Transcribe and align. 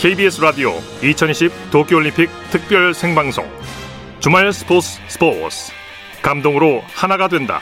KBS 0.00 0.40
라디오 0.40 0.72
2020 1.02 1.52
도쿄올림픽 1.70 2.30
특별 2.50 2.94
생방송 2.94 3.46
주말 4.18 4.50
스포츠 4.50 4.98
스포츠 5.08 5.72
감동으로 6.22 6.82
하나가 6.86 7.28
된다. 7.28 7.60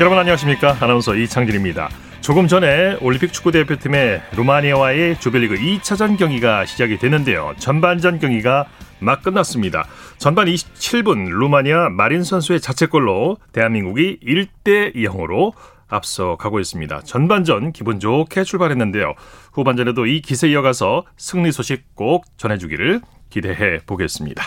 여러분 0.00 0.18
안녕하십니까? 0.18 0.78
아나운서 0.80 1.14
이창진입니다. 1.14 1.90
조금 2.22 2.48
전에 2.48 2.96
올림픽 3.02 3.34
축구 3.34 3.52
대표팀의 3.52 4.22
루마니아와의 4.34 5.20
조별리그 5.20 5.56
2차전 5.56 6.18
경기가 6.18 6.64
시작이 6.64 6.96
됐는데요. 6.96 7.54
전반전 7.58 8.18
경기가 8.18 8.66
막 8.98 9.22
끝났습니다. 9.22 9.86
전반 10.18 10.46
27분 10.46 11.28
루마니아 11.28 11.90
마린 11.90 12.24
선수의 12.24 12.60
자책골로 12.60 13.36
대한민국이 13.52 14.18
1대 14.24 14.94
0으로 14.94 15.52
앞서가고 15.88 16.60
있습니다. 16.60 17.02
전반전 17.02 17.72
기분 17.72 18.00
좋게 18.00 18.44
출발했는데요. 18.44 19.14
후반전에도 19.52 20.06
이 20.06 20.20
기세 20.20 20.48
이어가서 20.48 21.04
승리 21.16 21.52
소식 21.52 21.94
꼭 21.94 22.24
전해주기를 22.36 23.00
기대해 23.30 23.78
보겠습니다. 23.86 24.42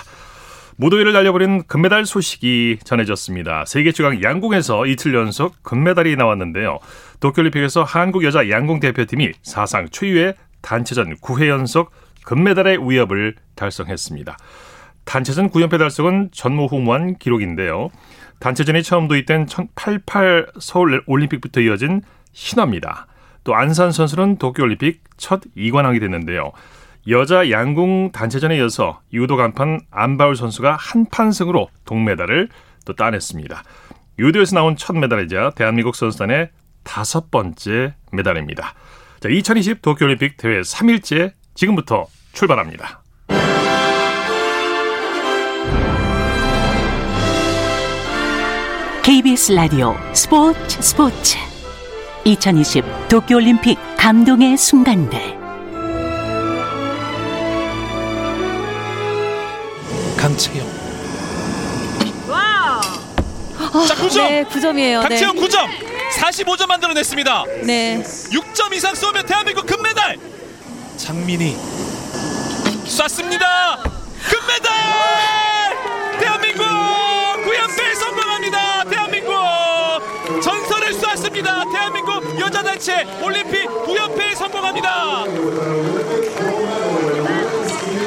무더위를 0.78 1.12
날려버린 1.12 1.64
금메달 1.64 2.06
소식이 2.06 2.80
전해졌습니다. 2.86 3.66
세계 3.66 3.92
최강 3.92 4.24
양궁에서 4.24 4.86
이틀 4.86 5.14
연속 5.14 5.62
금메달이 5.62 6.16
나왔는데요. 6.16 6.80
도쿄올림픽에서 7.20 7.84
한국 7.84 8.24
여자 8.24 8.50
양궁 8.50 8.80
대표팀이 8.80 9.34
사상 9.44 9.90
초유의 9.90 10.36
단체전 10.62 11.18
9회 11.18 11.50
연속 11.50 11.92
금메달의 12.24 12.90
위협을 12.90 13.36
달성했습니다. 13.56 14.38
단체전 15.04 15.50
9연패 15.50 15.80
달성은 15.80 16.30
전무후무한 16.32 17.18
기록인데요. 17.18 17.90
단체전이 18.40 18.84
처음 18.84 19.08
도입된 19.08 19.48
1088 19.48 20.48
서울 20.60 21.04
올림픽부터 21.06 21.62
이어진 21.62 22.02
신화입니다. 22.32 23.08
또 23.44 23.56
안산 23.56 23.92
선수는 23.92 24.38
도쿄올림픽 24.38 25.04
첫 25.18 25.42
2관왕이 25.56 26.00
됐는데요. 26.00 26.52
여자 27.08 27.50
양궁 27.50 28.12
단체전에 28.12 28.58
이어서 28.58 29.02
유도 29.14 29.36
간판 29.36 29.80
안바울 29.90 30.36
선수가 30.36 30.76
한판승으로 30.76 31.70
동메달을 31.86 32.50
또 32.86 32.94
따냈습니다. 32.94 33.64
유도에서 34.20 34.56
나온 34.56 34.76
첫 34.76 34.98
메달이자 34.98 35.52
대한민국 35.56 35.96
선수단의 35.96 36.50
다섯 36.84 37.32
번째 37.32 37.96
메달입니다. 38.12 38.74
자, 39.20 39.30
2020 39.30 39.82
도쿄올림픽 39.82 40.38
대회 40.38 40.62
3일째 40.62 41.34
지금부터 41.56 42.08
출발합니다. 42.34 42.99
KBS 49.10 49.54
라디오 49.54 49.96
스포츠 50.14 50.80
스포츠. 50.84 51.36
2020 52.26 52.86
도쿄올림픽 53.10 53.80
감동의 53.98 54.56
순간들. 54.56 55.20
강채영. 60.16 60.68
와! 62.28 62.82
자 63.88 63.96
9점. 63.96 64.30
네, 64.30 64.44
9점이에요. 64.44 65.02
강채영 65.02 65.36
네. 65.36 65.42
9점. 65.42 65.68
45점 66.20 66.68
만들어냈습니다. 66.68 67.46
네. 67.64 68.04
6점 68.04 68.74
이상 68.76 68.94
쏘면 68.94 69.26
대한민국 69.26 69.66
금메달. 69.66 70.18
장민이 70.98 71.58
쐈습니다. 72.86 73.78
금메달 74.30 75.49
쐈습니다 81.30 81.66
대한민국 81.72 82.40
여자단체 82.40 83.06
올림픽 83.24 83.66
9연패 83.68 84.36
성공합니다 84.36 85.26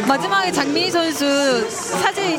마지막에 0.07 0.53
장민희 0.53 0.91
선수 0.91 1.69
사실 1.71 2.39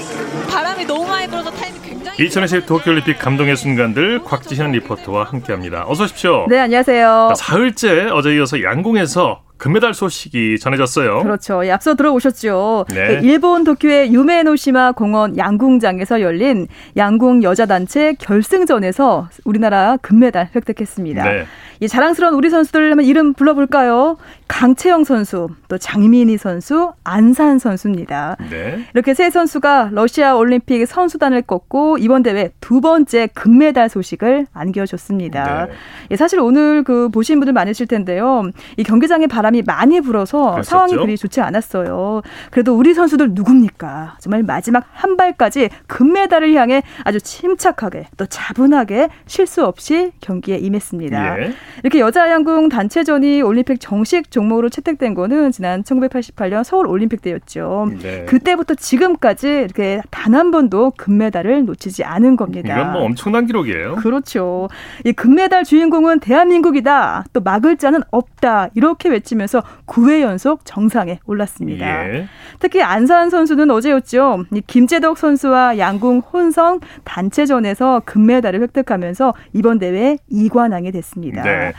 바람이 0.49 0.85
너무 0.85 1.07
많이 1.07 1.27
불어서 1.27 1.49
타임이 1.51 1.79
굉장히 1.81 2.25
2020 2.25 2.65
도쿄올림픽 2.65 3.17
감동의 3.17 3.55
순간들 3.55 4.23
곽지현 4.23 4.73
리포터와 4.73 5.23
함께합니다. 5.23 5.85
어서 5.87 6.03
오십시오. 6.03 6.45
네, 6.49 6.59
안녕하세요. 6.59 7.29
자, 7.29 7.35
사흘째 7.35 8.09
어제 8.11 8.35
이어서 8.35 8.61
양궁에서 8.61 9.42
금메달 9.57 9.93
소식이 9.93 10.59
전해졌어요. 10.59 11.23
그렇죠. 11.23 11.65
예, 11.65 11.71
앞서 11.71 11.95
들어오셨죠. 11.95 12.85
네. 12.89 13.19
네, 13.19 13.27
일본 13.27 13.63
도쿄의 13.63 14.13
유메노시마 14.13 14.93
공원 14.93 15.37
양궁장에서 15.37 16.21
열린 16.21 16.67
양궁 16.97 17.43
여자 17.43 17.65
단체 17.65 18.13
결승전에서 18.19 19.29
우리나라 19.45 19.97
금메달 20.01 20.49
획득했습니다. 20.55 21.23
네. 21.23 21.45
이 21.79 21.87
자랑스러운 21.87 22.33
우리 22.33 22.49
선수들 22.49 22.91
한번 22.91 23.05
이름 23.05 23.33
불러볼까요? 23.33 24.17
강채영 24.53 25.03
선수, 25.03 25.49
또 25.67 25.79
장민희 25.79 26.37
선수, 26.37 26.93
안산 27.03 27.57
선수입니다. 27.57 28.37
네. 28.51 28.85
이렇게 28.93 29.15
세 29.15 29.31
선수가 29.31 29.89
러시아 29.91 30.35
올림픽 30.35 30.85
선수단을 30.85 31.41
꺾고 31.41 31.97
이번 31.97 32.21
대회 32.21 32.51
두 32.61 32.79
번째 32.79 33.27
금메달 33.33 33.89
소식을 33.89 34.45
안겨줬습니다. 34.53 35.65
네. 35.65 35.73
예, 36.11 36.15
사실 36.15 36.39
오늘 36.39 36.83
그 36.83 37.09
보신 37.09 37.39
분들 37.39 37.51
많으실 37.51 37.87
텐데요. 37.87 38.43
이 38.77 38.83
경기장에 38.83 39.25
바람이 39.25 39.63
많이 39.65 39.99
불어서 40.01 40.51
그랬었죠? 40.51 40.69
상황이 40.69 40.95
그리 40.97 41.17
좋지 41.17 41.41
않았어요. 41.41 42.21
그래도 42.51 42.77
우리 42.77 42.93
선수들 42.93 43.31
누굽니까? 43.33 44.17
정말 44.19 44.43
마지막 44.43 44.85
한 44.93 45.17
발까지 45.17 45.69
금메달을 45.87 46.53
향해 46.53 46.83
아주 47.03 47.19
침착하게 47.19 48.05
또 48.17 48.27
차분하게 48.27 49.09
실수 49.25 49.65
없이 49.65 50.11
경기에 50.21 50.57
임했습니다. 50.57 51.39
예. 51.41 51.53
이렇게 51.81 51.99
여자 51.99 52.29
양궁 52.29 52.69
단체전이 52.69 53.41
올림픽 53.41 53.79
정식 53.81 54.29
종 54.29 54.42
목으로 54.47 54.69
채택된 54.69 55.13
거는 55.13 55.51
지난 55.51 55.83
1988년 55.83 56.63
서울 56.63 56.87
올림픽 56.87 57.21
때였죠. 57.21 57.89
네. 58.01 58.25
그때부터 58.25 58.75
지금까지 58.75 59.47
이렇게 59.47 60.01
단 60.11 60.33
한 60.33 60.51
번도 60.51 60.93
금메달을 60.97 61.65
놓치지 61.65 62.03
않은 62.03 62.35
겁니다. 62.35 62.73
이건 62.73 62.91
뭐 62.93 63.03
엄청난 63.03 63.45
기록이에요. 63.45 63.95
그렇죠. 63.95 64.67
이 65.05 65.13
금메달 65.13 65.63
주인공은 65.63 66.19
대한민국이다. 66.19 67.25
또 67.33 67.39
막을 67.41 67.77
자는 67.77 68.01
없다. 68.11 68.69
이렇게 68.73 69.09
외치면서 69.09 69.61
9회 69.85 70.21
연속 70.21 70.61
정상에 70.65 71.19
올랐습니다. 71.25 72.09
예. 72.09 72.27
특히 72.59 72.81
안산 72.81 73.29
선수는 73.29 73.69
어제였죠. 73.71 74.45
이 74.53 74.61
김재덕 74.65 75.17
선수와 75.17 75.77
양궁 75.77 76.19
혼성 76.19 76.79
단체전에서 77.03 78.01
금메달을 78.05 78.61
획득하면서 78.61 79.33
이번 79.53 79.79
대회 79.79 80.17
2관왕이 80.31 80.91
됐습니다. 80.93 81.43
네. 81.43 81.73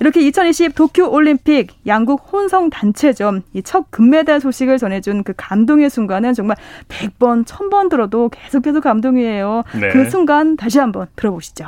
이렇게 0.00 0.20
2020 0.20 0.74
도쿄 0.74 1.08
올림픽 1.08 1.68
양국 1.86 2.28
혼성 2.32 2.70
단체전 2.70 3.42
이 3.54 3.62
첫 3.62 3.90
금메달 3.90 4.40
소식을 4.40 4.78
전해준 4.78 5.22
그 5.24 5.32
감동의 5.36 5.88
순간은 5.90 6.34
정말 6.34 6.56
100번, 6.88 7.44
1000번 7.46 7.88
들어도 7.88 8.28
계속해서 8.28 8.80
감동이에요. 8.80 9.62
네. 9.80 9.88
그 9.92 10.10
순간 10.10 10.56
다시 10.56 10.78
한번 10.78 11.06
들어보시죠. 11.16 11.66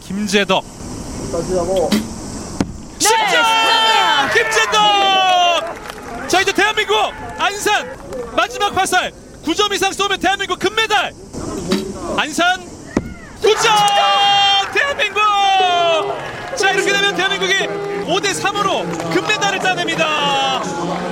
김재덕. 0.00 0.62
네, 0.64 1.38
10점! 2.98 4.32
김재덕! 4.34 6.28
자 6.28 6.40
이제 6.40 6.52
대한민국 6.52 6.94
안산 7.38 7.86
마지막 8.36 8.76
화살 8.76 9.10
9점 9.44 9.72
이상 9.72 9.92
쏘면 9.92 10.20
대한민국 10.20 10.58
금메달. 10.58 11.12
안산 12.18 12.60
9점! 13.40 14.72
대한민국 14.74 15.20
자 16.56 16.70
이렇게 16.70 16.92
되면 16.92 17.14
대한민국이 17.16 17.52
5대 18.06 18.32
3으로 18.42 19.12
금메달을 19.14 19.58
따냅니다 19.58 20.60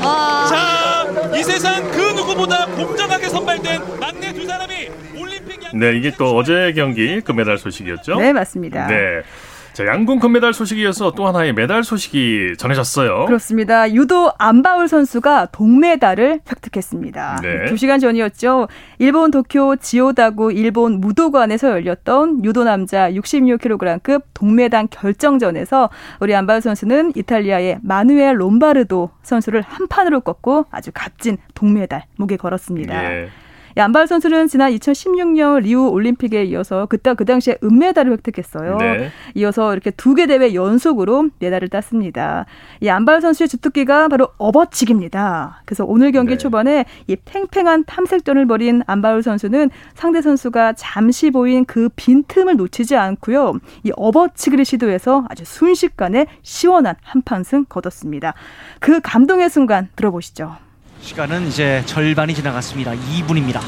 와. 0.02 0.46
자이 0.48 1.42
세상 1.44 1.90
그 1.90 1.98
누구보다 2.12 2.66
공정하게 2.66 3.28
선발된 3.28 4.00
막내 4.00 4.32
두 4.32 4.46
사람이 4.46 4.90
올림픽 5.18 5.62
양 5.64 5.70
네, 5.78 5.96
이게 5.96 6.12
또 6.16 6.36
어제 6.36 6.72
경기 6.74 7.20
금메달 7.20 7.58
소식이었죠? 7.58 8.18
네, 8.20 8.32
맞습니다. 8.32 8.86
네. 8.86 9.22
자, 9.72 9.86
양궁 9.86 10.18
금 10.18 10.32
메달 10.32 10.52
소식에 10.52 10.82
이어서 10.82 11.12
또 11.12 11.26
하나의 11.26 11.52
메달 11.52 11.84
소식이 11.84 12.54
전해졌어요. 12.58 13.26
그렇습니다. 13.26 13.92
유도 13.92 14.32
안바울 14.38 14.88
선수가 14.88 15.46
동메달을 15.52 16.40
획득했습니다. 16.50 17.40
네. 17.42 17.64
두 17.66 17.76
시간 17.76 18.00
전이었죠. 18.00 18.68
일본 18.98 19.30
도쿄 19.30 19.76
지오다구 19.76 20.52
일본 20.52 21.00
무도관에서 21.00 21.70
열렸던 21.70 22.44
유도 22.44 22.64
남자 22.64 23.10
66kg급 23.12 24.22
동메달 24.34 24.88
결정전에서 24.88 25.90
우리 26.20 26.34
안바울 26.34 26.60
선수는 26.60 27.12
이탈리아의 27.16 27.78
마누엘 27.82 28.40
롬바르도 28.40 29.10
선수를 29.22 29.62
한 29.62 29.86
판으로 29.88 30.20
꺾고 30.20 30.66
아주 30.70 30.90
값진 30.92 31.38
동메달 31.54 32.04
목에 32.16 32.36
걸었습니다. 32.36 33.12
예. 33.12 33.28
안발 33.76 34.06
선수는 34.06 34.48
지난 34.48 34.72
2016년 34.72 35.60
리우 35.62 35.88
올림픽에 35.88 36.44
이어서 36.44 36.86
그때 36.86 37.14
그 37.14 37.24
당시에 37.24 37.58
은메달을 37.62 38.12
획득했어요. 38.12 38.76
네. 38.78 39.10
이어서 39.34 39.72
이렇게 39.72 39.90
두 39.90 40.14
개 40.14 40.26
대회 40.26 40.54
연속으로 40.54 41.28
메달을 41.38 41.68
땄습니다. 41.68 42.44
이 42.80 42.88
안발 42.88 43.20
선수의 43.20 43.48
주특기가 43.48 44.08
바로 44.08 44.28
업어치기입니다. 44.38 45.62
그래서 45.64 45.84
오늘 45.84 46.12
경기 46.12 46.32
네. 46.32 46.38
초반에 46.38 46.84
이 47.06 47.16
팽팽한 47.16 47.84
탐색전을 47.84 48.46
벌인 48.46 48.82
안바울 48.86 49.22
선수는 49.22 49.70
상대 49.94 50.20
선수가 50.20 50.74
잠시 50.74 51.30
보인 51.30 51.64
그 51.64 51.88
빈틈을 51.96 52.56
놓치지 52.56 52.96
않고요. 52.96 53.54
이 53.84 53.92
업어치기를 53.96 54.64
시도해서 54.64 55.24
아주 55.28 55.44
순식간에 55.44 56.26
시원한 56.42 56.96
한판승 57.02 57.66
거뒀습니다. 57.68 58.34
그 58.80 59.00
감동의 59.00 59.48
순간 59.48 59.88
들어보시죠. 59.96 60.56
시간은 61.02 61.48
이제 61.48 61.82
절반이 61.86 62.34
지나갔습니다. 62.34 62.92
2분입니다. 62.92 63.60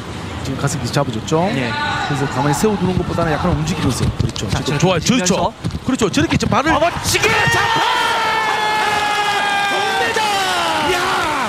지금 0.45 0.59
가슴 0.59 0.85
잡아줬죠. 0.85 1.41
네. 1.55 1.71
그래서 2.09 2.27
가만히 2.27 2.55
세워두는 2.55 2.99
것보다는 2.99 3.33
약간 3.33 3.53
움직이면서 3.53 4.05
그렇죠. 4.19 4.49
자, 4.51 4.63
지금 4.63 4.79
좋아요. 4.79 5.01
그렇죠. 5.01 5.53
그렇죠. 5.85 6.11
저렇게 6.11 6.37
좀 6.37 6.51
발을! 6.51 6.73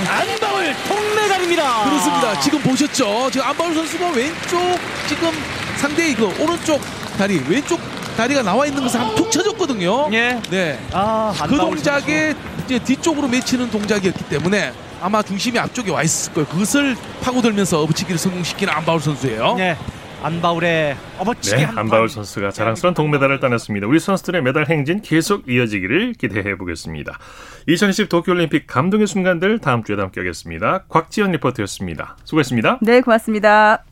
안바울 0.09 0.75
통메달입니다. 0.87 1.83
그렇습니다. 1.83 2.39
지금 2.39 2.59
보셨죠? 2.61 3.29
지금 3.31 3.47
안바울 3.47 3.73
선수가 3.75 4.09
왼쪽 4.11 4.79
지금 5.07 5.31
상대의 5.77 6.15
그 6.15 6.25
오른쪽 6.41 6.81
다리 7.17 7.43
왼쪽 7.47 7.79
다리가 8.15 8.43
나와 8.43 8.65
있는 8.65 8.81
것을 8.83 8.99
한툭 8.99 9.31
쳐줬거든요. 9.31 10.09
예. 10.13 10.39
네. 10.49 10.79
아, 10.91 11.33
그 11.47 11.57
동작에 11.57 12.35
이제 12.65 12.79
뒤쪽으로 12.79 13.27
맺히는 13.27 13.69
동작이었기 13.71 14.23
때문에 14.25 14.71
아마 15.03 15.21
중심이 15.21 15.59
앞쪽에 15.59 15.91
와 15.91 16.01
있을 16.01 16.33
거예요. 16.33 16.47
그것을 16.47 16.95
파고들면서 17.21 17.81
어부치기를 17.81 18.17
성공시키는 18.17 18.73
안바울 18.73 19.01
선수예요. 19.01 19.55
네. 19.55 19.75
안바울의 20.23 20.95
어버치기 21.17 21.57
네, 21.57 21.65
안바울 21.75 22.07
선수가 22.07 22.51
자랑스러운 22.51 22.93
동메달을 22.93 23.41
따냈습니다. 23.41 23.85
우리 23.85 23.99
선수들의 23.99 24.41
메달 24.41 24.69
행진 24.69 25.01
계속 25.01 25.49
이어지기를 25.49 26.13
기대해 26.13 26.55
보겠습니다. 26.55 27.19
2020 27.67 28.07
도쿄올림픽 28.07 28.65
감동의 28.65 29.07
순간들 29.07 29.59
다음 29.59 29.83
주에 29.83 29.97
함께 29.97 30.21
하겠습니다. 30.21 30.85
곽지연 30.87 31.33
리포터였습니다. 31.33 32.15
수고했습니다. 32.23 32.79
네, 32.81 33.01
고맙습니다. 33.01 33.83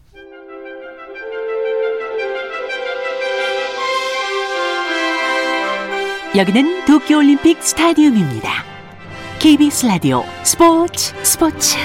여기는 6.37 6.85
도쿄올림픽 6.85 7.61
스타디움입니다. 7.61 8.70
KBS 9.41 9.87
라디오 9.87 10.21
스포츠 10.43 11.15
스포츠 11.25 11.75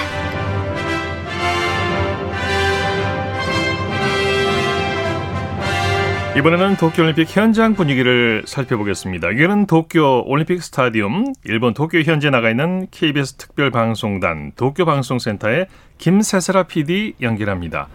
이번에는 6.37 6.75
도쿄올림픽 6.75 7.35
현장 7.35 7.73
분위기를 7.73 8.43
살펴보겠습니다. 8.45 9.31
이거는 9.31 9.65
도쿄 9.65 10.21
올림픽 10.27 10.61
스타디움, 10.61 11.33
일본 11.45 11.73
도쿄 11.73 11.99
현재 12.01 12.29
나가 12.29 12.51
있는 12.51 12.85
KBS 12.91 13.37
특별방송단 13.37 14.51
도쿄방송센터의 14.55 15.65
김세슬아 15.97 16.61
PD 16.61 17.15
연결합니다. 17.23 17.87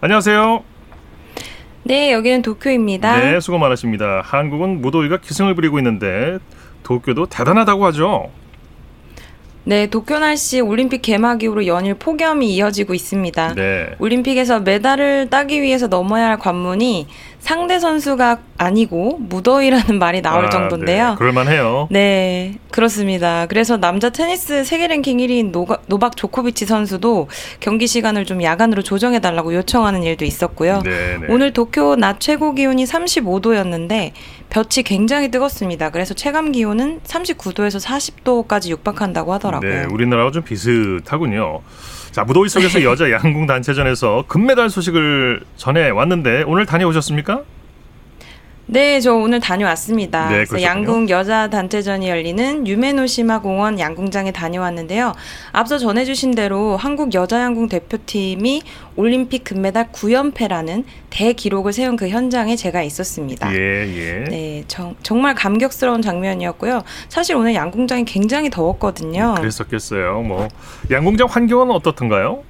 안녕하세요. 0.00 0.64
네, 1.84 2.10
여기는 2.10 2.42
도쿄입니다. 2.42 3.16
네, 3.20 3.38
수고 3.38 3.58
많으십니다. 3.58 4.22
한국은 4.24 4.80
무더위가 4.80 5.18
기승을 5.18 5.54
부리고 5.54 5.78
있는데 5.78 6.38
도쿄도 6.82 7.26
대단하다고 7.26 7.86
하죠. 7.86 8.32
네, 9.68 9.86
도쿄 9.86 10.18
날씨 10.18 10.62
올림픽 10.62 11.02
개막 11.02 11.42
이후로 11.42 11.66
연일 11.66 11.92
폭염이 11.92 12.54
이어지고 12.54 12.94
있습니다. 12.94 13.52
네. 13.52 13.90
올림픽에서 13.98 14.60
메달을 14.60 15.28
따기 15.28 15.60
위해서 15.60 15.88
넘어야 15.88 16.28
할 16.28 16.38
관문이 16.38 17.06
상대 17.40 17.78
선수가 17.78 18.38
아니고 18.58 19.18
무더위라는 19.20 19.98
말이 20.00 20.20
나올 20.22 20.46
아, 20.46 20.50
정도인데요. 20.50 21.10
네. 21.10 21.16
그럴만해요. 21.16 21.88
네, 21.90 22.54
그렇습니다. 22.70 23.46
그래서 23.46 23.76
남자 23.76 24.10
테니스 24.10 24.64
세계 24.64 24.88
랭킹 24.88 25.18
1위인 25.18 25.50
노가, 25.50 25.78
노박 25.86 26.16
조코비치 26.16 26.66
선수도 26.66 27.28
경기 27.60 27.86
시간을 27.86 28.24
좀 28.24 28.42
야간으로 28.42 28.82
조정해 28.82 29.20
달라고 29.20 29.54
요청하는 29.54 30.02
일도 30.02 30.24
있었고요. 30.24 30.82
네, 30.84 31.18
네. 31.18 31.26
오늘 31.28 31.52
도쿄 31.52 31.96
낮 31.96 32.20
최고 32.20 32.54
기온이 32.54 32.84
35도였는데 32.84 34.12
볕이 34.50 34.82
굉장히 34.82 35.30
뜨겁습니다. 35.30 35.90
그래서 35.90 36.14
체감 36.14 36.52
기온은 36.52 37.00
39도에서 37.04 37.84
40도까지 37.84 38.70
육박한다고 38.70 39.32
하더라고요. 39.34 39.72
네, 39.72 39.86
우리나라와 39.90 40.30
좀 40.32 40.42
비슷하군요. 40.42 41.60
자, 42.18 42.24
무더위 42.24 42.48
속에서 42.48 42.82
여자 42.82 43.08
양궁 43.12 43.46
단체전에서 43.46 44.24
금메달 44.26 44.70
소식을 44.70 45.42
전해 45.56 45.88
왔는데 45.88 46.42
오늘 46.48 46.66
다녀오셨습니까? 46.66 47.42
네, 48.70 49.00
저 49.00 49.14
오늘 49.14 49.40
다녀왔습니다. 49.40 50.28
네, 50.28 50.44
그래서 50.44 50.62
양궁 50.62 51.08
여자 51.08 51.48
단체전이 51.48 52.06
열리는 52.06 52.66
유메노시마 52.66 53.40
공원 53.40 53.78
양궁장에 53.78 54.32
다녀왔는데요. 54.32 55.14
앞서 55.52 55.78
전해주신 55.78 56.34
대로 56.34 56.76
한국 56.76 57.14
여자 57.14 57.40
양궁 57.40 57.70
대표팀이 57.70 58.60
올림픽 58.96 59.44
금메달 59.44 59.90
9연패라는 59.90 60.84
대기록을 61.08 61.72
세운 61.72 61.96
그 61.96 62.10
현장에 62.10 62.56
제가 62.56 62.82
있었습니다. 62.82 63.50
예, 63.54 63.56
예. 63.56 64.24
네, 64.28 64.64
정, 64.68 64.94
정말 65.02 65.34
감격스러운 65.34 66.02
장면이었고요. 66.02 66.82
사실 67.08 67.36
오늘 67.36 67.54
양궁장이 67.54 68.04
굉장히 68.04 68.50
더웠거든요. 68.50 69.36
그랬었겠어요. 69.38 70.20
뭐 70.20 70.46
양궁장 70.90 71.26
환경은 71.30 71.70
어떻던가요? 71.70 72.42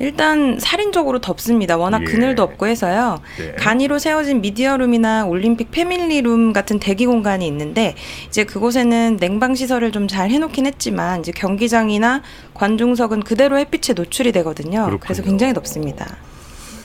일단 0.00 0.58
살인적으로 0.60 1.18
덥습니다. 1.20 1.76
워낙 1.76 2.02
예. 2.02 2.04
그늘도 2.04 2.42
없고 2.42 2.66
해서요. 2.66 3.20
예. 3.40 3.52
간이로 3.52 3.98
세워진 3.98 4.40
미디어룸이나 4.40 5.26
올림픽 5.26 5.70
패밀리룸 5.70 6.52
같은 6.52 6.78
대기 6.78 7.06
공간이 7.06 7.46
있는데 7.46 7.94
이제 8.28 8.44
그곳에는 8.44 9.16
냉방 9.18 9.54
시설을 9.54 9.92
좀 9.92 10.08
잘 10.08 10.30
해놓긴 10.30 10.64
했지만 10.64 11.20
이제 11.20 11.32
경기장이나 11.32 12.22
관중석은 12.54 13.24
그대로 13.24 13.58
햇빛에 13.58 13.92
노출이 13.92 14.32
되거든요. 14.32 14.84
그렇군요. 14.86 14.98
그래서 15.00 15.22
굉장히 15.22 15.52
덥습니다. 15.52 16.16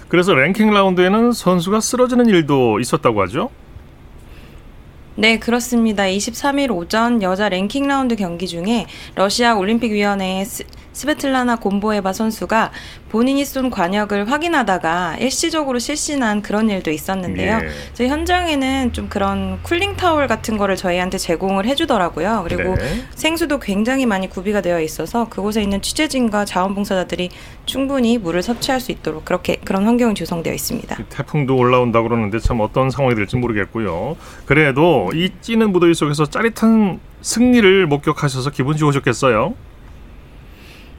그래서 0.09 0.33
랭킹 0.33 0.71
라운드에는 0.73 1.31
선수가 1.31 1.79
쓰러지는 1.79 2.25
일도 2.25 2.79
있었다고 2.79 3.21
하죠? 3.23 3.49
네, 5.15 5.37
그렇습니다. 5.37 6.03
23일 6.03 6.75
오전 6.75 7.21
여자 7.21 7.47
랭킹 7.47 7.87
라운드 7.87 8.15
경기 8.15 8.47
중에 8.47 8.87
러시아 9.15 9.55
올림픽위원회의 9.55 10.45
스베틀라나 10.93 11.57
곰보에바 11.57 12.13
선수가 12.13 12.71
본인이 13.09 13.45
쏜 13.45 13.69
과녁을 13.69 14.31
확인하다가 14.31 15.17
일시적으로 15.19 15.79
실신한 15.79 16.41
그런 16.41 16.69
일도 16.69 16.91
있었는데요. 16.91 17.59
예. 17.63 17.69
저희 17.93 18.07
현장에는 18.07 18.93
좀 18.93 19.09
그런 19.09 19.61
cooling 19.63 19.95
타월 19.97 20.27
같은 20.27 20.57
거를 20.57 20.75
저희한테 20.75 21.17
제공을 21.17 21.65
해주더라고요. 21.65 22.45
그리고 22.47 22.75
네. 22.75 23.03
생수도 23.15 23.59
굉장히 23.59 24.05
많이 24.05 24.29
구비가 24.29 24.61
되어 24.61 24.81
있어서 24.81 25.27
그곳에 25.29 25.61
있는 25.61 25.81
취재진과 25.81 26.45
자원봉사자들이 26.45 27.29
충분히 27.65 28.17
물을 28.17 28.41
섭취할 28.41 28.79
수 28.79 28.91
있도록 28.91 29.25
그렇게 29.25 29.57
그런 29.57 29.85
환경이 29.85 30.15
조성되어 30.15 30.53
있습니다. 30.53 30.95
그 30.95 31.03
태풍도 31.05 31.55
올라온다 31.55 32.01
그러는데 32.01 32.39
참 32.39 32.59
어떤 32.61 32.89
상황이 32.89 33.15
될지 33.15 33.35
모르겠고요. 33.35 34.15
그래도 34.45 35.11
이 35.13 35.31
찌는 35.41 35.71
무더위 35.71 35.93
속에서 35.93 36.25
짜릿한 36.25 36.99
승리를 37.21 37.87
목격하셔서 37.87 38.51
기분 38.51 38.75
좋으셨겠어요? 38.77 39.53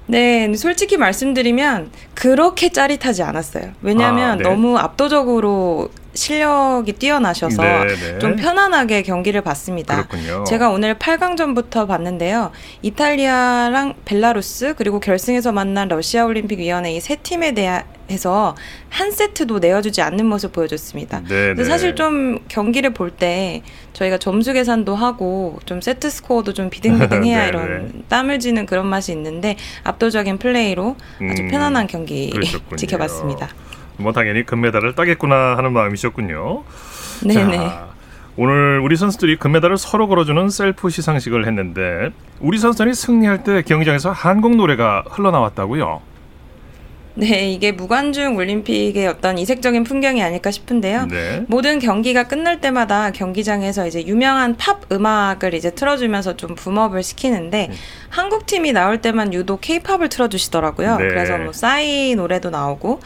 네, 0.06 0.52
솔직히 0.54 0.96
말씀드리면 0.96 1.90
그렇게 2.14 2.68
짜릿하지 2.68 3.22
않았어요. 3.22 3.72
왜냐하면 3.82 4.30
아, 4.32 4.36
네. 4.36 4.42
너무 4.42 4.76
압도적으로 4.78 5.88
실력이 6.12 6.92
뛰어나셔서 6.92 7.60
네네. 7.62 7.86
네. 7.94 8.18
좀 8.20 8.36
편안하게 8.36 9.02
경기를 9.02 9.40
봤습니다. 9.40 9.96
그렇군요. 10.06 10.44
제가 10.44 10.70
오늘 10.70 10.96
8강전부터 10.98 11.88
봤는데요. 11.88 12.52
이탈리아랑 12.82 13.94
벨라루스 14.04 14.74
그리고 14.76 15.00
결승에서 15.00 15.50
만난 15.52 15.88
러시아 15.88 16.24
올림픽 16.24 16.58
위원회 16.60 16.92
이 16.94 17.00
세 17.00 17.16
팀에 17.16 17.52
대해서 17.52 18.54
한 18.90 19.10
세트도 19.10 19.58
내어주지 19.60 20.02
않는 20.02 20.26
모습 20.26 20.52
보여줬습니다. 20.52 21.22
네, 21.24 21.54
네. 21.54 21.64
사실 21.64 21.94
좀 21.94 22.38
경기를 22.48 22.90
볼 22.92 23.10
때 23.10 23.62
저희가 23.92 24.18
점수 24.18 24.52
계산도 24.52 24.94
하고 24.96 25.58
좀 25.66 25.80
세트 25.80 26.10
스코어도 26.10 26.52
좀 26.52 26.68
비등비등해야 26.68 27.42
네, 27.44 27.48
이런 27.48 28.02
땀을 28.08 28.40
쥐는 28.40 28.66
그런 28.66 28.86
맛이 28.86 29.12
있는데 29.12 29.56
압도적인 29.84 30.38
플레이로 30.38 30.96
아주 31.30 31.42
음, 31.42 31.48
편안한 31.48 31.86
경기 31.86 32.30
그 32.68 32.76
지켜봤습니다. 32.76 33.48
뭐 33.96 34.12
당연히 34.12 34.44
금메달을 34.44 34.94
따겠구나 34.94 35.56
하는 35.56 35.72
마음이셨군요. 35.72 36.64
네네. 37.24 37.56
자, 37.56 37.88
오늘 38.36 38.80
우리 38.80 38.96
선수들이 38.96 39.36
금메달을 39.38 39.78
서로 39.78 40.08
걸어주는 40.08 40.48
셀프 40.48 40.90
시상식을 40.90 41.46
했는데 41.46 42.10
우리 42.40 42.58
선수들이 42.58 42.92
승리할 42.94 43.44
때 43.44 43.62
경기장에서 43.62 44.10
한국 44.10 44.56
노래가 44.56 45.04
흘러나왔다고요? 45.08 46.02
네, 47.16 47.52
이게 47.52 47.70
무관중 47.70 48.36
올림픽의 48.36 49.06
어떤 49.06 49.38
이색적인 49.38 49.84
풍경이 49.84 50.20
아닐까 50.22 50.50
싶은데요. 50.50 51.06
네. 51.06 51.44
모든 51.46 51.78
경기가 51.78 52.24
끝날 52.24 52.60
때마다 52.60 53.12
경기장에서 53.12 53.86
이제 53.86 54.04
유명한 54.04 54.56
팝 54.56 54.80
음악을 54.90 55.54
이제 55.54 55.70
틀어주면서 55.70 56.36
좀 56.36 56.56
붐업을 56.56 57.04
시키는데 57.04 57.68
네. 57.68 57.74
한국 58.08 58.46
팀이 58.46 58.72
나올 58.72 59.00
때만 59.00 59.32
유독 59.32 59.60
케이팝을 59.60 60.08
틀어주시더라고요. 60.08 60.96
네. 60.96 61.08
그래서 61.08 61.38
뭐 61.38 61.52
싸이 61.52 62.16
노래도 62.16 62.50
나오고 62.50 63.00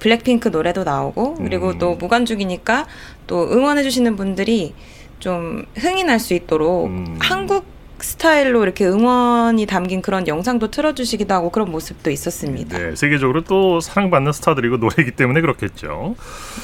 블랙핑크 0.00 0.48
노래도 0.48 0.84
나오고 0.84 1.36
그리고 1.36 1.70
음. 1.70 1.78
또 1.78 1.94
무관중이니까 1.94 2.86
또 3.26 3.50
응원해주시는 3.50 4.16
분들이 4.16 4.74
좀 5.18 5.64
흥이 5.78 6.04
날 6.04 6.20
수 6.20 6.34
있도록 6.34 6.88
음. 6.88 7.16
한국 7.20 7.64
스타일로 7.98 8.62
이렇게 8.62 8.86
응원이 8.86 9.66
담긴 9.66 10.02
그런 10.02 10.28
영상도 10.28 10.70
틀어주시기도 10.70 11.32
하고 11.34 11.50
그런 11.50 11.70
모습도 11.70 12.10
있었습니다. 12.10 12.78
네, 12.78 12.94
세계적으로 12.94 13.42
또 13.42 13.80
사랑받는 13.80 14.32
스타들이고 14.32 14.76
노래이기 14.76 15.12
때문에 15.12 15.40
그렇겠죠. 15.40 16.14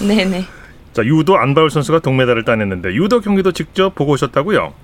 네네. 0.07 0.45
자, 0.93 1.05
유도 1.05 1.39
안바울 1.39 1.71
선수가 1.71 2.01
동메달을 2.01 2.45
따냈는데 2.45 2.95
유도 2.95 3.21
경기도 3.21 3.53
직접 3.53 3.95
보고 3.95 4.13
오셨다고요? 4.13 4.75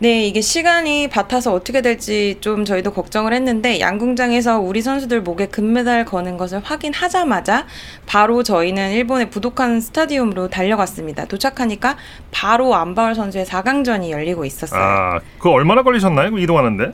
네, 0.00 0.28
이게 0.28 0.40
시간이 0.40 1.08
바타서 1.08 1.52
어떻게 1.52 1.82
될지 1.82 2.36
좀 2.40 2.64
저희도 2.64 2.92
걱정을 2.92 3.32
했는데 3.32 3.80
양궁장에서 3.80 4.60
우리 4.60 4.80
선수들 4.80 5.22
목에 5.22 5.46
금메달 5.46 6.04
거는 6.04 6.36
것을 6.36 6.60
확인하자마자 6.62 7.66
바로 8.06 8.44
저희는 8.44 8.92
일본의 8.92 9.30
부독한 9.30 9.80
스타디움으로 9.80 10.50
달려갔습니다. 10.50 11.24
도착하니까 11.24 11.96
바로 12.30 12.76
안바울 12.76 13.16
선수의 13.16 13.44
4강전이 13.44 14.10
열리고 14.10 14.44
있었어요. 14.44 14.80
아, 14.80 15.20
그 15.40 15.50
얼마나 15.50 15.82
걸리셨나요? 15.82 16.38
이동하는데? 16.38 16.92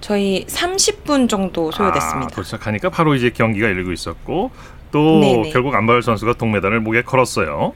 저희 0.00 0.44
30분 0.46 1.28
정도 1.28 1.72
소요됐습니다. 1.72 2.28
아, 2.30 2.36
도착하니까 2.36 2.90
바로 2.90 3.16
이제 3.16 3.30
경기가 3.30 3.66
열리고 3.66 3.90
있었고 3.90 4.52
또 4.92 5.20
네네. 5.20 5.50
결국 5.50 5.74
안바울 5.74 6.02
선수가 6.02 6.34
동메달을 6.34 6.78
목에 6.78 7.02
걸었어요. 7.02 7.72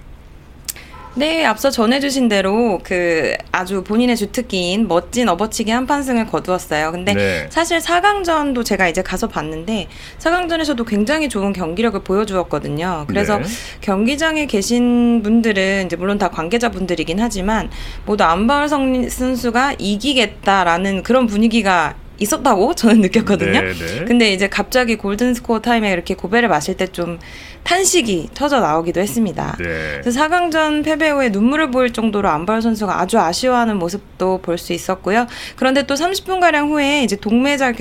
네, 1.18 1.44
앞서 1.44 1.68
전해주신 1.68 2.28
대로 2.28 2.78
그 2.84 3.34
아주 3.50 3.82
본인의 3.82 4.16
주특기인 4.16 4.86
멋진 4.86 5.28
어버치기 5.28 5.68
한판승을 5.68 6.28
거두었어요. 6.28 6.92
근데 6.92 7.12
네. 7.12 7.46
사실 7.50 7.78
4강전도 7.78 8.64
제가 8.64 8.86
이제 8.86 9.02
가서 9.02 9.26
봤는데 9.26 9.88
4강전에서도 10.18 10.86
굉장히 10.86 11.28
좋은 11.28 11.52
경기력을 11.52 12.00
보여주었거든요. 12.04 13.06
그래서 13.08 13.38
네. 13.38 13.44
경기장에 13.80 14.46
계신 14.46 15.20
분들은 15.24 15.86
이제 15.86 15.96
물론 15.96 16.18
다 16.18 16.28
관계자분들이긴 16.28 17.18
하지만 17.18 17.68
모두 18.06 18.22
안바울 18.22 18.68
선수가 18.68 19.74
이기겠다라는 19.78 21.02
그런 21.02 21.26
분위기가 21.26 21.96
있었다고 22.18 22.74
저는 22.76 23.00
느꼈거든요. 23.00 23.60
네네. 23.60 23.72
네. 23.74 24.04
근데 24.06 24.32
이제 24.32 24.48
갑자기 24.48 24.96
골든 24.96 25.34
스코어 25.34 25.60
타임에 25.60 25.92
이렇게 25.92 26.14
고배를 26.14 26.48
마실 26.48 26.76
때 26.76 26.86
좀 26.88 27.18
탄식이 27.64 28.30
터져 28.34 28.60
나오기도 28.60 29.00
했습니다. 29.00 29.56
네. 29.58 29.98
그래서 30.00 30.20
4강전 30.20 30.84
패배 30.84 31.10
후에 31.10 31.28
눈물을 31.28 31.70
보일 31.70 31.92
정도로 31.92 32.28
안발 32.28 32.62
선수가 32.62 32.98
아주 33.00 33.18
아쉬워하는 33.18 33.78
모습도 33.78 34.38
볼 34.42 34.58
수 34.58 34.72
있었고요. 34.72 35.26
그런데 35.56 35.82
또 35.86 35.94
30분 35.94 36.40
가량 36.40 36.70
후에 36.70 37.02
이제 37.04 37.14
동메달 37.16 37.74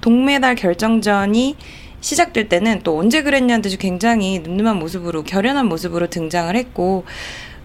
동메달 0.00 0.54
결정전이 0.54 1.56
시작될 2.00 2.48
때는 2.48 2.80
또 2.82 2.98
언제 2.98 3.22
그랬냐는 3.22 3.62
듯이 3.62 3.76
굉장히 3.76 4.38
늠름한 4.40 4.76
모습으로 4.78 5.22
결연한 5.24 5.66
모습으로 5.66 6.08
등장을 6.08 6.54
했고 6.56 7.04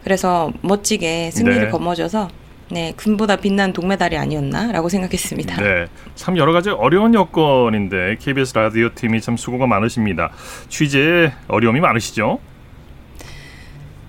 그래서 0.04 0.52
멋지게 0.62 1.32
승리를 1.32 1.66
네. 1.66 1.70
거머쥐어서 1.70 2.30
네, 2.70 2.94
금보다 2.98 3.38
빛난 3.38 3.72
동메달이 3.72 4.18
아니었나라고 4.18 4.90
생각했습니다. 4.90 5.62
네, 5.62 5.86
참 6.16 6.38
여러 6.38 6.52
가지 6.52 6.70
어려운 6.70 7.14
여건인데 7.14 8.18
KBS 8.20 8.54
라디오 8.58 8.90
팀이 8.94 9.22
참 9.22 9.38
수고가 9.38 9.68
많으십니다. 9.68 10.32
취재에 10.68 11.32
어려움이 11.48 11.80
많으시죠? 11.80 12.40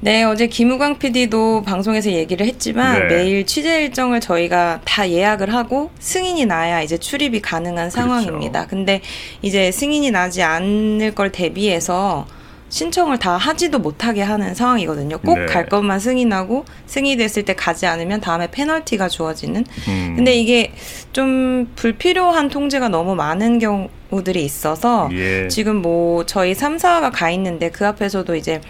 네, 0.00 0.22
어제 0.22 0.46
김우광 0.46 0.98
PD도 0.98 1.62
방송에서 1.64 2.12
얘기를 2.12 2.46
했지만 2.46 3.08
네. 3.08 3.16
매일 3.16 3.46
취재 3.46 3.82
일정을 3.82 4.20
저희가 4.20 4.80
다 4.84 5.08
예약을 5.10 5.52
하고 5.52 5.90
승인이 5.98 6.46
나야 6.46 6.82
이제 6.82 6.98
출입이 6.98 7.40
가능한 7.40 7.90
그렇죠. 7.90 7.96
상황입니다. 7.96 8.60
그렇죠. 8.60 8.70
근데 8.70 9.00
이제 9.42 9.72
승인이 9.72 10.12
나지 10.12 10.42
않을 10.42 11.16
걸 11.16 11.32
대비해서 11.32 12.26
신청을 12.68 13.18
다 13.18 13.36
하지도 13.36 13.78
못하게 13.78 14.22
하는 14.22 14.54
상황이거든요. 14.54 15.18
꼭갈 15.18 15.64
네. 15.64 15.68
것만 15.68 16.00
승인하고 16.00 16.64
승인됐을 16.86 17.44
때 17.44 17.54
가지 17.54 17.86
않으면 17.86 18.20
다음에 18.20 18.50
페널티가 18.50 19.08
주어지는. 19.08 19.64
음. 19.88 20.12
근데 20.16 20.34
이게 20.34 20.72
좀 21.12 21.70
불필요한 21.76 22.48
통제가 22.48 22.88
너무 22.88 23.14
많은 23.14 23.58
경우들이 23.58 24.44
있어서 24.44 25.08
예. 25.12 25.48
지금 25.48 25.76
뭐 25.76 26.26
저희 26.26 26.52
3사가 26.52 27.10
가 27.12 27.30
있는데 27.30 27.70
그 27.70 27.86
앞에서도 27.86 28.34
이제 28.36 28.60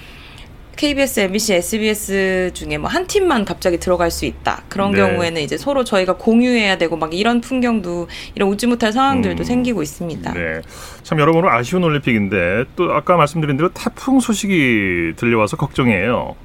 KBS, 0.79 1.21
MBC, 1.21 1.55
SBS 1.55 2.53
중에 2.55 2.79
뭐 2.79 2.89
한 2.89 3.07
팀만 3.07 3.45
갑자기 3.45 3.79
들어갈 3.79 4.11
수 4.13 4.25
있다. 4.25 4.63
그런 4.69 4.93
네. 4.93 4.99
경우에는 4.99 5.43
이제 5.43 5.59
서로 5.59 5.83
저희가 5.85 6.17
공유해야 6.17 6.79
되고 6.79 6.97
막 6.97 7.13
이런 7.13 7.41
풍경도 7.41 8.07
이런 8.37 8.49
웃지 8.49 8.67
못할 8.69 8.93
상황들도 8.93 9.43
음. 9.43 9.45
생기고 9.45 9.83
있습니다. 9.83 10.33
네. 10.33 10.63
참 11.03 11.19
여러모로 11.19 11.51
아쉬운 11.51 11.83
올림픽인데 11.83 12.65
또 12.77 12.93
아까 12.93 13.17
말씀드린 13.17 13.57
대로 13.57 13.71
태풍 13.75 14.21
소식이 14.21 15.15
들려와서 15.17 15.57
걱정이에요. 15.57 16.37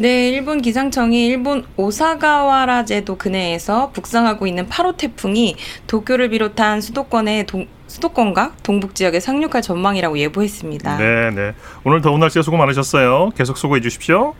네, 0.00 0.30
일본 0.30 0.62
기상청이 0.62 1.26
일본 1.26 1.66
오사가와라 1.76 2.86
제도 2.86 3.18
근해에서 3.18 3.90
북상하고 3.90 4.46
있는 4.46 4.66
8호 4.66 4.96
태풍이 4.96 5.56
도쿄를 5.86 6.30
비롯한 6.30 6.80
수도권의 6.80 7.44
동, 7.44 7.66
수도권과 7.86 8.54
동북 8.62 8.94
지역에 8.94 9.20
상륙할 9.20 9.60
전망이라고 9.60 10.16
예보했습니다. 10.16 10.96
네, 10.96 11.30
네. 11.32 11.52
오늘 11.84 12.00
더운 12.00 12.18
날씨에 12.20 12.40
수고 12.40 12.56
많으셨어요. 12.56 13.28
계속 13.36 13.58
수고해 13.58 13.82
주십시오. 13.82 14.34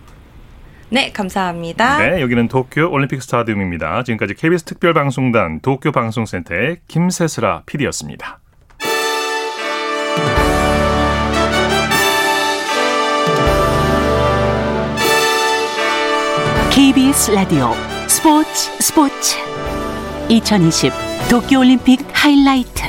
네, 0.89 1.13
감사합니다. 1.13 1.99
네, 1.99 2.23
여기는 2.23 2.49
도쿄 2.49 2.89
올림픽 2.89 3.23
스타디움입니다. 3.23 4.03
지금까지 4.05 4.33
KBS 4.37 4.65
특별방송단 4.65 5.61
도쿄 5.61 5.93
방송센터의 5.93 6.79
김세슬아 6.89 7.65
PD였습니다. 7.67 8.40
KBS 16.71 17.33
라디오 17.33 17.73
스포츠 18.09 18.71
스포츠 18.81 19.37
2020 20.29 20.93
도쿄올림픽 21.29 22.01
하이라이트 22.13 22.81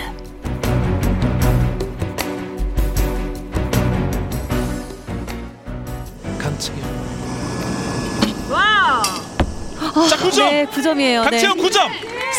자, 10.09 10.15
9점. 10.17 10.49
네, 10.49 10.65
9점이에요. 10.67 11.23
강채영 11.23 11.57
네. 11.57 11.63
9점. 11.63 11.89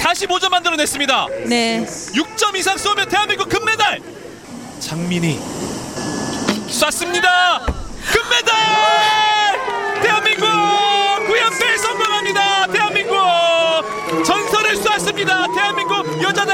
45점 0.01 0.49
만들어냈습니다. 0.51 1.27
네. 1.47 1.85
6점 1.87 2.57
이상 2.57 2.79
쏘면 2.79 3.09
대한민국 3.09 3.49
금메달. 3.49 4.01
장민이 4.81 5.39
쐈습니다. 6.69 7.67
금메달! 8.13 9.22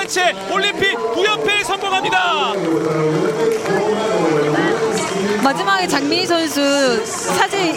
단체 0.09 0.33
올림픽 0.51 0.95
9연패 0.97 1.65
성공합니다. 1.65 2.55
마지막에 5.45 5.87
장민희 5.87 6.25
선수 6.25 7.05
사실 7.05 7.75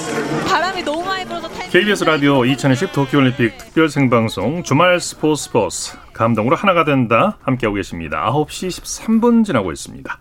바람이 0.48 0.82
너무 0.82 1.04
많이 1.04 1.26
불어서 1.26 1.50
KBS 1.50 2.06
라디오 2.06 2.46
2020 2.46 2.94
도쿄올림픽 2.94 3.58
특별 3.58 3.90
생방송 3.90 4.64
주말 4.64 5.02
스포츠 5.02 5.44
스포츠 5.44 5.98
감동으로 6.14 6.56
하나가 6.56 6.86
된다 6.86 7.38
함께하고 7.42 7.76
계십니다. 7.76 8.26
9시 8.32 8.82
13분 8.82 9.44
지나고 9.44 9.74
있습니다. 9.74 10.18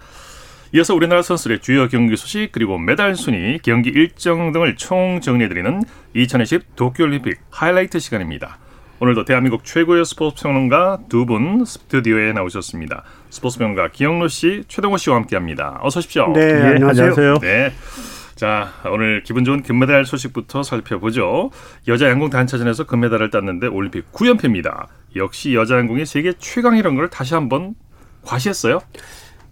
이어서 0.75 0.97
우리나라 0.97 1.23
선수들의 1.23 1.61
주요 1.61 1.87
경기 1.87 2.17
소식 2.17 2.51
그리고 2.51 2.77
메달 2.77 3.15
순위, 3.15 3.61
경기 3.63 3.91
일정 3.91 4.51
등을 4.51 4.75
총 4.75 5.21
정리해드리는 5.21 5.83
2020 6.15 6.75
도쿄올림픽 6.75 7.39
하이라이트 7.51 8.01
시간입니다. 8.01 8.59
오늘도 9.01 9.25
대한민국 9.25 9.65
최고의 9.65 10.05
스포츠 10.05 10.43
평론가 10.43 10.99
두 11.09 11.25
분 11.25 11.65
스튜디오에 11.65 12.33
나오셨습니다. 12.33 13.03
스포츠 13.31 13.59
평론가 13.59 13.89
기영로 13.93 14.29
씨, 14.29 14.65
최동호 14.69 14.99
씨와 14.99 15.17
함께합니다. 15.17 15.79
어서 15.83 16.01
오십시오. 16.01 16.31
네, 16.35 16.53
네 16.53 16.63
안녕하세요. 16.75 17.39
네. 17.39 17.73
자, 18.35 18.73
오늘 18.91 19.23
기분 19.23 19.45
좋은 19.45 19.63
금메달 19.63 20.05
소식부터 20.05 20.63
살펴보죠. 20.63 21.51
여자 21.89 22.09
양궁 22.11 22.31
단체전에서 22.31 22.85
금메달을 22.85 23.31
땄는데 23.31 23.69
올림픽 23.69 24.11
9연패입니다. 24.13 24.87
역시 25.17 25.55
여자 25.55 25.77
양궁이 25.79 26.05
세계 26.05 26.33
최강이라는 26.39 26.97
걸 26.97 27.09
다시 27.09 27.35
한번 27.35 27.75
과시했어요? 28.25 28.81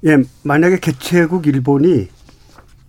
예, 0.07 0.17
만약에 0.45 0.79
개최국 0.79 1.47
일본이 1.47 2.09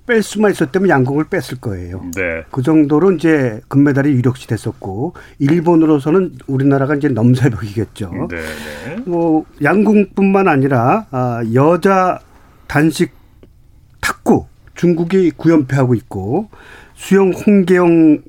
뺄 0.09 0.23
수만 0.23 0.49
있었다면 0.49 0.89
양궁을 0.89 1.25
뺐을 1.25 1.59
거예요. 1.61 2.01
네. 2.15 2.43
그 2.49 2.63
정도로 2.63 3.11
이제 3.11 3.61
금메달이 3.67 4.09
유력시 4.09 4.47
됐었고 4.47 5.13
일본으로서는 5.37 6.39
우리나라가 6.47 6.95
이제 6.95 7.09
넘사벽이겠죠. 7.09 8.27
네. 8.31 8.37
네. 8.37 8.95
뭐 9.05 9.45
양궁뿐만 9.63 10.47
아니라 10.47 11.05
아, 11.11 11.43
여자 11.53 12.19
단식 12.67 13.11
탁구 14.01 14.47
중국이 14.73 15.29
구연패하고 15.37 15.93
있고 15.93 16.49
수영 16.95 17.31
홍계영 17.31 18.23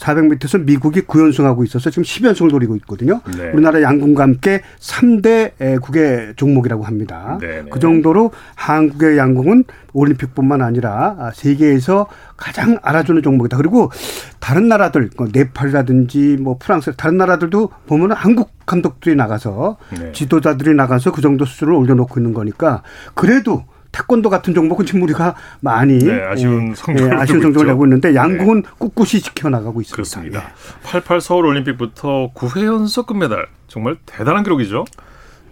400m에서 0.00 0.64
미국이 0.64 1.02
9연승하고 1.02 1.64
있어서 1.64 1.90
지금 1.90 2.04
10연승을 2.04 2.50
노리고 2.50 2.74
있거든요. 2.76 3.20
네. 3.36 3.50
우리나라 3.52 3.82
양궁과 3.82 4.22
함께 4.22 4.62
3대 4.78 5.80
국의 5.80 6.34
종목이라고 6.36 6.84
합니다. 6.84 7.38
네, 7.40 7.62
네. 7.62 7.70
그 7.70 7.78
정도로 7.78 8.32
한국의 8.54 9.18
양궁은 9.18 9.64
올림픽뿐만 9.92 10.62
아니라 10.62 11.16
아, 11.18 11.30
세계에서 11.34 12.06
가장 12.36 12.78
알아주는 12.82 13.22
종목이다. 13.22 13.56
그리고 13.56 13.90
다른 14.38 14.68
나라들, 14.68 15.10
뭐 15.16 15.28
네팔이라든지 15.32 16.38
뭐 16.40 16.56
프랑스, 16.58 16.92
다른 16.96 17.18
나라들도 17.18 17.70
보면 17.86 18.12
한국 18.12 18.52
감독들이 18.64 19.16
나가서 19.16 19.76
네. 19.98 20.12
지도자들이 20.12 20.74
나가서 20.74 21.12
그 21.12 21.20
정도 21.20 21.44
수준을 21.44 21.74
올려놓고 21.74 22.18
있는 22.20 22.32
거니까 22.32 22.82
그래도 23.14 23.64
태권도 23.92 24.30
같은 24.30 24.54
종목은 24.54 24.86
지금 24.86 25.02
우리가 25.02 25.34
많이 25.60 25.98
네, 25.98 26.22
아쉬운 26.22 26.74
성적을, 26.74 27.10
네, 27.10 27.16
아쉬운 27.16 27.42
성적을 27.42 27.66
내고 27.66 27.84
있는데 27.86 28.14
양궁은 28.14 28.62
네. 28.62 28.68
꿋꿋이 28.78 29.20
지켜나가고 29.20 29.80
있습니다. 29.80 29.94
그렇습니다. 29.96 30.40
예. 30.40 30.82
88 30.82 31.20
서울 31.20 31.46
올림픽부터 31.46 32.30
9회 32.34 32.64
연속 32.64 33.06
금메달 33.06 33.46
정말 33.66 33.96
대단한 34.06 34.42
기록이죠. 34.44 34.84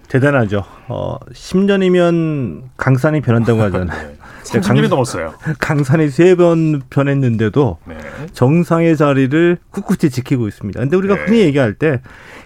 대단하죠. 0.09 0.65
어, 0.89 1.19
10년이면 1.33 2.63
강산이 2.77 3.21
변한다고 3.21 3.61
하잖아요. 3.63 4.13
30년이 4.49 4.81
강, 4.83 4.89
넘었어요. 4.91 5.35
강산이 5.59 6.09
세 6.11 6.35
번 6.37 6.83
변했는데도 6.91 7.79
네. 7.87 7.97
정상의 8.33 8.97
자리를 8.97 9.59
꿋꿋이 9.71 10.11
지키고 10.11 10.49
있습니다. 10.49 10.81
근데 10.81 10.97
우리가 10.97 11.15
네. 11.15 11.21
흔히 11.25 11.41
얘기할 11.41 11.75
때 11.75 12.01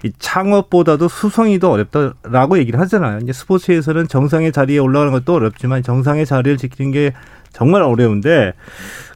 이 0.04 0.10
창업보다도 0.18 1.06
수성이 1.06 1.60
더 1.60 1.70
어렵다라고 1.70 2.58
얘기를 2.58 2.80
하잖아요. 2.80 3.20
이제 3.22 3.32
스포츠에서는 3.32 4.08
정상의 4.08 4.50
자리에 4.50 4.78
올라가는 4.78 5.12
것도 5.12 5.32
어렵지만 5.34 5.84
정상의 5.84 6.26
자리를 6.26 6.56
지키는 6.56 6.90
게 6.90 7.12
정말 7.52 7.82
어려운데 7.82 8.52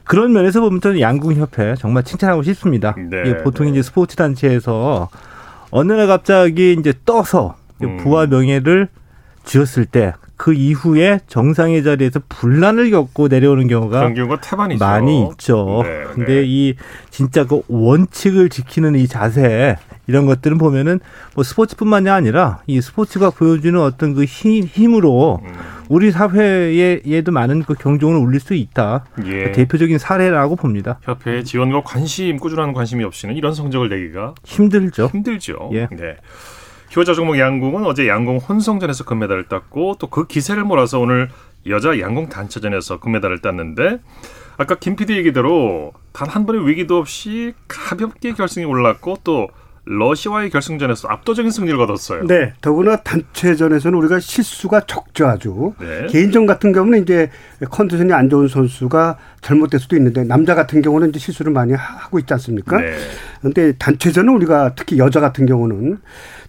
그런 0.05 0.31
면에서 0.31 0.61
보면 0.61 0.79
저는 0.79 1.01
양궁협회 1.01 1.75
정말 1.77 2.03
칭찬하고 2.03 2.41
싶습니다. 2.43 2.95
네. 2.97 3.35
보통 3.43 3.67
이제 3.67 3.81
스포츠 3.81 4.15
단체에서 4.15 5.09
어느 5.71 5.91
날 5.91 6.07
갑자기 6.07 6.73
이제 6.79 6.93
떠서 7.05 7.57
음. 7.83 7.97
부와 7.97 8.27
명예를 8.27 8.87
쥐었을 9.43 9.85
때 9.87 10.13
그 10.37 10.53
이후에 10.53 11.19
정상의 11.27 11.83
자리에서 11.83 12.21
분란을 12.29 12.91
겪고 12.91 13.27
내려오는 13.27 13.67
경우가 13.67 13.99
그런 13.99 14.13
경우가 14.13 14.39
태반이죠. 14.39 14.85
많이 14.85 15.27
있죠. 15.31 15.81
네, 15.83 16.03
근데 16.13 16.35
네. 16.35 16.43
이 16.45 16.75
진짜 17.09 17.43
그 17.45 17.61
원칙을 17.67 18.49
지키는 18.49 18.95
이 18.95 19.07
자세 19.07 19.75
이런 20.05 20.27
것들은 20.27 20.59
보면은 20.59 20.99
뭐 21.33 21.43
스포츠뿐만이 21.43 22.09
아니라 22.09 22.61
이 22.67 22.79
스포츠가 22.79 23.31
보여주는 23.31 23.77
어떤 23.81 24.13
그 24.13 24.25
힘, 24.25 24.63
힘으로 24.63 25.41
음. 25.43 25.53
우리 25.89 26.11
사회에도 26.11 27.31
많은 27.31 27.63
그 27.63 27.73
경종을 27.73 28.17
울릴 28.17 28.39
수 28.39 28.53
있다. 28.53 29.05
예. 29.25 29.51
대표적인 29.51 29.97
사례라고 29.97 30.55
봅니다. 30.55 30.99
협회의 31.01 31.43
지원과 31.43 31.81
관심, 31.83 32.37
꾸준한 32.37 32.73
관심이 32.73 33.03
없이는 33.03 33.35
이런 33.35 33.53
성적을 33.53 33.89
내기가 33.89 34.35
힘들죠. 34.43 35.07
힘들죠. 35.07 35.71
예. 35.73 35.87
네. 35.91 36.17
효자 36.95 37.13
종목 37.13 37.37
양궁은 37.37 37.85
어제 37.85 38.07
양궁 38.07 38.37
혼성전에서 38.37 39.03
금메달을 39.05 39.47
땄고 39.47 39.95
또 39.99 40.07
그 40.09 40.25
기세를 40.25 40.63
몰아서 40.63 40.99
오늘 40.99 41.29
여자 41.67 41.99
양궁 41.99 42.29
단체전에서 42.29 42.99
금메달을 42.99 43.41
땄는데 43.41 43.99
아까 44.57 44.75
김 44.75 44.95
PD 44.95 45.17
얘기대로 45.17 45.93
단 46.13 46.29
한 46.29 46.45
번의 46.45 46.67
위기도 46.67 46.97
없이 46.97 47.53
가볍게 47.67 48.33
결승에 48.33 48.63
올랐고 48.63 49.17
또 49.23 49.49
러시아와의 49.89 50.49
결승전에서 50.49 51.07
압도적인 51.07 51.49
승리를 51.51 51.77
거뒀어요. 51.77 52.25
네. 52.25 52.53
더구나 52.59 52.97
단체전에서는 52.97 53.97
우리가 53.99 54.19
실수가 54.19 54.81
적죠 54.81 55.27
아주. 55.27 55.73
네. 55.79 56.07
개인전 56.07 56.45
같은 56.45 56.73
경우는 56.73 57.03
이제 57.03 57.29
컨디션이 57.69 58.11
안 58.11 58.29
좋은 58.29 58.47
선수가 58.49 59.17
잘못될 59.41 59.79
수도 59.79 59.95
있는데 59.95 60.23
남자 60.25 60.55
같은 60.55 60.81
경우는 60.81 61.09
이제 61.09 61.19
실수를 61.19 61.53
많이 61.53 61.71
하고 61.73 62.19
있지 62.19 62.33
않습니까? 62.33 62.81
네. 62.81 62.97
그런데 63.39 63.73
단체전은 63.77 64.33
우리가 64.33 64.73
특히 64.75 64.97
여자 64.97 65.21
같은 65.21 65.45
경우는 65.45 65.99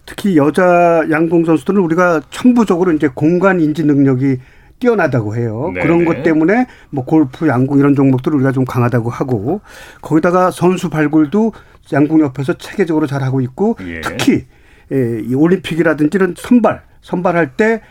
특히 0.05 0.37
여자 0.37 1.05
양궁 1.09 1.45
선수들은 1.45 1.79
우리가 1.81 2.21
천부적으로 2.29 2.91
이제 2.91 3.07
공간 3.13 3.59
인지 3.59 3.83
능력이 3.83 4.37
뛰어나다고 4.79 5.35
해요. 5.35 5.71
네네. 5.73 5.85
그런 5.85 6.05
것 6.05 6.23
때문에 6.23 6.65
뭐 6.89 7.05
골프, 7.05 7.47
양궁 7.47 7.79
이런 7.79 7.95
종목들을 7.95 8.35
우리가 8.37 8.51
좀 8.51 8.65
강하다고 8.65 9.09
하고 9.09 9.61
거기다가 10.01 10.51
선수 10.51 10.89
발굴도 10.89 11.53
양궁 11.91 12.21
옆에서 12.21 12.53
체계적으로 12.53 13.07
잘 13.07 13.23
하고 13.23 13.41
있고 13.41 13.77
예. 13.81 14.01
특히 14.01 14.45
예, 14.91 15.21
이 15.23 15.35
올림픽이라든지 15.35 16.15
이런 16.15 16.33
선발 16.37 16.81
선발할 17.01 17.55
때 17.55 17.81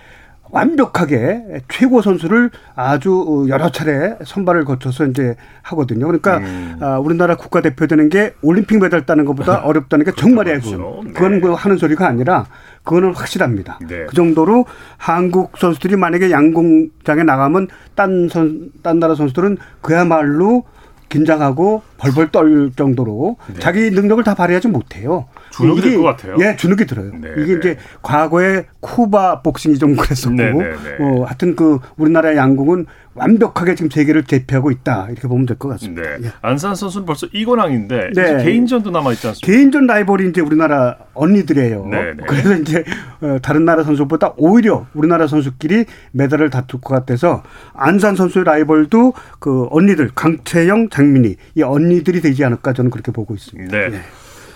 완벽하게 0.50 1.62
최고 1.68 2.02
선수를 2.02 2.50
아주 2.74 3.46
여러 3.48 3.70
차례 3.70 4.16
선발을 4.24 4.64
거쳐서 4.64 5.06
이제 5.06 5.36
하거든요. 5.62 6.06
그러니까 6.06 6.38
음. 6.38 6.76
아, 6.80 6.98
우리나라 6.98 7.36
국가대표 7.36 7.86
되는 7.86 8.08
게 8.08 8.34
올림픽 8.42 8.80
메달 8.80 9.06
따는 9.06 9.24
것보다 9.24 9.62
어렵다는 9.64 10.04
게 10.04 10.12
정말이에요. 10.12 10.60
그렇죠. 10.60 11.00
네. 11.04 11.12
그건 11.12 11.40
뭐 11.40 11.54
하는 11.54 11.76
소리가 11.76 12.06
아니라 12.06 12.46
그거는 12.84 13.14
확실합니다. 13.14 13.78
네. 13.86 14.06
그 14.06 14.14
정도로 14.14 14.64
한국 14.96 15.58
선수들이 15.58 15.96
만약에 15.96 16.30
양궁장에 16.30 17.22
나가면 17.24 17.68
딴 17.94 18.28
선, 18.28 18.70
딴 18.82 18.98
나라 18.98 19.14
선수들은 19.14 19.58
그야말로 19.82 20.64
긴장하고 21.08 21.82
벌벌 21.98 22.30
떨 22.30 22.70
정도로 22.74 23.36
네. 23.52 23.58
자기 23.60 23.90
능력을 23.90 24.22
다 24.24 24.34
발휘하지 24.34 24.68
못해요. 24.68 25.26
주눅이 25.50 25.80
들 25.80 25.96
것 25.98 26.02
같아요. 26.04 26.36
예, 26.40 26.56
주눅이 26.56 26.86
들어요. 26.86 27.10
네, 27.20 27.28
이게 27.38 27.52
네. 27.54 27.58
이제 27.58 27.76
과거에 28.02 28.64
쿠바 28.80 29.42
복싱이 29.42 29.78
좀 29.78 29.96
그랬었고, 29.96 30.36
네, 30.36 30.52
네, 30.52 30.58
네. 30.58 30.96
어, 31.00 31.24
하여튼 31.24 31.56
그 31.56 31.78
우리나라 31.96 32.36
양궁은 32.36 32.86
완벽하게 33.14 33.74
지금 33.74 33.90
세계를 33.90 34.22
대표하고 34.24 34.70
있다 34.70 35.08
이렇게 35.10 35.26
보면 35.26 35.44
될 35.44 35.56
것 35.58 35.68
같습니다. 35.70 36.02
네. 36.02 36.26
예. 36.26 36.32
안산 36.40 36.76
선수는 36.76 37.04
벌써 37.04 37.26
이관왕인데 37.32 38.10
네. 38.14 38.44
개인전도 38.44 38.90
남아 38.92 39.10
있지 39.14 39.26
않습니까? 39.26 39.44
개인전 39.44 39.88
라이벌이 39.88 40.28
이제 40.28 40.40
우리나라 40.40 40.96
언니들이에요. 41.14 41.90
그래서 42.28 42.54
이제 42.54 42.84
어, 43.20 43.38
다른 43.42 43.64
나라 43.64 43.82
선수보다 43.82 44.34
오히려 44.36 44.86
우리나라 44.94 45.26
선수끼리 45.26 45.86
메달을 46.12 46.50
다툴 46.50 46.80
것 46.80 46.94
같아서 46.94 47.42
안산 47.74 48.14
선수의 48.14 48.44
라이벌도 48.44 49.14
그 49.40 49.66
언니들 49.70 50.10
강채영, 50.14 50.90
장민희 50.90 51.34
이 51.56 51.62
언니 51.64 51.87
들이 52.04 52.20
되지 52.20 52.44
않을까 52.44 52.72
저는 52.72 52.90
그렇게 52.90 53.12
보고 53.12 53.34
있습니다. 53.34 53.76
네. 53.76 53.88
네. 53.88 54.00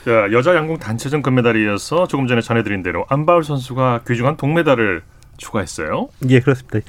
자, 0.05 0.33
여자 0.33 0.55
양궁 0.55 0.79
단체전 0.79 1.23
금메달에 1.23 1.63
이어서 1.63 2.07
조금 2.09 2.27
전에 2.27 2.41
전해드린 2.41 2.83
대로 2.83 3.07
안바울 3.09 3.45
선수가 3.45 4.01
귀중한 4.07 4.37
동메달을 4.37 5.03
추가했어요. 5.37 6.09
예, 6.29 6.41
그렇습니다. 6.41 6.81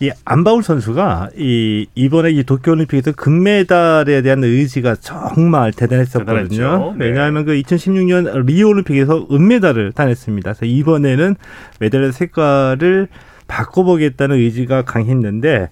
이 0.00 0.12
안바울 0.24 0.62
선수가 0.62 1.30
이 1.36 1.86
이번에 1.96 2.30
이 2.30 2.44
도쿄올림픽에서 2.44 3.12
금메달에 3.12 4.22
대한 4.22 4.44
의지가 4.44 4.96
정말 4.96 5.72
대단했었거든요. 5.72 6.94
네. 6.96 7.06
왜냐하면 7.06 7.44
그 7.44 7.54
2016년 7.54 8.46
리오 8.46 8.68
올림픽에서 8.68 9.26
은메달을 9.30 9.92
따냈습니다. 9.92 10.52
그래서 10.52 10.66
이번에는 10.66 11.34
메달의 11.80 12.12
색깔을 12.12 13.08
바꿔보겠다는 13.48 14.36
의지가 14.36 14.82
강했는데 14.82 15.70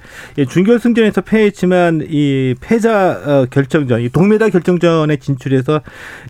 준결승전에서 0.49 1.21
패했지만 1.21 2.07
이 2.09 2.55
패자 2.61 3.11
어, 3.25 3.47
결정전, 3.49 4.01
이 4.01 4.09
동메달 4.09 4.51
결정전에 4.51 5.17
진출해서 5.17 5.83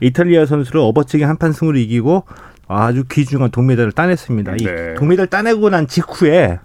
이탈리아 0.02 0.44
선수를 0.44 0.80
업어치기 0.82 1.24
한판 1.24 1.52
승으로 1.52 1.78
이기고 1.78 2.24
아주 2.68 3.04
귀중한 3.11 3.50
동메달을 3.50 3.92
따냈습니다. 3.92 4.56
네. 4.56 4.64
이 4.64 4.98
동메달 4.98 5.28
따내고 5.28 5.70
난 5.70 5.87
직후에 5.87 6.59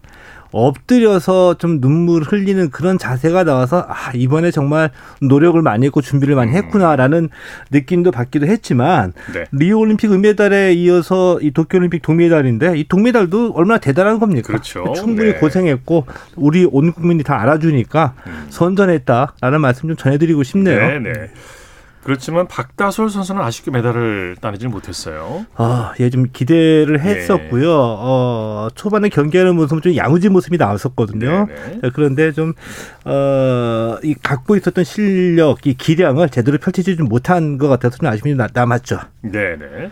엎드려서 0.51 1.55
좀 1.57 1.79
눈물 1.81 2.23
흘리는 2.23 2.69
그런 2.69 2.97
자세가 2.97 3.43
나와서 3.43 3.85
아 3.87 4.11
이번에 4.13 4.51
정말 4.51 4.91
노력을 5.21 5.59
많이 5.61 5.85
했고 5.85 6.01
준비를 6.01 6.35
많이 6.35 6.51
음. 6.51 6.57
했구나라는 6.57 7.29
느낌도 7.71 8.11
받기도 8.11 8.47
했지만 8.47 9.13
네. 9.33 9.45
리오 9.51 9.79
올림픽 9.79 10.11
은메달에 10.11 10.73
이어서 10.73 11.39
이 11.41 11.51
도쿄 11.51 11.77
올림픽 11.77 12.01
동메달인데 12.01 12.77
이 12.77 12.87
동메달도 12.87 13.53
얼마나 13.55 13.79
대단한 13.79 14.19
겁니까? 14.19 14.47
그렇죠. 14.47 14.91
충분히 14.95 15.33
네. 15.33 15.39
고생했고 15.39 16.05
우리 16.35 16.67
온 16.69 16.91
국민이 16.91 17.23
다 17.23 17.41
알아주니까 17.41 18.13
음. 18.27 18.45
선전했다라는 18.49 19.61
말씀 19.61 19.87
좀 19.87 19.95
전해드리고 19.95 20.43
싶네요. 20.43 20.79
네, 20.79 20.99
네. 20.99 21.31
그렇지만 22.03 22.47
박다솔 22.47 23.09
선수는 23.09 23.41
아쉽게 23.41 23.71
메달을 23.71 24.35
따내지 24.41 24.67
못했어요. 24.67 25.45
아, 25.55 25.93
예, 25.99 26.09
좀 26.09 26.27
기대를 26.31 26.97
네. 26.97 27.03
했었고요. 27.03 27.61
네. 27.61 27.67
어, 27.67 28.67
초반에 28.73 29.09
경기하는 29.09 29.55
모습은 29.55 29.81
좀 29.81 29.95
야무진 29.95 30.33
모습이 30.33 30.57
나왔었거든요. 30.57 31.47
네, 31.47 31.79
네. 31.81 31.89
그런데 31.93 32.31
좀, 32.31 32.53
어, 33.05 33.97
이 34.03 34.15
갖고 34.15 34.55
있었던 34.55 34.83
실력, 34.83 35.65
이 35.67 35.75
기량을 35.75 36.29
제대로 36.29 36.57
펼치지 36.57 36.95
못한 37.03 37.57
것 37.57 37.67
같아서 37.67 37.97
좀 37.97 38.07
아쉬움이 38.09 38.35
남았죠. 38.53 38.99
네 39.21 39.55
네. 39.57 39.91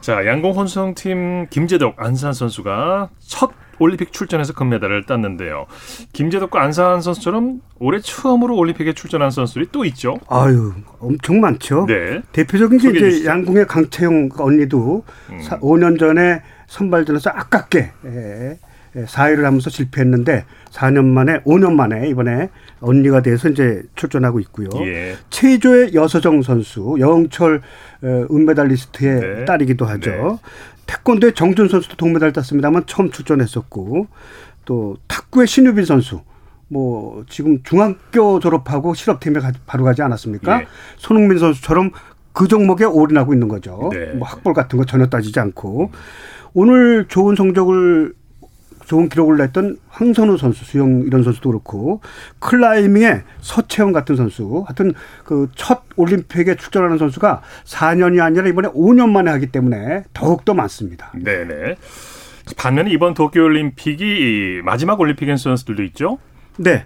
자, 0.00 0.24
양궁 0.26 0.52
혼성팀 0.52 1.48
김재덕 1.50 1.94
안산 1.98 2.32
선수가 2.32 3.10
첫 3.18 3.50
올림픽 3.78 4.12
출전해서 4.12 4.52
금메달을 4.54 5.04
땄는데요. 5.06 5.66
김재덕과 6.12 6.62
안산 6.62 7.00
선수처럼 7.00 7.60
올해 7.78 8.00
처음으로 8.00 8.56
올림픽에 8.56 8.92
출전한 8.92 9.30
선수들이 9.30 9.68
또 9.72 9.84
있죠. 9.86 10.18
아유, 10.28 10.72
엄청 10.98 11.40
많죠. 11.40 11.86
네. 11.86 12.22
대표적인 12.32 12.78
게 12.78 12.90
이제 12.90 13.26
양궁의 13.26 13.66
강채영 13.66 14.30
언니도 14.38 15.04
음. 15.30 15.38
5년 15.60 15.98
전에 15.98 16.42
선발전에서 16.66 17.30
아깝게 17.30 17.90
예, 18.06 18.58
4위를 18.94 19.42
하면서 19.42 19.70
실패했는데 19.70 20.44
4년 20.70 21.04
만에 21.04 21.40
5년 21.42 21.72
만에 21.72 22.08
이번에 22.08 22.50
언니가 22.80 23.22
돼서 23.22 23.48
이제 23.48 23.82
출전하고 23.94 24.40
있고요. 24.40 24.68
예. 24.82 25.16
체조의 25.30 25.94
여서정 25.94 26.42
선수 26.42 26.96
영철 26.98 27.62
어, 28.02 28.26
은메달리스트의 28.30 29.20
네. 29.20 29.44
딸이기도 29.44 29.84
하죠. 29.84 30.10
네. 30.10 30.18
태권도의 30.86 31.34
정준 31.34 31.68
선수도 31.68 31.96
동메달 31.96 32.32
땄습니다만 32.32 32.84
처음 32.86 33.10
출전했었고 33.10 34.08
또 34.64 34.96
탁구의 35.06 35.46
신유빈 35.46 35.84
선수 35.84 36.22
뭐 36.68 37.24
지금 37.28 37.62
중학교 37.62 38.40
졸업하고 38.40 38.94
실업팀에 38.94 39.40
바로 39.66 39.84
가지 39.84 40.02
않았습니까? 40.02 40.62
예. 40.62 40.66
손흥민 40.96 41.38
선수처럼 41.38 41.90
그 42.32 42.48
종목에 42.48 42.84
올인하고 42.84 43.32
있는 43.32 43.48
거죠. 43.48 43.90
네. 43.92 44.12
뭐 44.14 44.26
학벌 44.26 44.54
같은 44.54 44.78
거 44.78 44.84
전혀 44.84 45.06
따지지 45.06 45.38
않고 45.40 45.90
오늘 46.54 47.06
좋은 47.08 47.36
성적을 47.36 48.14
좋은 48.90 49.08
기록을 49.08 49.36
냈던 49.36 49.76
황선우 49.88 50.36
선수, 50.36 50.64
수영 50.64 51.04
이런 51.06 51.22
선수도 51.22 51.50
그렇고 51.50 52.00
클라이밍의 52.40 53.22
서채영 53.40 53.92
같은 53.92 54.16
선수, 54.16 54.64
하여튼 54.66 54.94
그 55.24 55.46
첫 55.54 55.82
올림픽에 55.94 56.56
출전하는 56.56 56.98
선수가 56.98 57.40
4년이 57.64 58.20
아니라 58.20 58.48
이번에 58.48 58.68
5년 58.70 59.10
만에 59.10 59.30
하기 59.30 59.46
때문에 59.52 60.02
더욱 60.12 60.44
더 60.44 60.54
많습니다. 60.54 61.12
네네. 61.14 61.76
반면에 62.56 62.90
이번 62.90 63.14
도쿄올림픽이 63.14 64.62
마지막 64.64 64.98
올림픽인 64.98 65.36
선수들도 65.36 65.84
있죠? 65.84 66.18
네. 66.56 66.84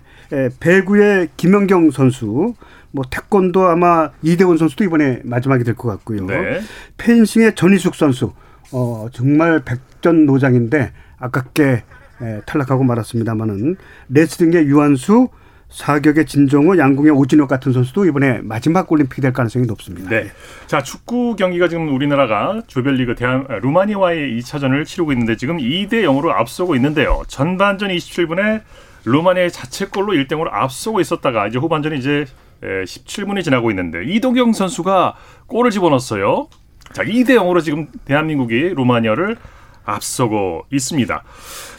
배구의 0.60 1.28
김연경 1.38 1.90
선수, 1.90 2.52
뭐 2.90 3.02
태권도 3.10 3.66
아마 3.66 4.10
이대훈 4.22 4.58
선수도 4.58 4.84
이번에 4.84 5.20
마지막이 5.24 5.64
될 5.64 5.74
것 5.74 5.88
같고요. 5.88 6.26
네. 6.26 6.60
펜싱의 6.98 7.54
전희숙 7.54 7.94
선수, 7.94 8.32
어 8.72 9.06
정말 9.12 9.62
백전노장인데 9.64 10.92
아깝게 11.24 11.82
에, 12.22 12.40
탈락하고 12.46 12.84
말았습니다만은 12.84 13.76
레슬링의 14.08 14.66
유한수, 14.66 15.28
사격의 15.68 16.26
진정호, 16.26 16.78
양궁의 16.78 17.10
오진혁 17.10 17.48
같은 17.48 17.72
선수도 17.72 18.04
이번에 18.06 18.40
마지막 18.42 18.90
올림픽이 18.92 19.20
될 19.20 19.32
가능성이 19.32 19.66
높습니다. 19.66 20.08
네. 20.08 20.30
자, 20.66 20.82
축구 20.82 21.34
경기가 21.34 21.66
지금 21.68 21.92
우리나라가 21.92 22.62
조별리그 22.68 23.16
대한 23.16 23.46
루마니아와의 23.62 24.38
2차전을 24.38 24.84
치르고 24.84 25.12
있는데 25.12 25.36
지금 25.36 25.56
2대 25.58 26.04
0으로 26.04 26.28
앞서고 26.28 26.76
있는데요. 26.76 27.24
전반전 27.26 27.88
27분에 27.88 28.62
루마니아의 29.04 29.50
자책골로 29.50 30.12
1대 30.12 30.28
0으로 30.28 30.48
앞서고 30.52 31.00
있었다가 31.00 31.48
이제 31.48 31.58
후반전이 31.58 31.98
이제 31.98 32.26
17분이 32.62 33.42
지나고 33.42 33.70
있는데 33.70 34.04
이동경 34.04 34.52
선수가 34.52 35.16
골을 35.46 35.72
집어넣었어요. 35.72 36.48
자, 36.92 37.02
2대 37.02 37.30
0으로 37.30 37.62
지금 37.62 37.88
대한민국이 38.04 38.74
루마니아를 38.76 39.36
앞서고 39.84 40.66
있습니다. 40.70 41.22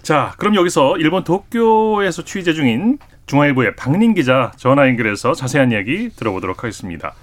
자, 0.01 0.33
그럼 0.37 0.55
여기서 0.55 0.97
일본 0.97 1.23
도쿄에서 1.23 2.23
취재 2.23 2.53
중인 2.53 2.97
중앙일보의 3.25 3.75
박린 3.75 4.13
기자 4.13 4.51
전화 4.57 4.87
연결해서 4.87 5.33
자세한 5.33 5.71
이야기 5.71 6.09
들어보도록 6.09 6.63
하겠습니다. 6.63 7.13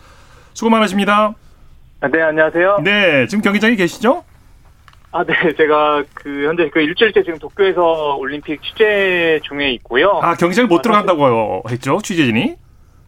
수고 0.55 0.71
많으십니다. 0.71 1.35
아, 2.01 2.09
네, 2.09 2.21
안녕하세요. 2.21 2.81
네, 2.83 3.27
지금 3.29 3.43
경기장에 3.43 3.77
계시죠? 3.77 4.25
아, 5.13 5.23
네, 5.25 5.35
제가 5.57 6.03
그 6.15 6.47
현재 6.47 6.69
그 6.71 6.81
일주일째 6.81 7.23
지금 7.23 7.39
도쿄에서 7.39 8.17
올림픽 8.17 8.61
취재 8.63 9.39
중에 9.45 9.71
있고요. 9.73 10.19
아, 10.23 10.35
경기장 10.35 10.67
못 10.67 10.81
아, 10.81 10.83
들어간다고 10.83 11.63
했죠, 11.71 12.01
취재진이? 12.03 12.57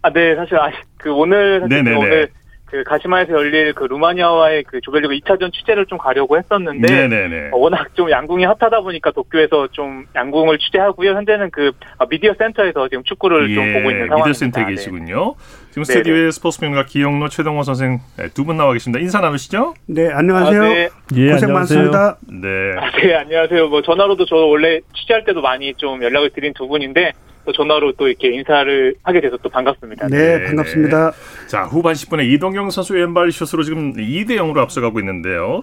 아, 0.02 0.10
네, 0.12 0.36
사실 0.36 0.56
아, 0.56 0.70
그 0.98 1.10
오늘 1.12 1.60
사실 1.60 1.82
네네네. 1.82 1.96
오늘 1.96 2.28
그 2.74 2.82
가시마에서 2.82 3.32
열릴 3.34 3.72
그 3.72 3.84
루마니아와의 3.84 4.64
그 4.64 4.80
조별리그 4.80 5.14
2차전 5.14 5.52
취재를 5.52 5.86
좀 5.86 5.96
가려고 5.96 6.36
했었는데 6.36 6.92
네네네. 6.92 7.50
어, 7.52 7.56
워낙 7.56 7.94
좀 7.94 8.10
양궁이 8.10 8.44
핫하다 8.44 8.80
보니까 8.80 9.12
도쿄에서 9.12 9.68
좀 9.70 10.06
양궁을 10.16 10.58
취재하고요. 10.58 11.12
현재는 11.12 11.52
그 11.52 11.70
아, 11.98 12.06
미디어 12.06 12.34
센터에서 12.36 12.88
지금 12.88 13.04
축구를 13.04 13.48
예, 13.48 13.54
좀 13.54 13.72
보고 13.74 13.90
있는 13.92 14.08
상황입니다. 14.08 14.16
미디어 14.16 14.32
센터에 14.32 14.64
네. 14.64 14.70
계시군요. 14.70 15.34
지금 15.70 15.84
스튜디오에 15.84 16.32
스포츠평론가 16.32 16.86
기영로 16.86 17.28
최동호 17.28 17.62
선생 17.62 18.00
네, 18.16 18.28
두분 18.30 18.56
나와 18.56 18.72
계십니다. 18.72 19.00
인사 19.00 19.20
나누시죠? 19.20 19.74
네, 19.86 20.10
안녕하세요. 20.10 20.60
아, 20.60 20.68
네. 20.68 20.88
예, 21.14 21.30
고생 21.30 21.50
안녕하세요. 21.50 21.52
많습니다. 21.52 22.16
네. 22.26 22.48
아, 22.76 22.90
네, 22.90 23.14
안녕하세요. 23.14 23.68
뭐 23.68 23.82
전화로도 23.82 24.26
저 24.26 24.34
원래 24.34 24.80
취재할 24.96 25.24
때도 25.24 25.42
많이 25.42 25.74
좀 25.74 26.02
연락을 26.02 26.30
드린 26.30 26.52
두 26.54 26.66
분인데 26.66 27.12
또 27.44 27.52
전화로 27.52 27.92
또 27.92 28.08
이렇게 28.08 28.28
인사를 28.28 28.94
하게 29.02 29.20
돼서 29.20 29.36
또 29.42 29.48
반갑습니다. 29.48 30.08
네, 30.08 30.38
네 30.38 30.44
반갑습니다. 30.46 31.12
자, 31.46 31.62
후반 31.64 31.94
10분에 31.94 32.30
이동경 32.32 32.70
선수 32.70 32.94
왼발 32.94 33.30
슛으로 33.30 33.62
지금 33.62 33.92
2대 33.94 34.30
0으로 34.30 34.58
앞서가고 34.58 34.98
있는데요. 35.00 35.62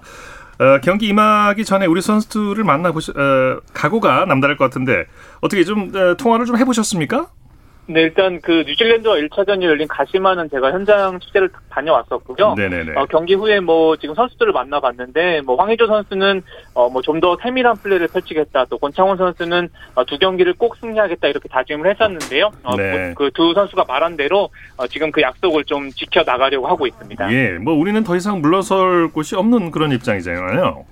어, 0.59 0.79
경기 0.83 1.07
임하기 1.07 1.65
전에 1.65 1.87
우리 1.87 2.01
선수들을 2.01 2.63
만나 2.63 2.91
보시, 2.91 3.11
어, 3.11 3.59
각오가 3.73 4.25
남다를 4.25 4.57
것 4.57 4.65
같은데 4.65 5.05
어떻게 5.41 5.63
좀 5.63 5.91
어, 5.95 6.15
통화를 6.15 6.45
좀 6.45 6.57
해보셨습니까? 6.57 7.29
네, 7.87 8.01
일단 8.03 8.39
그 8.41 8.63
뉴질랜드와 8.65 9.15
1차전이 9.15 9.63
열린 9.63 9.87
가시마는 9.87 10.49
제가 10.49 10.71
현장 10.71 11.19
취재를 11.19 11.49
다녀왔었고요. 11.69 12.53
네네네. 12.55 12.93
어, 12.95 13.05
경기 13.07 13.33
후에 13.33 13.59
뭐 13.59 13.97
지금 13.97 14.15
선수들을 14.15 14.53
만나봤는데 14.53 15.41
뭐 15.41 15.55
황의조 15.57 15.87
선수는 15.87 16.41
어, 16.73 16.89
뭐 16.89 17.01
좀 17.01 17.19
더 17.19 17.35
세밀한 17.41 17.75
플레이를 17.77 18.07
펼치겠다. 18.07 18.65
또 18.69 18.77
권창훈 18.77 19.17
선수는 19.17 19.69
어, 19.95 20.05
두 20.05 20.17
경기를 20.17 20.53
꼭 20.53 20.77
승리하겠다 20.77 21.27
이렇게 21.27 21.49
다짐을 21.49 21.89
했었는데요. 21.91 22.51
어, 22.63 22.75
네. 22.77 23.13
그두 23.15 23.53
선수가 23.53 23.83
말한 23.87 24.15
대로 24.15 24.49
어, 24.77 24.87
지금 24.87 25.11
그 25.11 25.21
약속을 25.21 25.65
좀 25.65 25.89
지켜 25.91 26.23
나가려고 26.23 26.67
하고 26.67 26.87
있습니다. 26.87 27.33
예, 27.33 27.57
뭐 27.57 27.73
우리는 27.73 28.01
더 28.03 28.15
이상 28.15 28.39
물러설 28.41 29.09
곳이 29.11 29.35
없는 29.35 29.71
그런 29.71 29.91
입장이잖아요. 29.91 30.85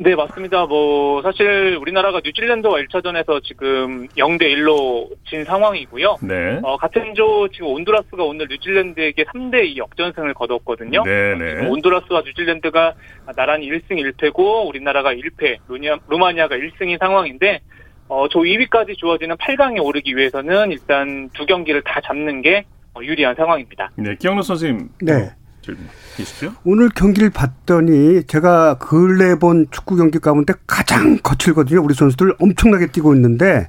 네, 0.00 0.14
맞습니다. 0.14 0.66
뭐, 0.66 1.20
사실 1.22 1.76
우리나라가 1.80 2.20
뉴질랜드와 2.24 2.74
1차전에서 2.82 3.42
지금 3.42 4.06
0대 4.16 4.42
1로 4.42 5.08
진 5.28 5.44
상황이고요. 5.44 6.18
네. 6.22 6.60
어, 6.62 6.76
같은 6.76 7.14
조 7.16 7.48
지금 7.48 7.66
온두라스가 7.68 8.22
오늘 8.22 8.46
뉴질랜드에게 8.48 9.24
3대 9.24 9.64
2 9.66 9.76
역전승을 9.78 10.34
거뒀거든요. 10.34 11.02
네, 11.02 11.34
네. 11.36 11.66
온두라스와 11.66 12.22
뉴질랜드가 12.24 12.94
나란히 13.34 13.68
1승 13.68 13.90
1패고 13.90 14.68
우리나라가 14.68 15.12
1패, 15.12 15.58
루니아, 15.66 15.98
루마니아가 16.08 16.54
1승인 16.54 16.98
상황인데 17.00 17.60
어, 18.06 18.28
조 18.28 18.40
2위까지 18.40 18.96
주어지는 18.96 19.36
8강에 19.36 19.84
오르기 19.84 20.16
위해서는 20.16 20.70
일단 20.70 21.28
두 21.34 21.44
경기를 21.44 21.82
다 21.82 22.00
잡는 22.04 22.42
게 22.42 22.64
유리한 23.00 23.34
상황입니다. 23.34 23.90
네, 23.96 24.14
기영로 24.16 24.42
선생님. 24.42 24.88
네. 25.02 25.30
있으시죠? 26.18 26.54
오늘 26.64 26.88
경기를 26.88 27.30
봤더니 27.30 28.24
제가 28.26 28.78
근래 28.78 29.36
본 29.38 29.66
축구 29.70 29.96
경기 29.96 30.18
가운데 30.18 30.54
가장 30.66 31.18
거칠거든요. 31.22 31.82
우리 31.82 31.94
선수들 31.94 32.34
엄청나게 32.38 32.88
뛰고 32.88 33.14
있는데 33.14 33.68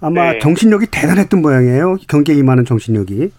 아마 0.00 0.32
네. 0.32 0.38
정신력이 0.40 0.86
대단했던 0.90 1.42
모양이에요. 1.42 1.96
경기에 2.08 2.34
임하는 2.34 2.64
정신력이. 2.64 3.30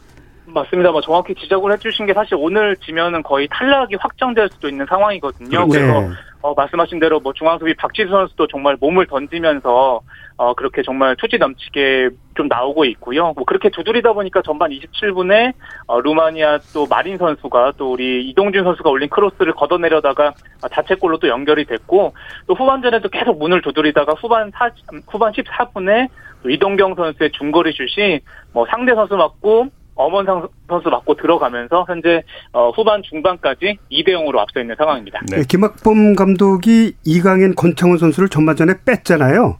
맞습니다. 0.53 0.91
뭐 0.91 1.01
정확히 1.01 1.33
지적을 1.35 1.73
해주신 1.73 2.05
게 2.05 2.13
사실 2.13 2.35
오늘 2.35 2.77
지면은 2.77 3.23
거의 3.23 3.47
탈락이 3.49 3.95
확정될 3.99 4.49
수도 4.51 4.69
있는 4.69 4.85
상황이거든요. 4.85 5.65
네. 5.65 5.67
그래서 5.67 6.09
어, 6.41 6.53
말씀하신 6.53 6.99
대로 6.99 7.19
뭐 7.19 7.31
중앙수비 7.33 7.73
박지수 7.75 8.09
선수도 8.09 8.47
정말 8.47 8.75
몸을 8.79 9.07
던지면서 9.07 10.01
어, 10.35 10.53
그렇게 10.55 10.81
정말 10.83 11.15
투지 11.15 11.37
넘치게 11.37 12.09
좀 12.35 12.47
나오고 12.47 12.85
있고요. 12.85 13.33
뭐 13.33 13.45
그렇게 13.45 13.69
두드리다 13.69 14.13
보니까 14.13 14.41
전반 14.41 14.71
27분에 14.71 15.53
어, 15.87 16.01
루마니아 16.01 16.59
또 16.73 16.85
마린 16.85 17.17
선수가 17.17 17.73
또 17.77 17.93
우리 17.93 18.27
이동준 18.29 18.63
선수가 18.63 18.89
올린 18.89 19.09
크로스를 19.09 19.53
걷어내려다가 19.53 20.33
자책골로 20.69 21.19
또 21.19 21.29
연결이 21.29 21.65
됐고 21.65 22.13
또 22.47 22.53
후반전에도 22.53 23.09
계속 23.09 23.39
문을 23.39 23.61
두드리다가 23.61 24.13
후반 24.13 24.51
4, 24.51 24.71
후반 25.07 25.31
14분에 25.31 26.09
이동경 26.45 26.95
선수의 26.95 27.31
중거리 27.31 27.71
슛이 27.71 28.19
뭐 28.51 28.65
상대 28.69 28.93
선수 28.95 29.15
맞고 29.15 29.69
엄원상 29.95 30.47
선수 30.67 30.89
맞고 30.89 31.15
들어가면서 31.15 31.85
현재 31.87 32.23
어, 32.51 32.69
후반 32.71 33.01
중반까지 33.03 33.77
2대 33.91 34.09
0으로 34.09 34.37
앞서 34.39 34.59
있는 34.59 34.75
상황입니다. 34.77 35.21
네. 35.29 35.37
네, 35.37 35.43
김학범 35.47 36.15
감독이 36.15 36.93
이강인 37.05 37.55
권창훈 37.55 37.97
선수를 37.97 38.29
전반전에 38.29 38.73
뺐잖아요. 38.85 39.57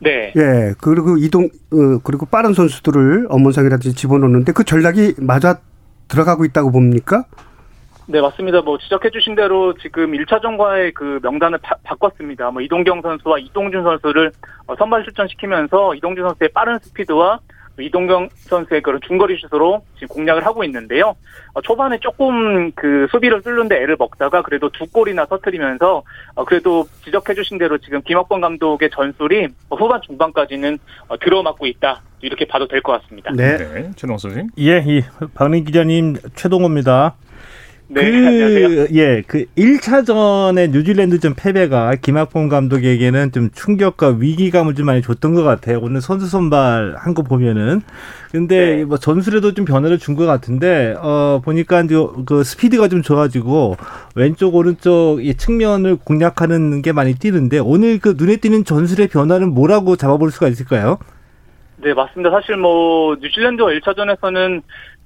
네. 0.00 0.32
예, 0.34 0.72
그리고 0.80 1.16
이동 1.18 1.44
어, 1.44 2.00
그리고 2.02 2.26
빠른 2.26 2.54
선수들을 2.54 3.26
엄원상이라든지 3.28 3.94
집어넣는데 3.94 4.52
그 4.52 4.64
전략이 4.64 5.14
맞아 5.18 5.58
들어가고 6.08 6.44
있다고 6.44 6.72
봅니까? 6.72 7.24
네, 8.06 8.20
맞습니다. 8.20 8.62
뭐 8.62 8.76
지적해 8.78 9.10
주신 9.10 9.36
대로 9.36 9.74
지금 9.74 10.10
1차전과의 10.12 10.94
그 10.94 11.20
명단을 11.22 11.58
바, 11.62 11.94
꿨습니다 11.94 12.50
뭐 12.50 12.60
이동경 12.60 13.02
선수와 13.02 13.38
이동준 13.38 13.84
선수를 13.84 14.32
어, 14.66 14.74
선발 14.76 15.04
출전시키면서 15.04 15.94
이동준 15.94 16.26
선수의 16.26 16.50
빠른 16.52 16.78
스피드와 16.80 17.38
이동경 17.82 18.28
선수의 18.34 18.82
그런 18.82 19.00
중거리 19.06 19.38
슛으로 19.40 19.82
지금 19.94 20.08
공략을 20.08 20.44
하고 20.46 20.64
있는데요. 20.64 21.14
어, 21.54 21.60
초반에 21.62 21.98
조금 22.00 22.70
그 22.72 23.06
수비를 23.10 23.42
뚫는데 23.42 23.76
애를 23.82 23.96
먹다가 23.98 24.42
그래도 24.42 24.70
두 24.70 24.86
골이나 24.86 25.26
터트리면서 25.26 26.02
어, 26.34 26.44
그래도 26.44 26.86
지적해주신 27.04 27.58
대로 27.58 27.78
지금 27.78 28.00
김학권 28.02 28.40
감독의 28.40 28.90
전술이 28.90 29.48
후반 29.70 30.00
중반까지는 30.02 30.78
어, 31.08 31.18
들어맞고 31.18 31.66
있다. 31.66 32.02
이렇게 32.22 32.46
봐도 32.46 32.68
될 32.68 32.82
것 32.82 33.00
같습니다. 33.00 33.32
네. 33.34 33.56
네. 33.56 33.90
최동 33.96 34.18
선생님. 34.18 34.50
예, 34.58 34.84
이 34.86 35.02
박민 35.34 35.64
기자님 35.64 36.16
최동호입니다. 36.34 37.14
네, 37.92 38.02
그. 38.10 38.86
예, 38.94 39.22
그 39.26 39.46
1차전의 39.58 40.70
뉴질랜드전 40.70 41.34
패배가 41.34 41.96
김학봉 42.00 42.48
감독에게는 42.48 43.32
좀 43.32 43.50
충격과 43.50 44.16
위기감을 44.18 44.76
좀 44.76 44.86
많이 44.86 45.02
줬던 45.02 45.34
것 45.34 45.42
같아요. 45.42 45.80
오늘 45.82 46.00
선수 46.00 46.26
선발 46.28 46.94
한 46.98 47.14
거 47.14 47.22
보면은. 47.22 47.82
근데 48.30 48.76
네. 48.76 48.84
뭐 48.84 48.96
전술에도 48.96 49.54
좀 49.54 49.64
변화를 49.64 49.98
준 49.98 50.14
것 50.14 50.24
같은데, 50.26 50.94
어, 51.00 51.40
보니까 51.44 51.82
그 52.26 52.44
스피드가 52.44 52.86
좀 52.86 53.02
좋아지고, 53.02 53.76
왼쪽, 54.14 54.54
오른쪽 54.54 55.18
이 55.20 55.34
측면을 55.34 55.96
공략하는 55.96 56.82
게 56.82 56.92
많이 56.92 57.14
뛰는데, 57.14 57.58
오늘 57.58 57.98
그 57.98 58.14
눈에 58.16 58.36
띄는 58.36 58.64
전술의 58.64 59.08
변화는 59.08 59.52
뭐라고 59.52 59.96
잡아볼 59.96 60.30
수가 60.30 60.46
있을까요? 60.46 60.98
네, 61.82 61.94
맞습니다. 61.94 62.30
사실 62.30 62.56
뭐, 62.56 63.16
뉴질랜드와 63.20 63.70
1차전에서는 63.70 64.58
어, 64.58 64.62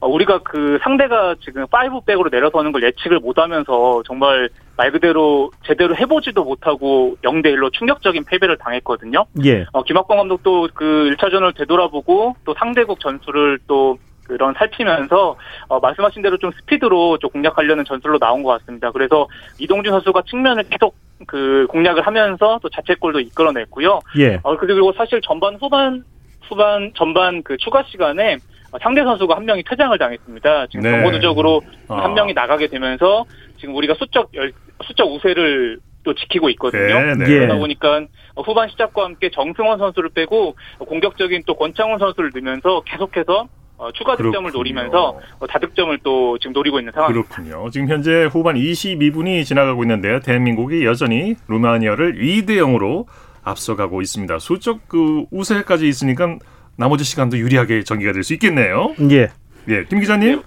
우리가 0.07 0.39
그 0.39 0.79
상대가 0.83 1.35
지금 1.41 1.67
5백으로 1.67 2.31
내려서는 2.31 2.73
걸 2.73 2.83
예측을 2.83 3.21
못하면서 3.21 4.03
정말 4.07 4.49
말 4.77 4.91
그대로 4.91 5.51
제대로 5.65 5.95
해보지도 5.97 6.45
못하고 6.45 7.17
0대 7.23 7.47
1로 7.55 7.73
충격적인 7.73 8.25
패배를 8.25 8.59
당했거든요. 8.59 9.25
예. 9.45 9.67
어, 9.73 9.83
김학광 9.83 10.19
감독도 10.19 10.69
그 10.75 11.11
1차전을 11.13 11.57
되돌아보고 11.57 12.37
또 12.45 12.55
상대국 12.59 13.01
전술을 13.01 13.61
또 13.67 13.99
그런 14.25 14.55
살피면서 14.55 15.37
어, 15.69 15.81
말씀하신 15.81 16.23
대로 16.23 16.39
좀 16.39 16.51
스피드로 16.53 17.19
좀 17.19 17.31
공략하려는 17.31 17.85
전술로 17.85 18.19
나온 18.19 18.43
것 18.43 18.59
같습니다. 18.59 18.91
그래서 18.91 19.29
이동준 19.59 19.93
선수가 19.93 20.23
측면을 20.23 20.65
계속 20.65 20.97
그 21.27 21.67
공략을 21.71 22.07
하면서 22.07 22.59
또 22.63 22.69
자책골도 22.69 23.21
이끌어냈고요. 23.21 24.01
예. 24.19 24.41
어, 24.43 24.57
그리고 24.57 24.93
사실 24.93 25.21
전반 25.23 25.55
후반 25.57 26.05
후반 26.49 26.93
전반 26.95 27.43
그 27.43 27.57
추가 27.59 27.83
시간에 27.85 28.39
상대 28.83 29.03
선수가 29.03 29.37
한 29.37 29.45
명이 29.45 29.63
퇴장을 29.69 29.97
당했습니다. 29.97 30.67
지금 30.69 30.83
네. 30.83 30.91
경고누적으로 30.91 31.63
어. 31.89 31.95
한 31.95 32.15
명이 32.15 32.35
나가게 32.35 32.69
되면서 32.69 33.25
지금 33.59 33.75
우리가 33.77 33.95
수적 33.95 34.31
열, 34.35 34.53
수적 34.85 35.13
우세를 35.13 35.79
또 36.03 36.15
지키고 36.15 36.51
있거든요. 36.51 37.01
네, 37.01 37.15
네. 37.15 37.25
그러다 37.25 37.57
보니까 37.57 38.07
후반 38.37 38.69
시작과 38.69 39.05
함께 39.05 39.31
정승원 39.31 39.79
선수를 39.79 40.11
빼고 40.11 40.55
공격적인 40.79 41.43
또 41.47 41.55
권창훈 41.55 41.99
선수를 41.99 42.31
넣으면서 42.35 42.83
계속해서 42.83 43.49
어, 43.77 43.91
추가 43.93 44.15
득점을 44.17 44.33
그렇군요. 44.33 44.59
노리면서 44.59 45.19
어, 45.41 45.47
다득점을 45.47 45.99
또 46.05 46.39
지금 46.39 46.53
노리고 46.53 46.79
있는 46.79 46.93
상황입니다. 46.93 47.29
그렇군요. 47.29 47.71
지금 47.71 47.89
현재 47.89 48.25
후반 48.25 48.55
22분이 48.55 49.45
지나가고 49.45 49.83
있는데요. 49.83 50.21
대한민국이 50.21 50.85
여전히 50.85 51.35
루마니아를 51.49 52.15
2대 52.15 52.51
0으로 52.51 53.07
앞서가고 53.43 54.01
있습니다. 54.01 54.39
수적 54.39 54.89
그 54.89 55.25
우세까지 55.31 55.89
있으니까 55.89 56.39
나머지 56.77 57.05
시간도 57.05 57.39
유리하게 57.39 57.85
전개가 57.85 58.13
될 58.13 58.23
수 58.25 58.33
있겠네요. 58.35 58.95
예. 59.11 59.29
예, 59.69 59.85
김 59.85 60.01
기자님. 60.01 60.43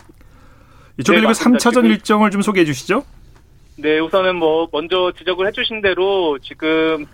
네. 0.98 1.04
조별리그 1.04 1.34
네, 1.34 1.44
3차전 1.44 1.86
일정을 1.86 2.32
좀 2.32 2.42
소개해 2.42 2.66
주시죠. 2.66 3.04
네, 3.78 4.00
우선은 4.00 4.36
뭐 4.36 4.68
먼저 4.72 5.12
지적을 5.18 5.48
해 5.48 5.52
주신 5.52 5.82
대로 5.82 6.40
지금 6.40 7.06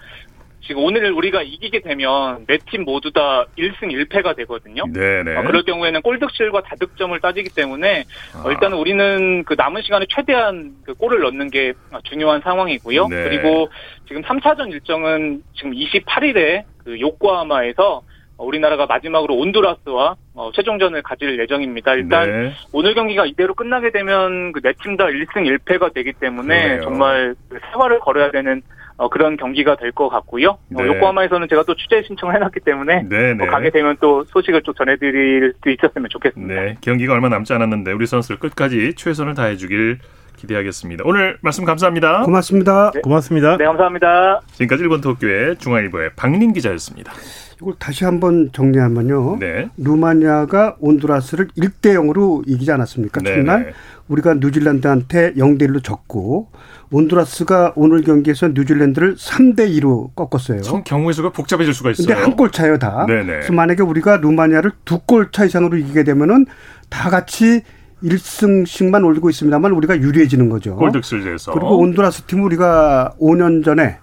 지금 0.65 0.81
오늘 0.85 1.11
우리가 1.11 1.41
이기게 1.43 1.81
되면 1.81 2.45
네 2.47 2.57
팀 2.59 2.85
모두 2.85 3.11
다 3.11 3.45
1승 3.57 3.91
1패가 3.91 4.33
되거든요. 4.37 4.85
네네. 4.87 5.35
어, 5.35 5.43
그럴 5.43 5.63
경우에는 5.63 6.01
골득실과 6.01 6.61
다득점을 6.61 7.19
따지기 7.19 7.49
때문에 7.49 8.05
어, 8.35 8.39
아. 8.39 8.47
어, 8.47 8.51
일단은 8.51 8.77
우리는 8.77 9.43
그 9.43 9.55
남은 9.57 9.81
시간에 9.81 10.05
최대한 10.09 10.75
그 10.85 10.93
골을 10.93 11.19
넣는 11.19 11.49
게 11.51 11.73
중요한 12.05 12.39
상황이고요. 12.41 13.07
네. 13.09 13.23
그리고 13.25 13.67
지금 14.07 14.21
3차전 14.21 14.71
일정은 14.71 15.43
지금 15.53 15.71
28일에 15.73 16.63
그 16.85 16.97
요코하마에서 17.01 18.01
우리나라가 18.37 18.85
마지막으로 18.85 19.35
온두라스와 19.35 20.15
어, 20.33 20.51
최종전을 20.53 21.01
가질 21.03 21.39
예정입니다. 21.39 21.93
일단 21.95 22.29
네. 22.29 22.53
오늘 22.71 22.93
경기가 22.95 23.25
이대로 23.25 23.53
끝나게 23.53 23.91
되면 23.91 24.51
그 24.51 24.59
네팀 24.63 24.97
다 24.97 25.05
1승 25.05 25.45
1패가 25.59 25.93
되기 25.93 26.13
때문에 26.13 26.61
그러네요. 26.63 26.81
정말 26.83 27.35
그 27.49 27.59
세화를 27.71 27.99
걸어야 27.99 28.31
되는 28.31 28.61
어, 28.97 29.09
그런 29.09 29.37
경기가 29.37 29.75
될 29.75 29.91
것 29.91 30.09
같고요. 30.09 30.49
어, 30.49 30.57
네. 30.69 30.83
어, 30.83 30.87
요코하마에서는 30.87 31.47
제가 31.49 31.63
또 31.63 31.75
취재 31.75 32.01
신청을 32.03 32.35
해놨기 32.35 32.59
때문에 32.61 33.03
네, 33.09 33.33
네. 33.33 33.43
어, 33.43 33.47
가게 33.49 33.69
되면 33.69 33.95
또 34.01 34.23
소식을 34.25 34.61
좀 34.63 34.73
전해드릴 34.75 35.53
수 35.63 35.69
있었으면 35.69 36.09
좋겠습니다. 36.09 36.53
네, 36.61 36.75
경기가 36.81 37.13
얼마 37.13 37.29
남지 37.29 37.53
않았는데 37.53 37.91
우리 37.91 38.05
선수들 38.07 38.37
끝까지 38.39 38.93
최선을 38.95 39.35
다해주길 39.35 39.99
기대하겠습니다. 40.47 41.03
오늘 41.07 41.37
말씀 41.41 41.63
감사합니다. 41.63 42.23
고맙습니다. 42.23 42.91
네. 42.93 43.01
고맙습니다. 43.01 43.57
네, 43.57 43.65
감사합니다. 43.65 44.41
지금까지 44.53 44.83
일본 44.83 44.99
도쿄의 45.01 45.57
중앙일보의 45.57 46.11
박린 46.15 46.51
기자였습니다. 46.53 47.13
이걸 47.61 47.73
다시 47.79 48.03
한번 48.03 48.49
정리하면요. 48.51 49.37
네. 49.39 49.69
루마니아가 49.77 50.75
온두라스를 50.79 51.47
1대 51.57 51.93
0으로 51.95 52.43
이기지 52.45 52.71
않았습니까? 52.71 53.21
네, 53.21 53.35
첫날 53.35 53.65
네. 53.67 53.71
우리가 54.09 54.33
뉴질랜드한테 54.35 55.33
0대 55.35 55.61
1로 55.69 55.81
졌고 55.81 56.49
온두라스가 56.91 57.71
오늘 57.77 58.01
경기에서 58.01 58.49
뉴질랜드를 58.49 59.15
3대 59.15 59.69
2로 59.79 60.13
꺾었어요. 60.15 60.61
참 60.61 60.83
경우의 60.83 61.13
수가 61.13 61.29
복잡해질 61.31 61.73
수가 61.73 61.91
있어요. 61.91 62.07
근데 62.07 62.21
한 62.21 62.35
골 62.35 62.51
차요, 62.51 62.77
다. 62.79 63.05
네네. 63.07 63.25
그래서 63.25 63.53
만약에 63.53 63.81
우리가 63.81 64.17
루마니아를 64.17 64.71
두 64.83 64.99
골 65.05 65.31
차 65.31 65.45
이상으로 65.45 65.77
이기게 65.77 66.03
되면은 66.03 66.45
다 66.89 67.09
같이 67.09 67.61
1승씩만 68.03 69.05
올리고 69.05 69.29
있습니다만 69.29 69.71
우리가 69.71 69.97
유리해지는 69.97 70.49
거죠. 70.49 70.75
골득실에서. 70.75 71.53
그리고 71.53 71.77
온두라스 71.77 72.23
팀 72.23 72.43
우리가 72.43 73.13
5년 73.19 73.63
전에 73.63 73.97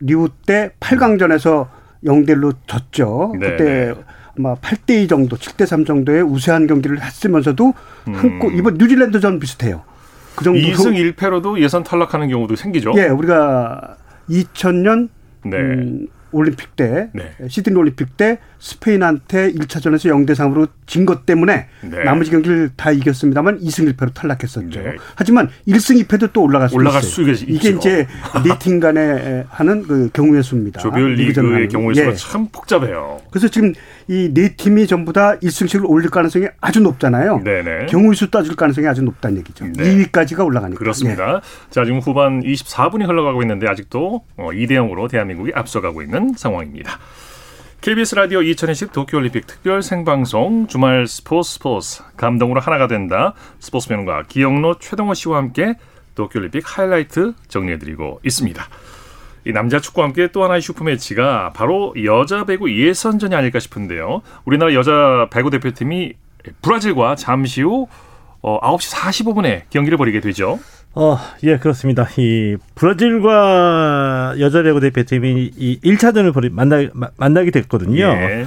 리우 0.00 0.28
때 0.46 0.72
8강전에서 0.80 1.68
0대 2.04 2.30
1로 2.30 2.54
졌죠. 2.66 3.32
네네. 3.38 3.56
그때 3.56 3.94
아마 4.38 4.54
8대 4.54 5.02
2 5.04 5.08
정도, 5.08 5.36
7대 5.36 5.66
3 5.66 5.84
정도의 5.84 6.22
우세한 6.22 6.66
경기를 6.66 7.02
했으면서도 7.02 7.74
음. 8.08 8.14
한골 8.14 8.54
이번 8.54 8.74
뉴질랜드전 8.74 9.38
비슷해요. 9.38 9.82
그 10.34 10.44
정도 10.44 10.60
2승 10.60 11.14
1패로도 11.14 11.60
예선 11.60 11.82
탈락하는 11.82 12.28
경우도 12.28 12.56
생기죠. 12.56 12.92
예, 12.96 13.06
우리가 13.06 13.96
2000년 14.30 15.08
네. 15.44 15.56
음, 15.56 16.06
올림픽 16.32 16.76
때 16.76 17.08
네. 17.12 17.32
시드니 17.48 17.76
올림픽 17.76 18.16
때 18.16 18.38
스페인한테 18.58 19.52
1차전에서 19.52 20.10
0대 20.10 20.30
3으로 20.34 20.68
진 20.86 21.02
것 21.06 21.26
때문에 21.26 21.66
네. 21.82 22.04
나머지 22.04 22.30
경기를 22.30 22.70
다 22.76 22.92
이겼습니다만 22.92 23.58
2승 23.60 23.92
1패로 23.92 24.14
탈락했었죠. 24.14 24.80
네. 24.80 24.94
하지만 25.16 25.48
1승 25.66 26.04
2패도 26.06 26.32
또 26.32 26.42
올라갈 26.42 26.68
수 26.68 26.76
올라갈 26.76 27.00
있어요. 27.02 27.34
수 27.34 27.44
이게 27.48 27.70
이제 27.70 28.06
네팀 28.46 28.78
간에 28.78 29.44
하는 29.48 29.82
그 29.82 30.08
경우의 30.12 30.42
수입니다. 30.42 30.80
조별 30.80 31.14
리그의 31.14 31.68
경우의 31.68 31.94
수가 31.96 32.10
예. 32.10 32.14
참 32.14 32.48
복잡해요. 32.52 33.20
그래서 33.30 33.48
지금 33.48 33.72
이 34.08 34.30
네 34.32 34.54
팀이 34.56 34.86
전부 34.86 35.12
다 35.12 35.36
1승씩을 35.38 35.88
올릴 35.88 36.10
가능성이 36.10 36.46
아주 36.60 36.80
높잖아요. 36.80 37.40
네네. 37.44 37.86
경우의 37.86 38.14
수 38.16 38.30
따질 38.30 38.54
가능성이 38.56 38.86
아주 38.86 39.02
높다는 39.02 39.38
얘기죠. 39.38 39.64
네. 39.66 39.96
2위까지가 39.96 40.44
올라가니까. 40.44 40.78
그렇습니다. 40.78 41.40
네. 41.40 41.40
자, 41.70 41.84
지금 41.84 41.98
후반 42.00 42.40
24분이 42.42 43.06
흘러가고 43.06 43.42
있는데 43.42 43.68
아직도 43.68 44.22
2대 44.36 44.72
어, 44.76 44.86
0으로 44.86 45.08
대한민국이 45.08 45.52
앞서가고 45.54 46.02
있는 46.02 46.21
상황입니다. 46.36 46.98
KBS 47.82 48.14
라디오 48.14 48.42
2020 48.42 48.92
도쿄올림픽 48.92 49.46
특별 49.46 49.82
생방송 49.82 50.68
주말 50.68 51.08
스포츠 51.08 51.54
스포츠 51.54 52.02
감동으로 52.16 52.60
하나가 52.60 52.86
된다 52.86 53.34
스포츠 53.58 53.88
평론가 53.88 54.22
기영로 54.28 54.78
최동호 54.78 55.14
씨와 55.14 55.38
함께 55.38 55.74
도쿄올림픽 56.14 56.62
하이라이트 56.64 57.34
정리해드리고 57.48 58.20
있습니다. 58.24 58.68
이 59.46 59.52
남자 59.52 59.80
축구와 59.80 60.06
함께 60.06 60.28
또 60.30 60.44
하나의 60.44 60.62
슈퍼매치가 60.62 61.52
바로 61.54 61.92
여자 62.04 62.44
배구 62.44 62.72
예선전이 62.72 63.34
아닐까 63.34 63.58
싶은데요. 63.58 64.22
우리나라 64.44 64.72
여자 64.74 65.26
배구 65.32 65.50
대표팀이 65.50 66.12
브라질과 66.62 67.16
잠시 67.16 67.62
후 67.62 67.88
9시 68.42 68.42
어, 68.42 68.76
45분에 68.76 69.62
경기를 69.70 69.98
벌이게 69.98 70.20
되죠. 70.20 70.60
어, 70.94 71.16
예, 71.44 71.56
그렇습니다. 71.58 72.06
이 72.18 72.56
브라질과 72.74 74.34
여자 74.40 74.62
배구 74.62 74.80
대표팀이 74.80 75.52
이 75.56 75.80
1차전을 75.82 76.34
벌이 76.34 76.50
만나 76.50 76.86
만나게 77.16 77.50
됐거든요. 77.50 78.04
예. 78.04 78.44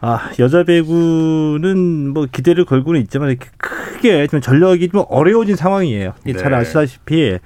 아, 0.00 0.30
여자 0.40 0.64
배구는 0.64 2.08
뭐 2.10 2.26
기대를 2.30 2.64
걸고는 2.64 3.00
있지만 3.02 3.30
이렇게 3.30 3.48
크게 3.56 4.26
좀 4.26 4.40
전력이 4.40 4.88
좀 4.88 5.04
어려워진 5.08 5.54
상황이에요. 5.56 6.14
네. 6.24 6.32
잘 6.34 6.54
아시다시피 6.54 7.38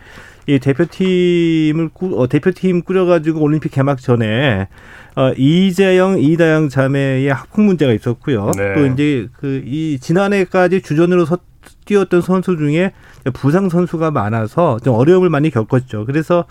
이 0.47 0.59
대표팀을 0.59 1.91
꾸, 1.93 2.21
어, 2.21 2.27
대표팀 2.27 2.83
꾸려가지고 2.83 3.41
올림픽 3.41 3.71
개막 3.73 4.01
전에 4.01 4.69
어, 5.17 5.33
이재영, 5.37 6.21
이다영 6.21 6.71
자매의 6.71 7.29
학폭 7.29 7.65
문제가 7.67 7.93
있었고요. 7.93 8.51
네. 8.57 8.75
또 8.75 8.87
이제 8.87 9.29
그 9.39 9.63
이 9.67 9.99
지난해까지 10.01 10.81
주전으로 10.81 11.27
섰 11.27 11.41
뛰었던 11.85 12.21
선수 12.21 12.57
중에 12.57 12.93
부상 13.33 13.69
선수가 13.69 14.11
많아서 14.11 14.79
좀 14.83 14.95
어려움을 14.95 15.31
많이 15.31 15.51
겪었죠. 15.51 16.07
그래서 16.07 16.45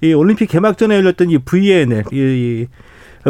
이 0.00 0.12
올림픽 0.12 0.46
개막전에 0.46 0.96
열렸던 0.96 1.30
이 1.30 1.38
VNL, 1.38 2.04
이, 2.12 2.16
이 2.16 2.66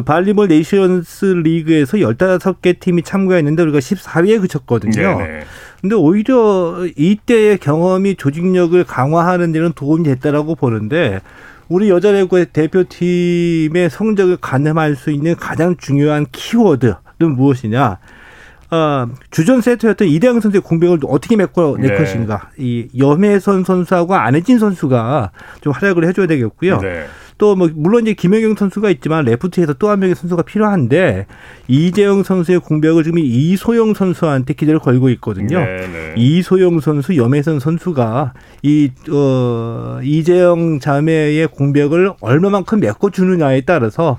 발리볼 0.01 0.49
네이션스 0.49 1.25
리그에서 1.45 1.99
15개 1.99 2.81
팀이 2.81 3.03
참가했는데 3.03 3.63
우리가 3.63 3.79
14위에 3.79 4.41
그쳤거든요. 4.41 5.19
네네. 5.19 5.45
근데 5.81 5.95
오히려 5.95 6.87
이때의 6.97 7.59
경험이 7.59 8.17
조직력을 8.17 8.83
강화하는 8.85 9.53
데는 9.53 9.73
도움이 9.75 10.05
됐다라고 10.05 10.55
보는데 10.57 11.21
우리 11.69 11.91
여자 11.91 12.13
배구 12.13 12.47
대표팀의 12.47 13.91
성적을 13.91 14.39
가늠할 14.39 14.97
수 14.97 15.11
있는 15.11 15.37
가장 15.37 15.77
중요한 15.77 16.27
키워드는 16.33 16.97
무엇이냐? 17.37 17.99
어, 18.75 19.09
주전 19.31 19.61
세트였던 19.61 20.09
이대영 20.09 20.41
선수의 20.41 20.63
공백을 20.63 20.99
어떻게 21.07 21.37
메꿔낼 21.37 21.93
네. 21.93 21.97
것인가. 21.97 22.51
이 22.59 22.89
염혜선 22.99 23.63
선수하고 23.63 24.15
안혜진 24.15 24.59
선수가 24.59 25.31
좀 25.61 25.73
활약을 25.73 26.05
해줘야 26.05 26.27
되겠고요. 26.27 26.79
네. 26.79 27.05
또뭐 27.37 27.69
물론 27.75 28.03
이제 28.03 28.15
김연경 28.15 28.55
선수가 28.55 28.91
있지만 28.91 29.25
레프트에서 29.25 29.75
또 29.75 29.91
한 29.91 29.99
명의 30.01 30.15
선수가 30.15 30.43
필요한데 30.43 31.27
이재영 31.69 32.23
선수의 32.23 32.61
공백을 32.61 33.05
지금 33.05 33.19
이소영 33.19 33.95
선수한테 33.95 34.55
기대를 34.55 34.81
걸고 34.81 35.09
있거든요. 35.11 35.59
네, 35.59 35.77
네. 35.77 36.15
이소영 36.17 36.81
선수, 36.81 37.17
염혜선 37.17 37.61
선수가 37.61 38.35
이 38.63 38.91
어, 39.11 39.99
이재영 40.03 40.81
자매의 40.81 41.49
공백을 41.49 42.13
얼마만큼 42.21 42.81
메꿔 42.81 43.11
주느냐에 43.11 43.63
따라서 43.63 44.19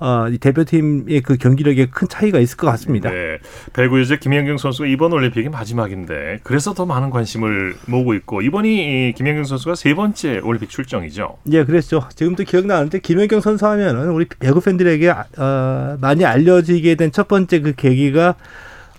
어, 0.00 0.28
이 0.28 0.38
대표팀의 0.38 1.20
그 1.22 1.36
경기력에 1.36 1.86
큰 1.90 2.08
차이가 2.08 2.38
있을 2.38 2.56
것 2.56 2.66
같습니다. 2.68 3.10
네. 3.10 3.38
배구 3.72 4.00
여제 4.00 4.18
김연경 4.18 4.56
선수가 4.58 4.88
이번 4.88 5.12
올림픽이 5.12 5.48
마지막인데 5.48 6.40
그래서 6.44 6.72
더 6.74 6.86
많은 6.86 7.10
관심을 7.10 7.74
모으고 7.86 8.14
있고 8.14 8.42
이번이 8.42 9.14
김연경 9.16 9.44
선수가 9.44 9.74
세 9.74 9.94
번째 9.94 10.38
올림픽 10.38 10.70
출정이죠. 10.70 11.38
예, 11.52 11.64
그랬죠. 11.64 12.08
지금도 12.14 12.44
기억나는데 12.44 13.00
김연경 13.00 13.40
선수 13.40 13.66
하면은 13.66 14.10
우리 14.10 14.26
배구 14.26 14.60
팬들에게 14.60 15.10
어, 15.10 15.96
많이 16.00 16.24
알려지게 16.24 16.94
된 16.94 17.08
첫 17.10 17.26
번째 17.26 17.60
그 17.60 17.74
계기가 17.74 18.36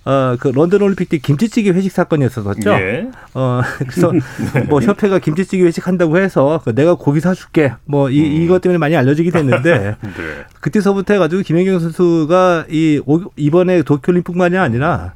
어, 0.04 0.36
그 0.40 0.48
런던 0.48 0.82
올림픽 0.82 1.08
때 1.08 1.18
김치찌개 1.18 1.70
회식 1.70 1.92
사건이 1.92 2.24
었었죠. 2.24 2.70
예. 2.70 3.08
어, 3.34 3.60
그래서 3.78 4.12
뭐 4.68 4.80
협회가 4.80 5.18
김치찌개 5.18 5.62
회식 5.64 5.86
한다고 5.86 6.18
해서 6.18 6.60
그 6.64 6.74
내가 6.74 6.94
고기 6.94 7.20
사줄게. 7.20 7.74
뭐 7.84 8.10
이, 8.10 8.20
음. 8.20 8.42
이것 8.42 8.60
때문에 8.60 8.78
많이 8.78 8.96
알려지게 8.96 9.30
됐는데 9.30 9.96
네. 10.00 10.44
그때서부터 10.60 11.14
해가지고 11.14 11.42
김연경 11.42 11.78
선수가 11.80 12.66
이 12.70 13.00
이번에 13.36 13.82
도쿄올림픽만이 13.82 14.56
아니라 14.56 15.12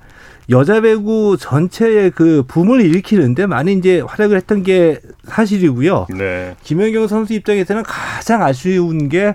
여자 0.50 0.82
배구 0.82 1.38
전체의 1.40 2.10
그 2.10 2.44
붐을 2.46 2.82
일으키는데 2.82 3.46
많이 3.46 3.72
이제 3.72 4.00
활약을 4.00 4.36
했던 4.36 4.62
게 4.62 5.00
사실이고요. 5.24 6.08
네. 6.16 6.54
김연경 6.62 7.08
선수 7.08 7.32
입장에서는 7.32 7.82
가장 7.84 8.42
아쉬운 8.42 9.08
게 9.08 9.34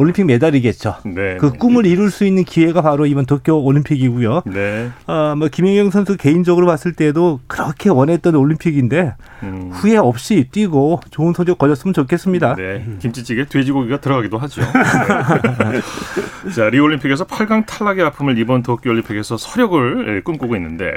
올림픽 0.00 0.24
메달이겠죠. 0.24 0.96
네. 1.04 1.36
그 1.36 1.52
꿈을 1.52 1.84
이룰 1.84 2.10
수 2.10 2.24
있는 2.24 2.42
기회가 2.44 2.80
바로 2.80 3.04
이번 3.04 3.26
도쿄 3.26 3.58
올림픽이고요. 3.58 4.44
네. 4.46 4.90
어, 5.06 5.34
뭐 5.36 5.48
김연경 5.48 5.90
선수 5.90 6.16
개인적으로 6.16 6.64
봤을 6.66 6.94
때도 6.94 7.40
그렇게 7.46 7.90
원했던 7.90 8.34
올림픽인데 8.34 9.14
음. 9.42 9.68
후회 9.70 9.98
없이 9.98 10.48
뛰고 10.50 11.00
좋은 11.10 11.34
성적 11.34 11.58
거뒀으면 11.58 11.92
좋겠습니다. 11.92 12.54
네. 12.54 12.86
김치찌개 12.98 13.44
돼지고기가 13.44 14.00
들어가기도 14.00 14.38
하죠. 14.38 14.62
네. 14.62 16.48
자, 16.56 16.70
리올림픽에서 16.70 17.26
8강 17.26 17.66
탈락의 17.66 18.02
아픔을 18.06 18.38
이번 18.38 18.62
도쿄 18.62 18.88
올림픽에서 18.88 19.36
서력을 19.36 20.16
예, 20.16 20.20
꿈꾸고 20.22 20.56
있는데 20.56 20.94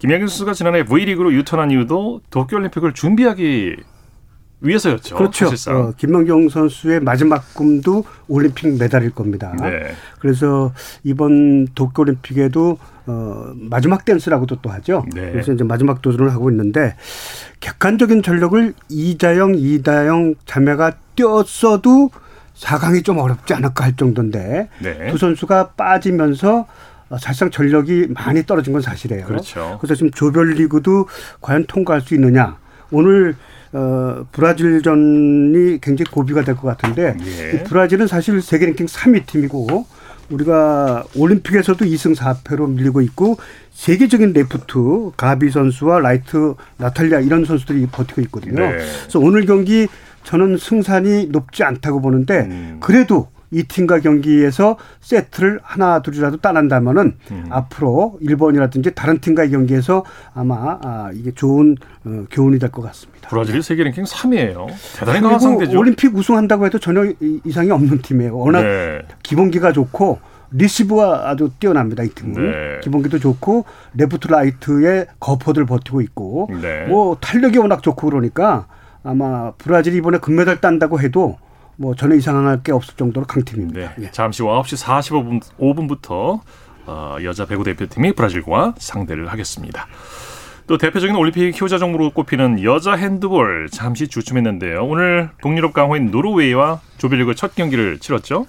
김연경 0.00 0.26
선수가 0.26 0.54
지난해 0.54 0.84
V리그로 0.84 1.32
유턴한 1.34 1.70
이유도 1.70 2.20
도쿄 2.30 2.56
올림픽을 2.56 2.94
준비하기 2.94 3.76
위해서였죠. 4.60 5.16
그렇죠. 5.16 5.46
사실상. 5.46 5.76
어, 5.76 5.92
김만경 5.96 6.48
선수의 6.48 7.00
마지막 7.00 7.54
꿈도 7.54 8.04
올림픽 8.28 8.78
메달일 8.78 9.10
겁니다. 9.10 9.54
네. 9.60 9.92
그래서 10.18 10.72
이번 11.02 11.66
도쿄올림픽에도 11.74 12.78
어, 13.06 13.52
마지막 13.56 14.04
댄스라고도 14.04 14.60
또 14.60 14.70
하죠. 14.70 15.04
네. 15.14 15.32
그래서 15.32 15.52
이제 15.52 15.64
마지막 15.64 16.02
도전을 16.02 16.32
하고 16.32 16.50
있는데 16.50 16.94
객관적인 17.60 18.22
전력을 18.22 18.74
이자영, 18.88 19.54
이다영 19.56 20.34
자매가 20.44 20.92
뛰었어도 21.16 22.10
4강이 22.54 23.04
좀 23.04 23.18
어렵지 23.18 23.54
않을까 23.54 23.84
할 23.84 23.96
정도인데 23.96 24.68
네. 24.80 25.10
두 25.10 25.16
선수가 25.16 25.70
빠지면서 25.70 26.66
사실상 27.18 27.50
전력이 27.50 28.08
많이 28.10 28.44
떨어진 28.44 28.72
건 28.72 28.82
사실이에요. 28.82 29.24
그렇죠. 29.24 29.78
그래서 29.80 29.94
지금 29.96 30.10
조별리그도 30.12 31.08
과연 31.40 31.64
통과할 31.66 32.02
수 32.02 32.14
있느냐. 32.14 32.58
오늘 32.92 33.34
어, 33.72 34.26
브라질전이 34.32 35.80
굉장히 35.80 36.10
고비가 36.10 36.42
될 36.42 36.56
것 36.56 36.62
같은데 36.68 37.16
예. 37.24 37.62
브라질은 37.64 38.06
사실 38.06 38.42
세계 38.42 38.66
랭킹 38.66 38.86
3위 38.86 39.26
팀이고 39.26 39.86
우리가 40.30 41.04
올림픽에서도 41.16 41.84
2승 41.84 42.14
4패로 42.16 42.68
밀리고 42.70 43.00
있고 43.02 43.36
세계적인 43.72 44.32
레프트 44.32 45.12
가비 45.16 45.50
선수와 45.50 46.00
라이트 46.00 46.54
나탈리아 46.76 47.20
이런 47.20 47.44
선수들이 47.44 47.86
버티고 47.90 48.20
있거든요. 48.22 48.60
네. 48.60 48.70
그래서 48.72 49.18
오늘 49.18 49.46
경기 49.46 49.88
저는 50.24 50.56
승산이 50.58 51.26
높지 51.30 51.64
않다고 51.64 52.00
보는데 52.00 52.40
음. 52.40 52.76
그래도 52.80 53.28
이 53.52 53.64
팀과 53.64 54.00
경기에서 54.00 54.76
세트를 55.00 55.60
하나 55.62 56.00
둘이라도 56.02 56.36
따낸다면은 56.38 57.16
음. 57.32 57.44
앞으로 57.50 58.18
일본이라든지 58.20 58.92
다른 58.94 59.20
팀과의 59.20 59.50
경기에서 59.50 60.04
아마 60.34 60.78
아, 60.82 61.10
이게 61.14 61.32
좋은 61.32 61.76
어, 62.04 62.24
교훈이 62.30 62.58
될 62.58 62.70
것 62.70 62.82
같습니다. 62.82 63.28
브라질이 63.28 63.62
세계 63.62 63.82
랭킹 63.82 64.04
3위예요. 64.04 64.66
대단히 64.96 65.20
강한 65.20 65.40
상대죠. 65.40 65.78
올림픽 65.78 66.14
우승한다고 66.14 66.66
해도 66.66 66.78
전혀 66.78 67.12
이상이 67.44 67.70
없는 67.72 68.02
팀이에요. 68.02 68.36
워낙 68.38 68.62
네. 68.62 69.02
기본기가 69.24 69.72
좋고 69.72 70.20
리시브가 70.52 71.28
아주 71.30 71.50
뛰어납니다 71.60 72.02
이 72.02 72.08
팀은 72.08 72.34
네. 72.34 72.80
기본기도 72.82 73.18
좋고 73.18 73.64
레프트 73.94 74.28
라이트의 74.28 75.06
거포들 75.20 75.64
버티고 75.66 76.00
있고 76.02 76.48
네. 76.60 76.86
뭐 76.86 77.16
탄력이 77.20 77.58
워낙 77.58 77.82
좋고 77.82 78.08
그러니까 78.08 78.66
아마 79.04 79.52
브라질이 79.52 79.96
이번에 79.96 80.18
금메달 80.18 80.60
딴다고 80.60 81.00
해도 81.00 81.38
뭐 81.80 81.94
전혀 81.94 82.14
이상할 82.14 82.62
게 82.62 82.72
없을 82.72 82.94
정도로 82.94 83.26
강팀입니다. 83.26 83.80
네. 83.80 84.04
예. 84.04 84.10
잠시 84.10 84.42
후 84.42 84.50
9시 84.50 84.84
45분 84.84 85.40
5분부터 85.58 86.40
어, 86.84 87.16
여자 87.24 87.46
배구 87.46 87.64
대표팀이 87.64 88.12
브라질과 88.12 88.74
상대를 88.76 89.28
하겠습니다. 89.28 89.86
또 90.66 90.76
대표적인 90.76 91.16
올림픽 91.16 91.58
효자 91.58 91.78
종목으로 91.78 92.10
꼽히는 92.10 92.62
여자 92.62 92.92
핸드볼 92.92 93.70
잠시 93.72 94.08
주춤했는데요. 94.08 94.84
오늘 94.84 95.30
동유럽 95.40 95.72
강호인 95.72 96.10
노르웨이와 96.10 96.82
조별리그 96.98 97.34
첫 97.34 97.54
경기를 97.54 97.98
치렀죠. 97.98 98.44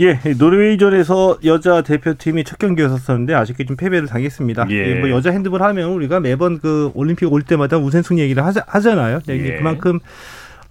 예, 0.00 0.18
노르웨이전에서 0.36 1.38
여자 1.44 1.82
대표팀이 1.82 2.42
첫 2.42 2.58
경기였었는데 2.58 3.32
아쉽게 3.32 3.64
좀 3.64 3.76
패배를 3.76 4.08
당했습니다. 4.08 4.66
예. 4.70 4.74
예. 4.74 4.94
뭐 4.96 5.08
여자 5.10 5.30
핸드볼 5.30 5.62
하면 5.62 5.90
우리가 5.90 6.18
매번 6.18 6.58
그 6.58 6.90
올림픽 6.94 7.32
올 7.32 7.42
때마다 7.42 7.78
우선승 7.78 8.18
얘기를 8.18 8.44
하자, 8.44 8.64
하잖아요. 8.66 9.20
예. 9.28 9.56
그만큼 9.56 10.00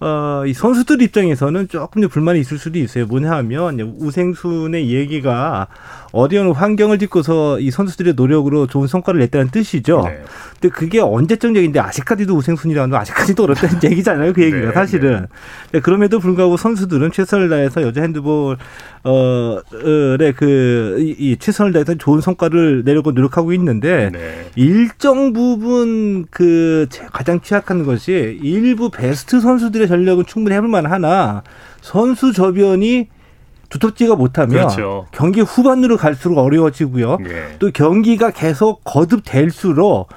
어, 0.00 0.44
이 0.46 0.54
선수들 0.54 1.02
입장에서는 1.02 1.68
조금 1.68 2.08
불만이 2.08 2.40
있을 2.40 2.58
수도 2.58 2.78
있어요. 2.78 3.06
뭐냐 3.06 3.30
하면 3.32 3.96
우생순의 4.00 4.90
얘기가 4.90 5.68
어려운 6.12 6.52
환경을 6.52 6.98
딛고서 6.98 7.60
이 7.60 7.70
선수들의 7.70 8.14
노력으로 8.14 8.66
좋은 8.66 8.86
성과를 8.86 9.20
냈다는 9.20 9.50
뜻이죠. 9.50 10.02
네. 10.04 10.22
근데 10.60 10.74
그게 10.74 11.00
언제적 11.00 11.54
얘기인데 11.54 11.80
아직까지도 11.80 12.34
우생순이라는 12.34 12.90
건 12.90 13.00
아직까지도 13.00 13.44
어렵다는 13.44 13.80
얘기잖아요. 13.84 14.32
그 14.32 14.42
얘기가 14.42 14.66
네, 14.66 14.72
사실은. 14.72 15.26
네. 15.72 15.80
그럼에도 15.80 16.18
불구하고 16.18 16.56
선수들은 16.56 17.12
최선을 17.12 17.48
다해서 17.48 17.82
여자 17.82 18.02
핸드볼 18.02 18.56
어의 19.02 20.32
그이 20.34 21.16
이 21.18 21.36
최선을 21.38 21.72
다해서 21.72 21.94
좋은 21.94 22.20
성과를 22.20 22.84
내려고 22.84 23.12
노력하고 23.12 23.52
있는데 23.52 24.10
네. 24.12 24.50
일정 24.56 25.32
부분 25.32 26.26
그 26.30 26.86
가장 27.12 27.40
취약한 27.40 27.84
것이 27.84 28.38
일부 28.42 28.90
베스트 28.90 29.40
선수들의 29.40 29.89
전력은 29.90 30.24
충분히 30.26 30.56
해볼 30.56 30.68
만하나 30.68 31.42
선수 31.80 32.32
저변이 32.32 33.08
두텁지가 33.68 34.16
못하면 34.16 34.50
그렇죠. 34.50 35.06
경기 35.12 35.40
후반으로 35.40 35.96
갈수록 35.96 36.38
어려워지고요. 36.38 37.18
네. 37.18 37.56
또 37.58 37.70
경기가 37.70 38.30
계속 38.30 38.82
거듭될수록 38.84 40.08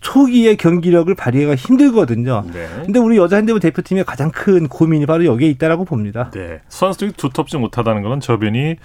초기의 0.00 0.56
경기력을 0.56 1.12
발휘하기가 1.14 1.56
힘들거든요. 1.56 2.44
네. 2.52 2.68
근데 2.84 2.98
우리 2.98 3.18
여자 3.18 3.36
핸드볼 3.36 3.60
대표팀의 3.60 4.04
가장 4.04 4.30
큰 4.30 4.68
고민이 4.68 5.06
바로 5.06 5.24
여기에 5.24 5.48
있다라고 5.50 5.84
봅니다. 5.84 6.30
네. 6.32 6.60
선수들이 6.68 7.12
두텁지 7.12 7.58
못하다는 7.58 8.02
것은 8.02 8.20
저변이 8.20 8.76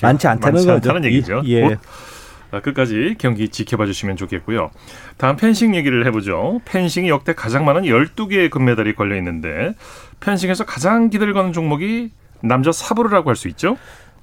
많지 0.00 0.26
않다는, 0.26 0.54
많지 0.54 0.70
않다는 0.70 1.04
얘기죠. 1.04 1.42
예. 1.46 1.76
끝까지 2.60 3.16
경기 3.18 3.48
지켜봐 3.48 3.86
주시면 3.86 4.16
좋겠고요. 4.16 4.70
다음 5.16 5.36
펜싱 5.36 5.74
얘기를 5.74 6.06
해보죠. 6.06 6.60
펜싱이 6.64 7.08
역대 7.08 7.34
가장 7.34 7.64
많은 7.64 7.82
12개의 7.82 8.50
금메달이 8.50 8.94
걸려 8.94 9.16
있는데 9.16 9.74
펜싱에서 10.20 10.64
가장 10.64 11.10
기대를 11.10 11.32
거는 11.34 11.52
종목이 11.52 12.10
남자 12.42 12.72
사브르라고 12.72 13.30
할 13.30 13.36
수 13.36 13.48
있죠? 13.48 13.76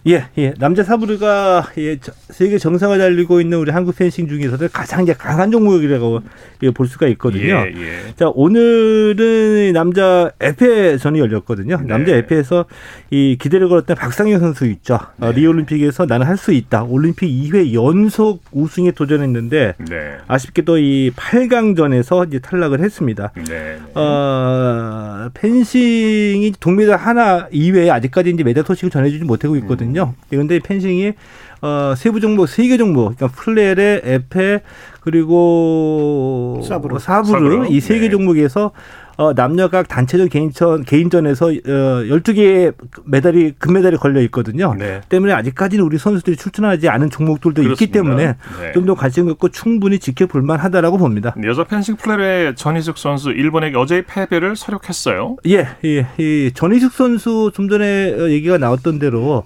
예, 0.07 0.25
예. 0.37 0.53
남자 0.57 0.83
사브르가 0.83 1.67
예, 1.77 1.97
세계 2.29 2.57
정상을 2.57 2.97
달리고 2.97 3.39
있는 3.39 3.59
우리 3.59 3.71
한국 3.71 3.95
펜싱 3.95 4.27
중에서도 4.27 4.67
가장 4.73 5.03
이제 5.03 5.13
강한 5.13 5.51
종목이라고 5.51 6.21
예, 6.63 6.71
볼 6.71 6.87
수가 6.87 7.07
있거든요. 7.09 7.65
예, 7.67 7.73
예. 7.75 8.13
자, 8.15 8.31
오늘은 8.33 9.73
남자 9.73 10.31
에페전이 10.39 11.19
열렸거든요. 11.19 11.77
네. 11.77 11.87
남자 11.87 12.15
에페에서 12.15 12.65
이 13.11 13.37
기대를 13.39 13.69
걸었던 13.69 13.95
박상현 13.95 14.39
선수 14.39 14.65
있죠. 14.65 14.95
어, 14.95 15.07
네. 15.19 15.27
어, 15.27 15.31
리올림픽에서 15.31 16.05
나는 16.05 16.25
할 16.27 16.41
수 16.41 16.51
있다. 16.53 16.85
올림픽 16.85 17.27
2회 17.27 17.71
연속 17.73 18.41
우승에 18.51 18.89
도전했는데 18.91 19.75
네. 19.77 20.17
아쉽게도 20.27 20.79
이 20.79 21.11
8강전에서 21.15 22.27
이제 22.27 22.39
탈락을 22.39 22.79
했습니다. 22.79 23.31
네. 23.47 23.77
어, 23.93 25.29
펜싱이 25.35 26.53
동메달 26.59 26.97
하나 26.97 27.47
이외에 27.51 27.91
아직까지 27.91 28.31
이제 28.31 28.43
메달 28.43 28.63
소식을 28.65 28.89
전해 28.89 29.11
주지 29.11 29.23
못하고 29.23 29.55
있거든요. 29.57 29.90
있거든요. 29.91 30.13
그런데 30.29 30.59
펜싱이 30.59 31.13
어, 31.61 31.93
세부 31.95 32.19
종목 32.19 32.47
세개 32.47 32.77
종목, 32.77 33.15
그러니까 33.15 33.27
플레레, 33.27 34.01
에페 34.03 34.61
그리고 35.01 36.61
사브르, 36.67 36.99
사브르 36.99 37.67
이 37.69 37.79
세개 37.79 38.01
네. 38.01 38.09
종목에서 38.09 38.71
어, 39.17 39.33
남녀 39.35 39.67
각 39.67 39.87
단체전 39.87 40.29
개인전 40.29 40.83
개인전에서 40.83 41.47
어, 41.47 41.51
12개의 41.51 42.73
메달이 43.05 43.53
금메달이 43.59 43.97
걸려 43.97 44.21
있거든요. 44.21 44.73
네. 44.73 45.01
때문에 45.09 45.33
아직까지는 45.33 45.83
우리 45.83 45.99
선수들이 45.99 46.35
출전하지 46.37 46.89
않은 46.89 47.11
종목들도 47.11 47.61
그렇습니다. 47.61 47.83
있기 47.83 47.91
때문에 47.91 48.35
네. 48.59 48.71
좀더 48.73 48.95
관심 48.95 49.27
갖고 49.27 49.49
충분히 49.49 49.99
지켜볼 49.99 50.41
만하다라고 50.41 50.97
봅니다. 50.97 51.35
여자 51.43 51.63
펜싱 51.63 51.97
플레레 51.97 52.55
전희숙 52.55 52.97
선수 52.97 53.29
일본에게 53.29 53.77
어제의 53.77 54.05
패배를 54.07 54.55
서력했어요. 54.55 55.37
예, 55.47 55.67
예, 55.85 56.07
이 56.17 56.51
전희숙 56.55 56.93
선수 56.93 57.51
좀 57.53 57.69
전에 57.69 58.15
얘기가 58.29 58.57
나왔던 58.57 58.97
대로 58.97 59.45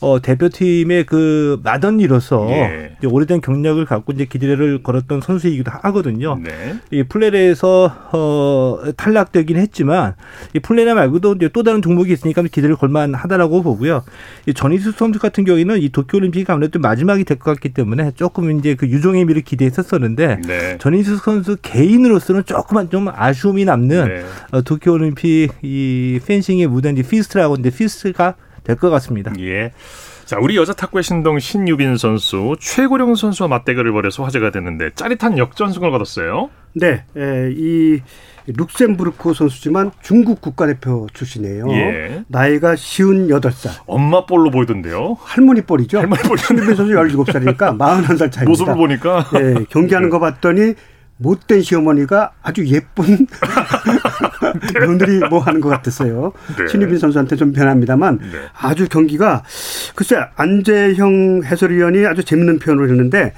어, 0.00 0.20
대표팀의 0.22 1.06
그 1.06 1.58
마던니로서 1.64 2.46
예. 2.50 2.92
오래된 3.04 3.40
경력을 3.40 3.84
갖고 3.84 4.12
이제 4.12 4.24
기대를 4.26 4.82
걸었던 4.82 5.20
선수이기도 5.20 5.70
하거든요. 5.82 6.38
네. 6.42 6.76
이 6.90 7.02
플레레에서 7.02 8.08
어, 8.12 8.78
탈락되긴 8.96 9.56
했지만 9.56 10.14
이 10.54 10.60
플뢰레 10.60 10.94
말고도 10.94 11.34
이제 11.34 11.48
또 11.52 11.62
다른 11.62 11.82
종목이 11.82 12.12
있으니까 12.12 12.42
기대를 12.42 12.76
걸만하다라고 12.76 13.62
보고요. 13.62 14.04
이 14.46 14.54
전희숙 14.54 14.92
선수 14.92 15.18
같은 15.18 15.44
경우에는 15.44 15.80
이 15.80 15.88
도쿄올림픽이 15.88 16.44
아무래도 16.48 16.78
마지막이 16.78 17.24
될 17.24 17.38
것 17.38 17.52
같기 17.52 17.68
때문에 17.70 18.10
조금 18.16 18.50
이제 18.58 18.74
그 18.74 18.88
유종의 18.88 19.24
미를 19.24 19.42
기대했었었는데 19.42 20.40
네. 20.46 20.78
전희숙 20.78 21.18
선수 21.18 21.56
개인으로서는 21.62 22.44
조금만 22.44 22.90
좀 22.90 23.08
아쉬움이 23.08 23.64
남는 23.64 24.08
네. 24.08 24.24
어, 24.50 24.62
도쿄올림픽 24.62 25.52
이 25.62 26.20
펜싱의 26.26 26.66
무대 26.66 26.90
이제 26.90 27.02
피스트라고 27.02 27.56
이제 27.56 27.70
피스트가 27.70 28.34
될 28.68 28.76
것 28.76 28.90
같습니다. 28.90 29.32
예. 29.40 29.72
자, 30.26 30.36
우리 30.38 30.56
여자 30.56 30.74
탁구의 30.74 31.02
신동 31.02 31.38
신유빈 31.38 31.96
선수 31.96 32.54
최고령 32.60 33.14
선수와 33.14 33.48
맞대결을 33.48 33.92
벌여서 33.92 34.24
화제가 34.24 34.50
됐는데 34.50 34.90
짜릿한 34.94 35.38
역전승을 35.38 35.90
거뒀어요. 35.90 36.50
네, 36.74 37.04
에, 37.16 37.50
이 37.56 38.00
룩셈부르크 38.46 39.32
선수지만 39.32 39.90
중국 40.02 40.42
국가대표 40.42 41.06
출신이에요. 41.14 41.70
예. 41.72 42.24
나이가 42.28 42.76
쉬운 42.76 43.30
여덟 43.30 43.52
살 43.52 43.72
엄마 43.86 44.26
볼로 44.26 44.50
보이던데요. 44.50 45.16
할머니 45.20 45.62
볼이죠. 45.62 45.98
할머니 45.98 46.22
볼. 46.22 46.36
신유빈 46.36 46.74
선수 46.74 46.92
열일곱 46.92 47.32
살이니까 47.32 47.72
마흔한 47.72 48.18
살 48.18 48.30
차이입니다. 48.30 48.48
모습을 48.50 48.74
보니까. 48.74 49.24
네, 49.32 49.64
경기하는 49.70 50.10
거 50.10 50.18
봤더니 50.20 50.74
못된 51.18 51.62
시어머니가 51.62 52.32
아주 52.42 52.66
예쁜 52.66 53.26
며느리 54.74 55.18
뭐 55.28 55.40
하는 55.40 55.60
것 55.60 55.68
같았어요. 55.68 56.32
네. 56.56 56.66
신유빈 56.68 56.98
선수한테 56.98 57.36
좀 57.36 57.52
변합니다만 57.52 58.18
네. 58.18 58.26
아주 58.58 58.88
경기가 58.88 59.42
글쎄 59.94 60.16
안재형 60.36 61.42
해설위원이 61.44 62.06
아주 62.06 62.24
재밌는 62.24 62.58
표현을 62.60 62.88
했는데 62.88 63.34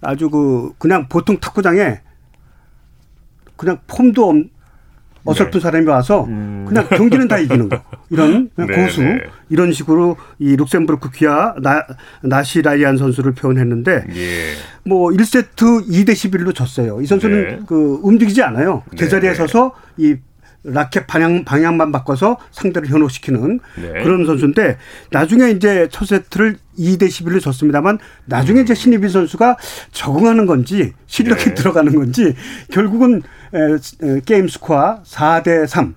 아주 0.00 0.28
그 0.30 0.72
그냥 0.78 1.08
보통 1.08 1.38
탁구장에 1.38 2.00
그냥 3.56 3.78
폼도 3.86 4.44
어설픈 5.24 5.60
네. 5.60 5.62
사람이 5.62 5.86
와서 5.86 6.24
음. 6.24 6.64
그냥 6.68 6.88
경기는 6.88 7.28
다 7.28 7.38
이기는 7.38 7.68
거. 7.68 7.80
이런 8.10 8.50
네, 8.56 8.66
고수 8.66 9.02
네. 9.02 9.20
이런 9.48 9.72
식으로 9.72 10.16
이 10.38 10.56
룩셈부르크 10.56 11.10
귀하 11.12 11.54
나, 11.60 11.84
나시 12.22 12.62
라이안 12.62 12.96
선수를 12.96 13.32
표현했는데 13.32 14.04
예. 14.14 14.54
뭐 14.84 15.10
1세트 15.10 15.88
2대 15.88 16.10
11로 16.10 16.54
졌어요. 16.54 17.00
이 17.00 17.06
선수는 17.06 17.42
네. 17.42 17.58
그 17.66 18.00
움직이지 18.02 18.42
않아요. 18.42 18.82
네, 18.90 18.96
제자리에 18.96 19.30
네. 19.30 19.36
서서 19.36 19.72
이 19.96 20.16
라켓 20.64 21.06
방향 21.06 21.44
방향만 21.44 21.90
바꿔서 21.90 22.36
상대를 22.52 22.88
현혹시키는 22.88 23.60
네. 23.76 24.02
그런 24.02 24.24
선수인데 24.26 24.78
나중에 25.10 25.50
이제 25.50 25.88
첫 25.90 26.06
세트를 26.06 26.56
2대 26.78 27.08
11로 27.08 27.40
졌습니다만 27.40 27.98
나중에 28.26 28.60
이제 28.60 28.74
신유빈 28.74 29.08
선수가 29.08 29.56
적응하는 29.90 30.46
건지 30.46 30.92
실력이 31.06 31.44
네. 31.44 31.54
들어가는 31.54 31.94
건지 31.94 32.34
결국은 32.70 33.22
게임 34.24 34.48
스코어 34.48 35.02
4대 35.02 35.66
3 35.66 35.94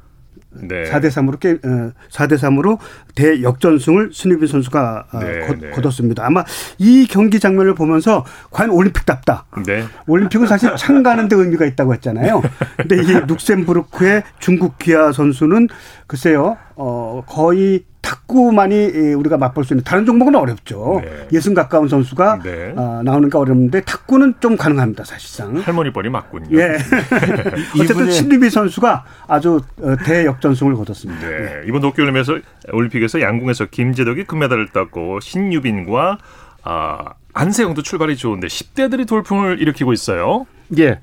네. 0.62 0.84
4대 0.84 1.08
3으로 1.08 1.40
게 1.40 1.58
4대 1.58 2.34
어, 2.34 2.38
3으로 2.38 2.80
대역전승을 3.16 4.10
신유빈 4.14 4.48
선수가 4.48 5.06
어, 5.12 5.20
네, 5.20 5.48
거, 5.48 5.56
네. 5.56 5.70
거뒀습니다. 5.72 6.26
아마 6.26 6.44
이 6.78 7.08
경기 7.08 7.40
장면을 7.40 7.76
보면서 7.76 8.26
과연 8.52 8.72
올림픽답다. 8.72 9.46
네. 9.66 9.84
올림픽은 10.08 10.48
사실 10.48 10.76
참가하는 10.76 11.28
데 11.28 11.36
의미가 11.36 11.66
있다고 11.66 11.94
했잖아요. 11.96 12.42
근데 12.78 12.98
이 12.98 13.06
룩셈부르크의 13.28 14.24
중국 14.40 14.78
귀화 14.78 15.12
선수는 15.12 15.68
글쎄요. 16.08 16.58
어 16.76 17.24
거의 17.26 17.86
탁구만이 18.06 19.14
우리가 19.16 19.38
맛볼 19.38 19.66
수 19.66 19.74
있는 19.74 19.84
다른 19.84 20.06
종목은 20.06 20.36
어렵죠. 20.36 21.02
네. 21.04 21.28
예순 21.34 21.56
가까운 21.56 21.88
선수가 21.88 22.40
네. 22.44 22.74
어, 22.76 23.02
나오는가 23.04 23.40
어렵는데 23.40 23.82
탁구는 23.82 24.36
좀 24.40 24.56
가능합니다, 24.56 25.04
사실상. 25.04 25.58
할머니 25.58 25.92
뻘이 25.92 26.10
맞군요. 26.10 26.56
예. 26.58 26.78
어쨌든 27.82 28.12
신리비 28.12 28.52
선수가 28.52 29.06
아주 29.28 29.60
어, 29.82 29.96
대역전승을 30.06 30.76
거뒀습니다. 30.76 31.28
네. 31.28 31.40
네. 31.40 31.62
이번 31.68 31.82
도쿄올림픽에서 31.82 32.38
올림픽에서 32.72 33.22
양궁에서 33.22 33.66
김재덕이 33.72 34.26
금메달을 34.26 34.68
땄고 34.70 35.20
신유빈과 35.22 36.20
아, 36.64 36.98
안세영도 37.34 37.82
출발이 37.82 38.18
좋은데 38.18 38.48
10대들이 38.48 39.08
돌풍을 39.08 39.60
일으키고 39.62 39.94
있어요. 39.94 40.46
예. 40.78 41.00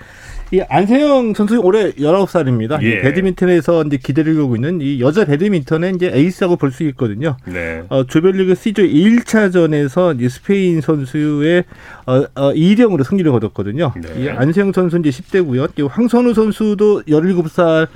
이 0.52 0.60
안세영 0.68 1.32
선수 1.32 1.58
올해 1.60 1.92
19살입니다. 1.92 2.82
예. 2.82 3.00
배드민턴에서 3.00 3.84
이제 3.84 3.96
기대를 3.96 4.34
걸고 4.34 4.56
있는 4.56 4.80
이 4.82 5.00
여자 5.00 5.24
배드민턴의 5.24 5.94
이제 5.94 6.10
에이스라고 6.12 6.56
볼 6.56 6.72
수 6.72 6.82
있거든요. 6.88 7.36
네. 7.46 7.82
어, 7.88 8.04
조별리그 8.04 8.54
C조 8.54 8.82
1차전에서 8.82 10.14
이제 10.18 10.28
스페인 10.28 10.80
선수의 10.82 11.64
어, 12.06 12.24
어, 12.34 12.52
2대0으로 12.52 13.02
승리를 13.02 13.30
거뒀거든요. 13.32 13.92
네. 13.96 14.24
이 14.24 14.28
안세영 14.28 14.72
선수 14.72 14.98
이제 14.98 15.08
10대고요. 15.08 15.88
황선우 15.88 16.34
선수도 16.34 17.02
17살 17.02 17.88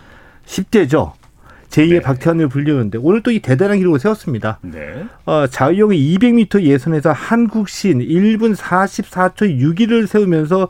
10대죠. 0.46 1.12
제2의 1.68 1.90
네. 1.94 2.00
박태환을 2.00 2.48
불리는데 2.48 2.98
오늘 3.02 3.22
또 3.22 3.30
이 3.32 3.40
대단한 3.40 3.76
기록을 3.78 3.98
세웠습니다. 3.98 4.60
네. 4.62 5.04
어, 5.26 5.46
자유형 5.46 5.90
200m 5.90 6.62
예선에서 6.62 7.12
한국신 7.12 7.98
1분 7.98 8.54
44초 8.56 9.60
6위를 9.60 10.06
세우면서 10.06 10.62
어, 10.62 10.68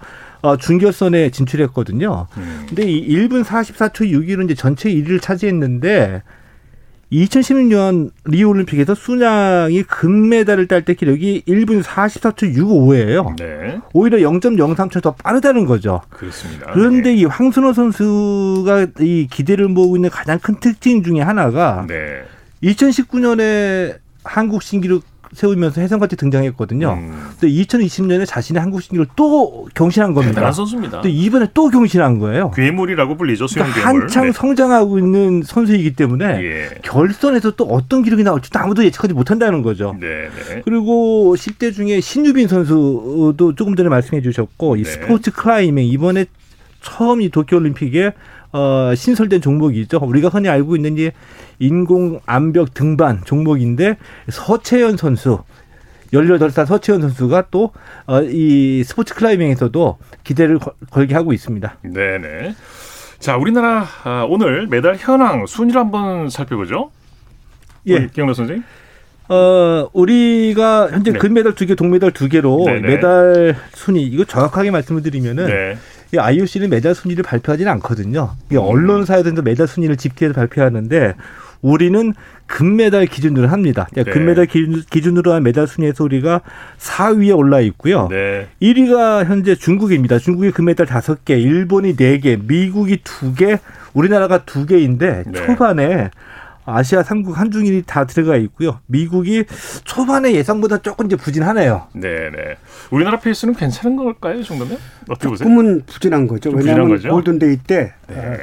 준결선에 0.56 1.30
진출했거든요. 1.30 2.28
음. 2.36 2.64
근데 2.68 2.84
이 2.84 3.08
1분 3.08 3.42
44초 3.42 4.10
6위로 4.12 4.44
이제 4.44 4.54
전체 4.54 4.88
1위를 4.88 5.20
차지했는데 5.20 6.22
2016년 7.12 8.10
리우 8.24 8.48
올림픽에서 8.48 8.94
순양이 8.94 9.82
금메달을 9.84 10.66
딸 10.66 10.82
때 10.82 10.94
기록이 10.94 11.42
1분 11.46 11.82
44초 11.82 12.54
65예요. 12.56 13.36
네. 13.36 13.80
오히려 13.92 14.18
0.03초 14.18 15.02
더 15.02 15.14
빠르다는 15.14 15.66
거죠. 15.66 16.00
그렇습니다. 16.10 16.70
그런데 16.72 17.10
네. 17.10 17.16
이 17.16 17.24
황순호 17.24 17.72
선수가 17.72 18.86
이 19.00 19.26
기대를 19.30 19.68
모으고 19.68 19.96
있는 19.96 20.10
가장 20.10 20.38
큰 20.38 20.56
특징 20.60 21.02
중에 21.02 21.20
하나가 21.20 21.84
네. 21.88 22.22
2019년에 22.62 23.96
한국 24.24 24.62
신기록 24.62 25.04
세우면서 25.36 25.80
해성같이 25.82 26.16
등장했거든요. 26.16 26.92
음. 26.94 27.30
근데 27.38 27.54
2020년에 27.54 28.26
자신의 28.26 28.60
한국 28.60 28.82
신기를 28.82 29.06
또 29.14 29.68
경신한 29.74 30.14
겁니다. 30.14 30.34
대단한 30.34 30.52
선수입니다. 30.52 31.02
근데 31.02 31.10
이번에 31.10 31.46
또 31.54 31.68
경신한 31.68 32.18
거예요. 32.18 32.50
괴물이라고 32.52 33.16
불리죠. 33.16 33.46
수영 33.46 33.66
그러니까 33.66 33.88
괴물. 33.88 34.02
한창 34.02 34.24
네. 34.26 34.32
성장하고 34.32 34.98
있는 34.98 35.42
선수이기 35.44 35.94
때문에 35.94 36.42
예. 36.42 36.68
결선에서 36.82 37.52
또 37.52 37.64
어떤 37.64 38.02
기록이 38.02 38.24
나올지 38.24 38.50
아무도 38.54 38.84
예측하지 38.84 39.14
못한다는 39.14 39.62
거죠. 39.62 39.94
네, 40.00 40.28
네. 40.48 40.62
그리고 40.64 41.34
10대 41.36 41.74
중에 41.74 42.00
신유빈 42.00 42.48
선수도 42.48 43.54
조금 43.54 43.76
전에 43.76 43.88
말씀해 43.88 44.22
주셨고 44.22 44.76
이 44.76 44.82
네. 44.84 44.90
스포츠 44.90 45.30
클라이밍 45.30 45.86
이번에 45.86 46.24
처음 46.80 47.20
이 47.20 47.28
도쿄올림픽에 47.28 48.12
어, 48.56 48.94
신설된 48.94 49.42
종목이죠. 49.42 49.98
우리가 50.02 50.28
흔히 50.28 50.48
알고 50.48 50.76
있는 50.76 50.96
이 50.96 51.10
인공 51.58 52.20
암벽 52.24 52.72
등반 52.72 53.22
종목인데 53.22 53.98
서채연 54.30 54.96
선수 54.96 55.40
18살 56.14 56.64
서채연 56.64 57.02
선수가 57.02 57.48
또, 57.50 57.72
어, 58.06 58.22
이 58.22 58.82
스포츠 58.84 59.14
클라이밍에서도 59.14 59.98
기대를 60.24 60.58
걸게 60.90 61.14
하고 61.14 61.34
있습니다. 61.34 61.76
네 61.82 62.18
네. 62.18 62.54
자, 63.18 63.36
우리나라, 63.36 63.86
아, 64.04 64.24
오늘 64.28 64.66
메달 64.68 64.96
현황 64.96 65.46
순위를 65.46 65.80
한번 65.80 66.30
살펴보죠. 66.30 66.90
예. 67.86 68.06
김영로 68.06 68.34
선생님. 68.34 68.64
어, 69.28 69.88
우리가 69.92 70.90
현재 70.90 71.12
네. 71.12 71.18
금메달 71.18 71.54
두 71.54 71.66
개, 71.66 71.74
동메달 71.74 72.12
두 72.12 72.28
개로 72.28 72.64
네네. 72.64 72.80
메달 72.80 73.56
순위 73.74 74.02
이거 74.02 74.24
정확하게 74.24 74.70
말씀을 74.70 75.02
드리면은 75.02 75.46
네. 75.46 75.76
이 76.14 76.18
IOC는 76.18 76.70
메달 76.70 76.94
순위를 76.94 77.22
발표하지는 77.22 77.70
않거든요. 77.72 78.34
이 78.50 78.56
음. 78.56 78.60
언론사에서 78.60 79.42
메달 79.42 79.66
순위를 79.66 79.96
집계해서 79.96 80.34
발표하는데 80.34 81.14
우리는 81.62 82.14
금메달 82.46 83.06
기준으로 83.06 83.48
합니다. 83.48 83.88
네. 83.92 84.04
금메달 84.04 84.46
기준, 84.46 85.16
으로한 85.16 85.42
메달 85.42 85.66
순위에서 85.66 86.04
우리가 86.04 86.42
4위에 86.78 87.36
올라 87.36 87.60
있고요. 87.60 88.08
네. 88.08 88.46
1위가 88.62 89.24
현재 89.24 89.54
중국입니다. 89.56 90.18
중국이 90.18 90.52
금메달 90.52 90.86
5개, 90.86 91.30
일본이 91.30 91.96
4개, 91.96 92.46
미국이 92.46 92.98
2개, 92.98 93.58
우리나라가 93.94 94.40
2개인데 94.40 95.24
네. 95.26 95.32
초반에 95.32 96.10
아시아 96.66 97.02
3국 97.02 97.32
한중일이 97.34 97.84
다 97.86 98.04
들어가 98.06 98.36
있고요. 98.36 98.80
미국이 98.86 99.44
초반에 99.84 100.32
예상보다 100.34 100.78
조금 100.78 101.06
이제 101.06 101.16
부진하네요. 101.16 101.86
네, 101.94 102.30
네. 102.30 102.56
우리나라 102.90 103.18
페이스는 103.20 103.54
괜찮은 103.54 103.96
걸까요, 103.96 104.42
정도면? 104.42 104.76
어떻게 105.08 105.28
보세요? 105.28 105.48
조금은 105.48 105.82
부진한 105.86 106.26
거죠. 106.26 106.50
왜냐하면 106.50 107.00
골든데이 107.00 107.58
때 107.66 107.92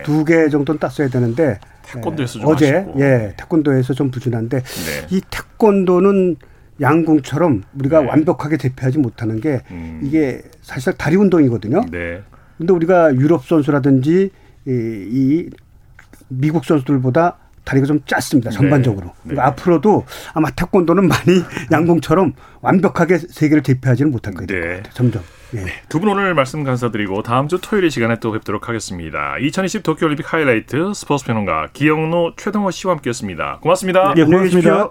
두 0.05 0.24
개 0.26 0.47
정도는 0.49 0.80
땄어야 0.80 1.09
되는데 1.09 1.59
태권도에서 1.84 2.39
좀 2.39 2.47
어제 2.47 2.78
아쉽고. 2.78 2.99
예 3.01 3.34
태권도에서 3.38 3.93
좀 3.93 4.09
부진한데 4.09 4.61
네. 4.61 5.07
이 5.09 5.21
태권도는 5.30 6.38
양궁처럼 6.82 7.63
우리가 7.78 8.01
네. 8.01 8.07
완벽하게 8.07 8.57
대표하지 8.57 8.97
못하는 8.99 9.39
게 9.41 9.61
음. 9.71 9.99
이게 10.03 10.41
사실 10.61 10.93
다리 10.93 11.17
운동이거든요. 11.17 11.86
네. 11.91 12.21
근데 12.57 12.74
우리가 12.74 13.13
유럽 13.15 13.45
선수라든지 13.45 14.32
이, 14.65 14.69
이 14.71 15.49
미국 16.30 16.63
선수들보다 16.65 17.38
다리가 17.64 17.86
좀 17.86 17.99
짧습니다. 18.05 18.49
네. 18.49 18.55
전반적으로. 18.55 19.07
네. 19.07 19.14
그러니까 19.36 19.47
앞으로도 19.47 20.05
아마 20.34 20.49
태권도는 20.49 21.07
많이 21.07 21.43
양궁처럼 21.72 22.34
완벽하게 22.61 23.18
세계를 23.20 23.64
대표하지는 23.64 24.11
못할 24.11 24.34
거예요. 24.34 24.47
네. 24.47 24.84
점점. 24.93 25.24
네. 25.51 25.66
두 25.88 25.99
분 25.99 26.09
오늘 26.09 26.34
말씀 26.34 26.64
감사드리고 26.64 27.22
다음 27.22 27.47
주 27.47 27.59
토요일 27.61 27.91
시간에 27.91 28.20
또 28.20 28.32
뵙도록 28.32 28.68
하겠습니다. 28.70 29.38
2020 29.39 29.84
도쿄올림픽 29.84 30.34
하이라이트 30.34 30.93
스포츠 30.95 31.26
평론가 31.26 31.70
기영노 31.74 32.34
최동호 32.38 32.72
씨와 32.72 32.95
함께했습니다. 32.95 33.59
고맙습니다. 33.61 34.14
네, 34.16 34.24
고맙습니다. 34.24 34.89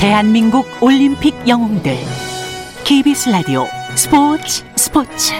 대한민국 0.00 0.66
올림픽 0.82 1.34
영웅들 1.46 1.96
KBS 2.84 3.28
라디오 3.30 3.81
스포츠 3.94 4.64
스포츠. 4.74 5.34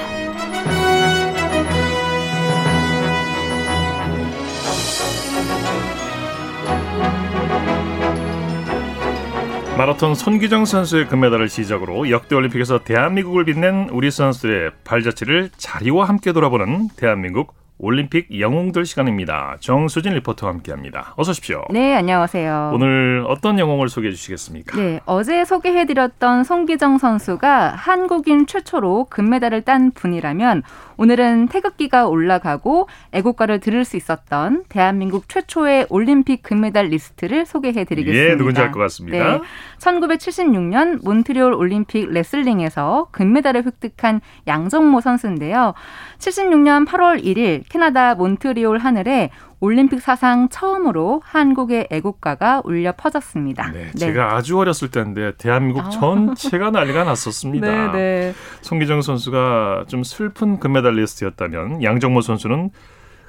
마라톤 9.79 10.15
손기정 10.15 10.67
선수의 10.67 11.09
금메달을 11.09 11.49
시작으로 11.49 12.11
역대 12.11 12.37
올림픽에서 12.37 12.85
대한민국을 12.85 13.47
빛낸 13.47 13.89
우리 13.91 14.11
선수들의 14.11 14.73
발자취를 14.85 15.51
자리와 15.57 16.07
함께 16.07 16.33
돌아보는 16.33 16.91
대한민국 16.97 17.55
올림픽 17.83 18.39
영웅들 18.39 18.87
시간입니다. 18.87 19.57
정수진 19.59 20.13
리포터와 20.15 20.53
함께합니다. 20.53 21.15
어서 21.17 21.33
오십시오. 21.33 21.65
네, 21.69 21.97
안녕하세요. 21.97 22.71
오늘 22.73 23.25
어떤 23.27 23.59
영웅을 23.59 23.89
소개해 23.89 24.13
주시겠습니까? 24.13 24.77
네, 24.77 25.01
어제 25.05 25.45
소개해드렸던 25.45 26.45
손기정 26.45 26.99
선수가 26.99 27.71
한국인 27.71 28.47
최초로 28.47 29.09
금메달을 29.11 29.63
딴 29.63 29.91
분이라면 29.91 30.63
오늘은 30.97 31.49
태극기가 31.49 32.07
올라가고 32.07 32.89
애국가를 33.13 33.61
들을 33.61 33.85
수 33.85 33.97
있었던 33.97 34.65
대한민국 34.69 35.29
최초의 35.29 35.87
올림픽 35.91 36.43
금메달리스트를 36.43 37.47
소개해 37.47 37.85
드리겠습니다. 37.85 38.33
예, 38.33 38.37
누군지 38.37 38.61
알 38.61 38.73
것 38.73 38.81
같습니다. 38.81 39.19
네, 39.19 39.41
1976년 39.79 41.05
몬트리올 41.05 41.53
올림픽 41.53 42.09
레슬링에서 42.11 43.09
금메달을 43.13 43.65
획득한 43.67 44.21
양정모 44.47 45.01
선수인데요. 45.01 45.75
76년 46.19 46.87
8월 46.87 47.23
1일 47.23 47.63
캐나다 47.69 48.15
몬트리올 48.15 48.79
하늘에 48.79 49.31
올림픽 49.63 50.01
사상 50.01 50.49
처음으로 50.49 51.23
한국의 51.25 51.87
애국가가 51.89 52.63
울려 52.65 52.91
퍼졌습니다. 52.97 53.71
네, 53.71 53.85
네. 53.85 53.93
제가 53.93 54.35
아주 54.35 54.59
어렸을 54.59 54.91
때인데 54.91 55.37
대한민국 55.39 55.85
아. 55.85 55.89
전체가 55.89 56.73
난리가 56.73 57.05
났었습니다. 57.05 57.69
네, 57.93 57.93
네. 57.93 58.35
송기정 58.63 59.03
선수가 59.03 59.85
좀 59.87 60.03
슬픈 60.03 60.59
금메달리스트였다면 60.59 61.85
양정모 61.85 62.23
선수는 62.23 62.71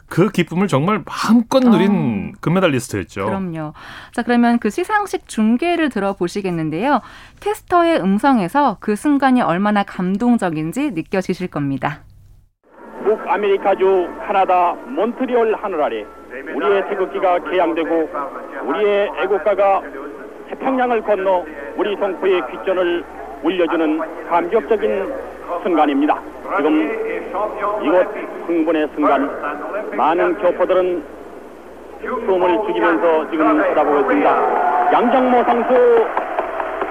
그 0.10 0.32
기쁨을 0.32 0.68
정말 0.68 1.04
마음껏 1.06 1.60
누린 1.60 2.34
아, 2.34 2.40
금메달리스트였죠. 2.42 3.26
그럼요. 3.26 3.74
자, 4.12 4.24
그러면 4.24 4.58
그 4.58 4.72
시상식 4.72 5.28
중계를 5.28 5.90
들어보시겠는데요. 5.90 7.02
캐스터의 7.42 8.02
음성에서 8.02 8.78
그 8.80 8.96
순간이 8.96 9.44
얼마나 9.44 9.84
감동적인지 9.84 10.94
느껴지실 10.94 11.50
겁니다. 11.50 12.02
북아메리카주 13.04 14.08
카나다 14.26 14.74
몬트리올 14.74 15.56
하늘 15.62 15.84
아래 15.84 16.06
우리의 16.34 16.90
태극기가 16.90 17.40
개양되고 17.40 18.10
우리의 18.64 19.12
애국가가 19.20 19.82
태평양을 20.50 21.02
건너 21.02 21.46
우리 21.76 21.96
동포의 21.96 22.42
귓전을 22.50 23.04
울려주는 23.44 24.28
감격적인 24.30 25.14
순간입니다. 25.62 26.20
지금 26.58 27.84
이곳 27.84 28.08
흥분의 28.48 28.88
순간 28.96 29.30
많은 29.96 30.36
교포들은 30.40 31.04
숨을 32.02 32.60
죽이면서 32.68 33.30
지금 33.30 33.62
쳐다보고 33.62 34.00
있습니다. 34.02 34.94
양정모 34.94 35.44
선수 35.44 36.08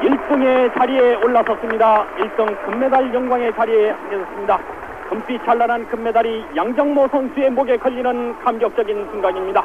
1등의 0.03 0.75
자리에 0.77 1.17
올라섰습니다. 1.17 2.07
1등 2.19 2.65
금메달 2.65 3.13
영광의 3.13 3.53
자리에 3.55 3.91
앉았습니다. 3.91 4.82
금빛 5.13 5.45
찬란한 5.45 5.87
금메달이 5.89 6.43
양정모 6.57 7.07
선수의 7.09 7.51
목에 7.51 7.77
걸리는 7.77 8.39
감격적인 8.39 9.09
순간입니다. 9.11 9.63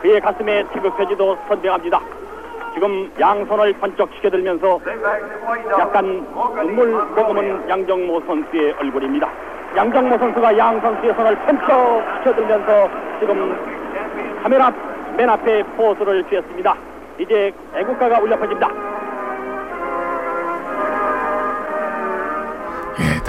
그의 0.00 0.18
가슴에 0.18 0.64
태극표지도 0.72 1.36
선명합니다. 1.46 2.00
지금 2.72 3.12
양손을 3.20 3.74
번쩍 3.74 4.08
시켜들면서 4.14 4.80
약간 5.78 6.26
눈물 6.62 6.90
머금은 7.14 7.68
양정모 7.68 8.22
선수의 8.22 8.72
얼굴입니다. 8.80 9.28
양정모 9.76 10.16
선수가 10.16 10.56
양 10.56 10.80
선수의 10.80 11.14
손을 11.16 11.36
번쩍 11.36 12.02
시켜들면서 12.20 12.88
지금 13.20 13.54
카메라 14.42 14.72
맨 15.18 15.28
앞에 15.28 15.64
포즈를 15.76 16.24
취했습니다. 16.30 16.74
이제 17.18 17.52
애국가가 17.74 18.20
울려 18.20 18.38
퍼집니다. 18.38 18.70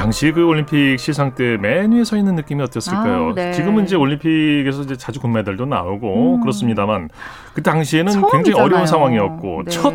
당시 0.03 0.33
그 0.33 0.45
올림픽 0.45 0.99
시상 0.99 1.33
때 1.33 1.55
맨 1.57 1.93
위에 1.93 2.03
서 2.03 2.17
있는 2.17 2.35
느낌이 2.35 2.61
어땠을까요? 2.61 3.29
아, 3.29 3.33
네. 3.35 3.53
지금은 3.53 3.85
이제 3.85 3.95
올림픽에서 3.95 4.81
이제 4.81 4.97
자주 4.97 5.21
금메달도 5.21 5.65
나오고 5.65 6.35
음. 6.35 6.41
그렇습니다만 6.41 7.07
그 7.53 7.63
당시에는 7.63 8.11
처음이잖아요. 8.11 8.43
굉장히 8.43 8.65
어려운 8.65 8.85
상황이었고 8.85 9.63
네. 9.63 9.71
첫 9.71 9.93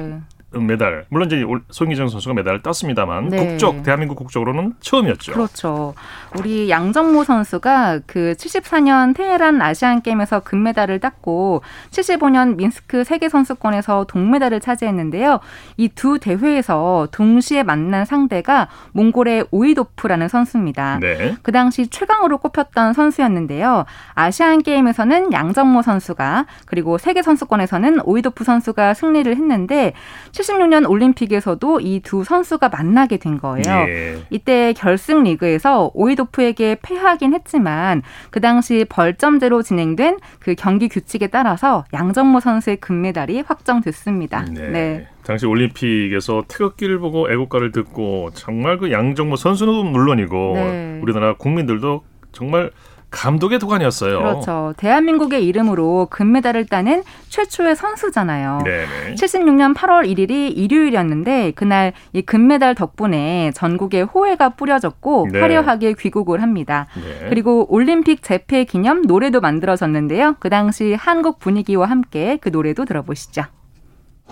메달 0.53 1.05
물론 1.11 1.27
이제 1.27 1.45
송기정 1.71 2.09
선수가 2.09 2.35
메달을 2.35 2.63
땄습니다만 2.63 3.29
네. 3.29 3.49
국적 3.49 3.83
대한민국 3.83 4.15
국적으로는 4.15 4.75
처음이었죠. 4.81 5.33
그렇죠. 5.33 5.95
우리 6.39 6.71
양정모 6.71 7.25
선수가 7.25 8.01
그 8.07 8.35
74년 8.39 9.15
테헤란 9.15 9.61
아시안 9.61 10.01
게임에서 10.01 10.41
금메달을 10.41 11.01
땄고 11.01 11.63
75년 11.91 12.57
민스크 12.57 13.05
세계 13.05 13.29
선수권에서 13.29 14.05
동메달을 14.05 14.61
차지했는데요. 14.61 15.41
이 15.77 15.89
두 15.99 16.21
대회에서 16.21 17.09
동시에 17.11 17.65
만난 17.65 18.05
상대가 18.05 18.69
몽골의 18.93 19.47
오이도프라는 19.51 20.29
선수입니다. 20.29 21.01
네. 21.01 21.35
그 21.43 21.51
당시 21.51 21.89
최강으로 21.89 22.39
꼽혔던 22.39 22.93
선수였는데요. 22.93 23.85
아시안 24.15 24.63
게임에서는 24.63 25.33
양정모 25.33 25.83
선수가 25.83 26.47
그리고 26.67 26.97
세계 26.99 27.23
선수권에서는 27.23 28.03
오이도프 28.05 28.45
선수가 28.45 28.95
승리를 28.95 29.35
했는데 29.35 29.93
76년 30.39 30.89
올림픽에서도 30.89 31.81
이 31.81 31.99
두 32.09 32.25
선수가 32.25 32.69
만나게 32.69 33.17
된 33.19 33.39
거예요. 33.39 33.87
예. 33.89 34.19
이때 34.31 34.73
결승 34.73 35.25
리그에서 35.25 35.91
오이도프에게 35.95 36.79
패하긴 36.81 37.35
했지만 37.35 38.03
그 38.31 38.41
당시 38.41 38.87
벌점제로 38.89 39.63
진행된 39.63 40.19
그 40.39 40.55
경기 40.55 40.89
규칙에 40.89 41.27
따라서 41.27 41.85
양정모 41.93 42.41
선수의 42.41 42.77
금메달이 42.77 43.43
확정됐습니다. 43.47 44.45
네. 44.53 44.69
네. 44.71 45.07
당시 45.25 45.45
올림픽에서 45.45 46.45
태극기를 46.49 46.99
보고 46.99 47.31
애국가를 47.31 47.73
듣고 47.73 48.31
정말 48.33 48.79
그 48.79 48.91
양정모 48.91 49.37
선수는 49.37 49.87
물론이고 49.87 50.53
네. 50.55 51.01
우리나라 51.03 51.35
국민들도 51.35 52.03
정말 52.33 52.71
감독의 53.11 53.59
도관이었어요. 53.59 54.19
그렇죠. 54.19 54.75
대한민국의 54.77 55.47
이름으로 55.47 56.09
금메달을 56.11 56.67
따는 56.67 57.03
최초의 57.29 57.75
선수잖아요. 57.77 58.61
네네. 58.65 59.15
76년 59.15 59.75
8월 59.75 60.07
1일이 60.07 60.57
일요일이었는데 60.57 61.53
그날 61.55 61.93
이 62.13 62.23
금메달 62.23 62.75
덕분에 62.75 63.53
전국에 63.55 64.03
호해가 64.03 64.51
뿌려졌고 64.51 65.29
네. 65.33 65.41
화려하게 65.41 65.95
귀국을 65.99 66.43
합니다. 66.43 66.87
네. 66.97 67.29
그리고 67.29 67.67
올림픽 67.73 68.23
재패 68.23 68.65
기념 68.65 69.03
노래도 69.03 69.41
만들어졌는데요. 69.41 70.37
그 70.39 70.51
당시 70.51 70.95
한국 70.95 71.39
분위기와 71.39 71.87
함께 71.87 72.39
그 72.41 72.51
노래도 72.51 72.85
들어보시죠. 72.85 73.45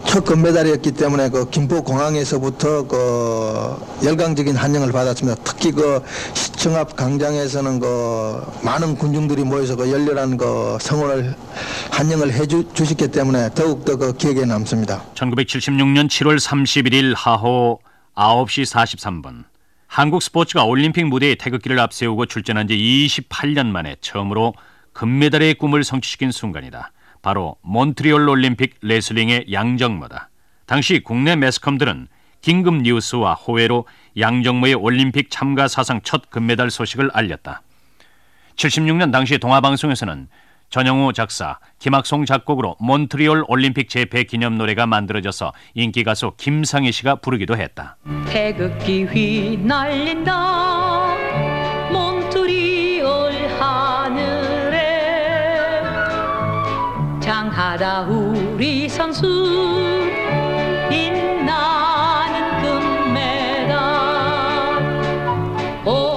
첫 0.04 0.24
금메달이었기 0.24 0.92
때문에 0.92 1.30
그 1.30 1.48
김포 1.50 1.82
공항에서부터 1.82 2.86
그 2.86 3.76
열광적인 4.04 4.54
환영을 4.54 4.92
받았습니다. 4.92 5.42
특히 5.42 5.72
그 5.72 6.02
시청 6.34 6.76
앞 6.76 6.96
광장에서는 6.96 7.80
그 7.80 8.42
많은 8.62 8.96
군중들이 8.96 9.44
모여서 9.44 9.74
그 9.74 9.90
열렬한 9.90 10.36
그 10.36 10.76
성원을 10.80 11.34
환영을 11.90 12.32
해 12.32 12.46
주셨기 12.46 13.08
때문에 13.08 13.50
더욱더 13.54 13.96
그 13.96 14.16
기억에 14.16 14.44
남습니다. 14.44 15.02
1976년 15.14 16.08
7월 16.08 16.38
31일 16.38 17.14
하호 17.16 17.80
9시 18.14 18.70
43분 18.70 19.44
한국 19.86 20.22
스포츠가 20.22 20.64
올림픽 20.64 21.04
무대에 21.04 21.36
태극기를 21.36 21.78
앞세우고 21.78 22.26
출전한 22.26 22.68
지 22.68 22.74
28년 22.74 23.66
만에 23.66 23.96
처음으로 24.00 24.54
금메달의 24.92 25.54
꿈을 25.54 25.84
성취시킨 25.84 26.32
순간이다. 26.32 26.92
바로 27.22 27.56
몬트리올 27.62 28.28
올림픽 28.28 28.76
레슬링의 28.82 29.46
양정모다. 29.52 30.30
당시 30.66 31.00
국내 31.02 31.36
매스컴들은 31.36 32.08
긴급 32.40 32.82
뉴스와 32.82 33.34
호외로 33.34 33.86
양정모의 34.18 34.74
올림픽 34.74 35.30
참가 35.30 35.68
사상 35.68 36.00
첫 36.02 36.30
금메달 36.30 36.70
소식을 36.70 37.10
알렸다. 37.12 37.62
76년 38.56 39.12
당시 39.12 39.38
동아방송에서는 39.38 40.28
전영우 40.68 41.12
작사, 41.12 41.58
김학송 41.78 42.24
작곡으로 42.24 42.76
몬트리올 42.80 43.44
올림픽 43.48 43.88
재패 43.88 44.24
기념 44.24 44.58
노래가 44.58 44.86
만들어져서 44.86 45.52
인기 45.74 46.02
가수 46.02 46.32
김상희 46.36 46.90
씨가 46.92 47.16
부르기도 47.16 47.56
했다. 47.56 47.96
태극기 48.28 49.04
휘날린다 49.04 50.34
장하다 57.26 58.06
우 58.08 58.56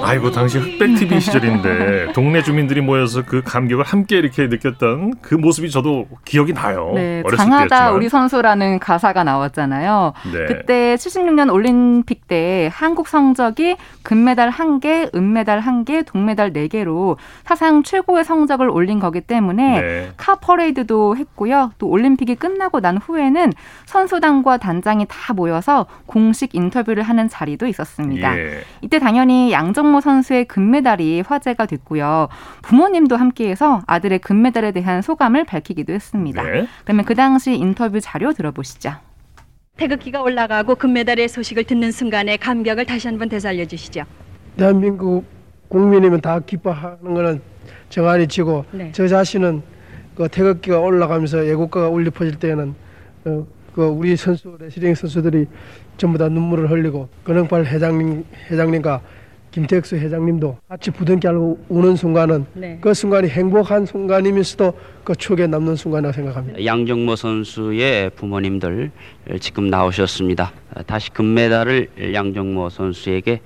아이고 0.09 0.31
당시 0.31 0.57
흑백 0.57 0.95
TV 0.95 1.19
시절인데 1.19 2.13
동네 2.13 2.41
주민들이 2.41 2.81
모여서 2.81 3.21
그 3.23 3.43
감격을 3.43 3.85
함께 3.85 4.17
이렇게 4.17 4.47
느꼈던 4.47 5.13
그 5.21 5.35
모습이 5.35 5.69
저도 5.69 6.07
기억이 6.25 6.51
나요. 6.51 6.93
네, 6.95 7.21
장하다 7.37 7.91
우리 7.91 8.09
선수라는 8.09 8.79
가사가 8.79 9.23
나왔잖아요. 9.23 10.13
네. 10.33 10.45
그때 10.47 10.95
76년 10.95 11.53
올림픽 11.53 12.27
때 12.27 12.71
한국 12.73 13.07
성적이 13.07 13.77
금메달 14.01 14.49
1개, 14.49 15.13
은메달 15.15 15.61
1개, 15.61 16.03
동메달 16.07 16.53
4개로 16.53 17.17
사상 17.43 17.83
최고의 17.83 18.23
성적을 18.23 18.67
올린 18.67 18.99
거기 18.99 19.21
때문에 19.21 19.81
네. 19.81 20.11
카 20.17 20.35
퍼레이드도 20.35 21.17
했고요. 21.17 21.71
또 21.77 21.87
올림픽이 21.87 22.33
끝나고 22.33 22.79
난 22.79 22.97
후에는 22.97 23.53
선수단과 23.85 24.57
단장이 24.57 25.05
다 25.07 25.33
모여서 25.33 25.85
공식 26.07 26.55
인터뷰를 26.55 27.03
하는 27.03 27.29
자리도 27.29 27.67
있었습니다. 27.67 28.39
예. 28.39 28.63
이때 28.81 28.97
당연히 28.97 29.51
양정모 29.51 29.98
선수의 30.01 30.45
금메달이 30.45 31.21
화제가 31.21 31.65
됐고요. 31.65 32.27
부모님도 32.61 33.15
함께해서 33.15 33.81
아들의 33.87 34.19
금메달에 34.19 34.71
대한 34.71 35.01
소감을 35.01 35.45
밝히기도 35.45 35.93
했습니다. 35.93 36.43
네. 36.43 36.67
그러면 36.83 37.05
그 37.05 37.15
당시 37.15 37.55
인터뷰 37.55 37.99
자료 37.99 38.33
들어보시죠. 38.33 38.93
태극기가 39.77 40.21
올라가고 40.21 40.75
금메달의 40.75 41.29
소식을 41.29 41.63
듣는 41.63 41.91
순간의 41.91 42.37
감격을 42.39 42.85
다시 42.85 43.07
한번 43.07 43.29
되살려 43.29 43.65
주시죠. 43.65 44.03
대한민국 44.57 45.23
국민이면 45.69 46.21
다 46.21 46.39
기뻐하는 46.39 47.13
거는 47.13 47.41
정안이 47.89 48.27
치고 48.27 48.65
네. 48.71 48.91
저 48.91 49.07
자신은 49.07 49.61
그 50.15 50.27
태극기가 50.27 50.79
올라가면서 50.79 51.45
애국가가 51.45 51.87
울려 51.87 52.11
퍼질 52.11 52.35
때는 52.39 52.75
어, 53.25 53.47
그 53.73 53.85
우리 53.85 54.17
선수 54.17 54.57
레슬링 54.59 54.95
선수들이 54.95 55.45
전부 55.95 56.17
다 56.17 56.27
눈물을 56.27 56.69
흘리고 56.69 57.07
근흥팔 57.23 57.65
회장님 57.65 58.25
회장님과 58.51 59.01
김택수 59.51 59.95
회장님도 59.95 60.57
같이 60.67 60.91
부둥켜 60.91 61.29
알고 61.29 61.65
우는 61.69 61.95
순간은 61.95 62.45
네. 62.53 62.77
그 62.81 62.93
순간이 62.93 63.29
행복한 63.29 63.85
순간이면서도 63.85 64.73
그 65.03 65.15
추억에 65.15 65.47
남는 65.47 65.75
순간이라고 65.75 66.13
생각합니다. 66.13 66.65
양정모 66.65 67.15
선수의 67.15 68.11
부모님들 68.11 68.91
지금 69.39 69.69
나오셨습니다. 69.69 70.51
다시 70.85 71.09
금메달을 71.11 72.13
양정모 72.13 72.69
선수에게 72.69 73.41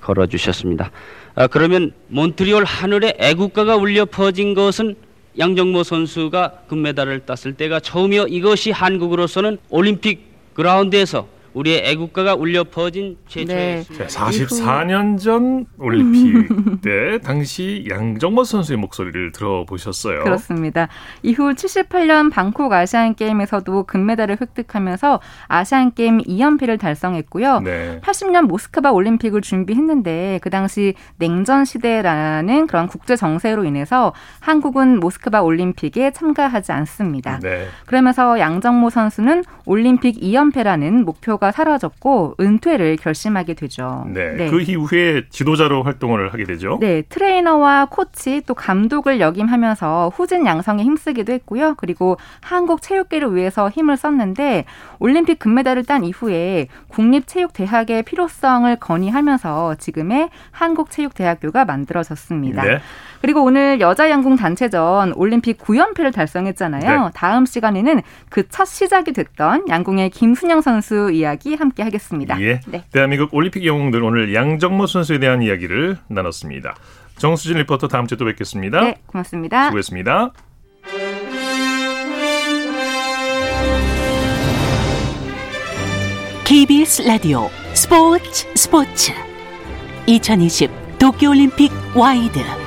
걸어주셨습니다. 0.00 0.90
아, 1.34 1.46
그러면 1.46 1.92
몬트리올 2.08 2.64
하늘에 2.64 3.14
애국가가 3.18 3.76
울려 3.76 4.04
퍼진 4.04 4.54
것은 4.54 4.94
양정모 5.38 5.82
선수가 5.82 6.64
금메달을 6.68 7.20
땄을 7.20 7.54
때가 7.54 7.80
처음이요. 7.80 8.26
이것이 8.26 8.70
한국으로서는 8.70 9.58
올림픽 9.70 10.30
그라운드에서 10.52 11.26
우리의 11.54 11.82
애국가가 11.84 12.34
울려 12.34 12.64
퍼진 12.64 13.16
최초의 13.28 13.84
네. 13.84 14.06
44년 14.06 15.18
전 15.18 15.66
올림픽 15.78 16.48
때 16.82 17.18
당시 17.18 17.86
양정모 17.88 18.44
선수의 18.44 18.78
목소리를 18.78 19.32
들어보셨어요. 19.32 20.24
그렇습니다. 20.24 20.88
이후 21.22 21.52
78년 21.52 22.30
방콕 22.32 22.72
아시안 22.72 23.14
게임에서도 23.14 23.84
금메달을 23.84 24.38
획득하면서 24.40 25.20
아시안 25.48 25.92
게임 25.94 26.18
2연패를 26.18 26.78
달성했고요. 26.80 27.60
네. 27.60 28.00
80년 28.02 28.46
모스크바 28.46 28.92
올림픽을 28.92 29.40
준비했는데 29.42 30.40
그 30.42 30.50
당시 30.50 30.94
냉전 31.18 31.64
시대라는 31.64 32.66
그런 32.66 32.86
국제 32.86 33.16
정세로 33.16 33.64
인해서 33.64 34.12
한국은 34.40 35.00
모스크바 35.00 35.42
올림픽에 35.42 36.12
참가하지 36.12 36.72
않습니다. 36.72 37.38
네. 37.40 37.66
그러면서 37.86 38.38
양정모 38.38 38.90
선수는 38.90 39.44
올림픽 39.66 40.20
2연패라는 40.20 41.04
목표 41.04 41.38
목표가 41.42 41.50
사라졌고 41.50 42.36
은퇴를 42.38 42.96
결심하게 42.96 43.54
되죠. 43.54 44.06
네, 44.08 44.32
네. 44.36 44.50
그 44.50 44.60
이후에 44.60 45.24
지도자로 45.28 45.82
활동을 45.82 46.32
하게 46.32 46.44
되죠. 46.44 46.78
네, 46.80 47.02
트레이너와 47.02 47.86
코치 47.90 48.42
또 48.46 48.54
감독을 48.54 49.18
역임하면서 49.20 50.12
후진 50.14 50.46
양성에 50.46 50.84
힘쓰기도 50.84 51.32
했고요. 51.32 51.74
그리고 51.76 52.16
한국 52.40 52.80
체육계를 52.80 53.34
위해서 53.34 53.68
힘을 53.68 53.96
썼는데 53.96 54.64
올림픽 55.00 55.40
금메달을 55.40 55.84
딴 55.84 56.04
이후에 56.04 56.68
국립체육대학의 56.88 58.04
필요성을 58.04 58.74
건의하면서 58.76 59.74
지금의 59.76 60.30
한국체육대학교가 60.52 61.64
만들어졌습니다. 61.64 62.62
네. 62.62 62.78
그리고 63.20 63.42
오늘 63.44 63.80
여자 63.80 64.10
양궁 64.10 64.36
단체전 64.36 65.12
올림픽 65.14 65.58
9연패를 65.58 66.12
달성했잖아요. 66.12 67.04
네. 67.04 67.10
다음 67.14 67.46
시간에는 67.46 68.02
그 68.30 68.42
첫 68.52 68.66
시작이 68.66 69.12
됐던 69.12 69.68
양궁의 69.68 70.10
김순영 70.10 70.60
선수 70.60 71.10
이야기 71.10 71.31
함께 71.58 71.82
하겠습니다. 71.82 72.40
예. 72.40 72.60
네. 72.66 72.84
대한민국 72.92 73.32
올림픽 73.34 73.64
영웅들 73.64 74.02
오늘 74.02 74.34
양정모 74.34 74.86
선수에 74.86 75.18
대한 75.18 75.42
이야기를 75.42 75.98
나눴습니다. 76.08 76.76
정수진 77.16 77.58
리포터 77.58 77.88
다음 77.88 78.06
주에 78.06 78.16
또 78.16 78.24
뵙겠습니다. 78.24 78.80
네, 78.80 78.94
고맙습니다. 79.06 79.66
수고했습니다. 79.66 80.32
KBS 86.44 87.02
라디오 87.02 87.48
스포츠 87.72 88.46
스포츠 88.54 89.12
2020 90.06 90.70
도쿄올림픽 90.98 91.72
와이드 91.96 92.61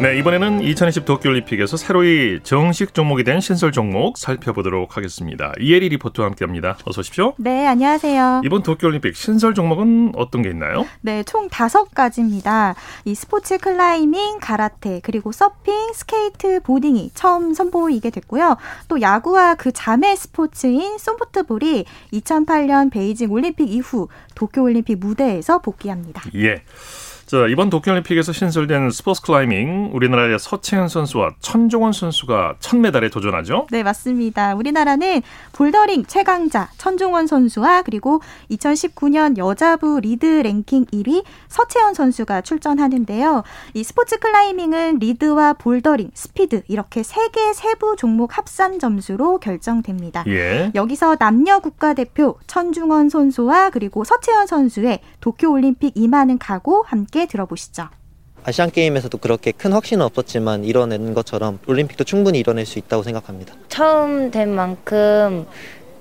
네, 0.00 0.16
이번에는 0.16 0.62
2020 0.62 1.04
도쿄올림픽에서 1.04 1.76
새로이 1.76 2.40
정식 2.42 2.94
종목이 2.94 3.22
된 3.22 3.42
신설 3.42 3.70
종목 3.70 4.16
살펴보도록 4.16 4.96
하겠습니다. 4.96 5.52
이혜리 5.60 5.90
리포터와 5.90 6.28
함께합니다. 6.28 6.78
어서 6.86 7.00
오십시오. 7.00 7.34
네, 7.36 7.66
안녕하세요. 7.66 8.40
이번 8.46 8.62
도쿄올림픽 8.62 9.14
신설 9.14 9.52
종목은 9.52 10.12
어떤 10.16 10.40
게 10.40 10.48
있나요? 10.48 10.86
네, 11.02 11.22
총 11.24 11.50
다섯 11.50 11.94
가지입니다. 11.94 12.76
이 13.04 13.14
스포츠 13.14 13.58
클라이밍, 13.58 14.38
가라테, 14.40 15.00
그리고 15.02 15.32
서핑, 15.32 15.92
스케이트보딩이 15.92 17.10
처음 17.12 17.52
선보이게 17.52 18.08
됐고요. 18.08 18.56
또 18.88 19.02
야구와 19.02 19.56
그 19.56 19.70
자매 19.70 20.16
스포츠인 20.16 20.96
소프트볼이 20.96 21.84
2008년 22.14 22.90
베이징 22.90 23.30
올림픽 23.30 23.70
이후 23.70 24.08
도쿄올림픽 24.34 24.98
무대에서 24.98 25.58
복귀합니다. 25.58 26.22
예. 26.36 26.62
자, 27.30 27.46
이번 27.46 27.70
도쿄올림픽에서 27.70 28.32
신설된 28.32 28.90
스포츠 28.90 29.22
클라이밍 29.22 29.90
우리나라의 29.94 30.36
서채현 30.40 30.88
선수와 30.88 31.30
천종원 31.38 31.92
선수가 31.92 32.56
첫 32.58 32.76
메달에 32.76 33.08
도전하죠? 33.08 33.68
네, 33.70 33.84
맞습니다. 33.84 34.56
우리나라는 34.56 35.22
볼더링 35.52 36.06
최강자 36.06 36.70
천종원 36.76 37.28
선수와 37.28 37.82
그리고 37.82 38.20
2019년 38.50 39.36
여자부 39.38 40.00
리드 40.00 40.26
랭킹 40.42 40.86
1위 40.86 41.22
서채현 41.46 41.94
선수가 41.94 42.40
출전하는데요. 42.40 43.44
이 43.74 43.84
스포츠 43.84 44.18
클라이밍은 44.18 44.98
리드와 44.98 45.52
볼더링, 45.52 46.10
스피드 46.12 46.64
이렇게 46.66 47.04
세 47.04 47.28
개 47.30 47.52
세부 47.52 47.94
종목 47.96 48.36
합산 48.36 48.80
점수로 48.80 49.38
결정됩니다. 49.38 50.24
예. 50.26 50.72
여기서 50.74 51.14
남녀 51.14 51.60
국가대표 51.60 52.40
천종원 52.48 53.08
선수와 53.08 53.70
그리고 53.70 54.02
서채현 54.02 54.48
선수의 54.48 54.98
도쿄올림픽 55.20 55.92
임하는 55.96 56.38
각오 56.38 56.82
함께 56.82 57.26
들어보시죠. 57.26 57.88
아시안 58.42 58.70
게임에서도 58.70 59.18
그렇게 59.18 59.52
큰 59.52 59.72
확신은 59.72 60.04
없었지만 60.06 60.64
이뤄낸 60.64 61.12
것처럼 61.12 61.58
올림픽도 61.66 62.04
충분히 62.04 62.40
이뤄낼 62.40 62.64
수 62.64 62.78
있다고 62.78 63.02
생각합니다. 63.02 63.54
처음 63.68 64.30
된 64.30 64.54
만큼 64.54 65.46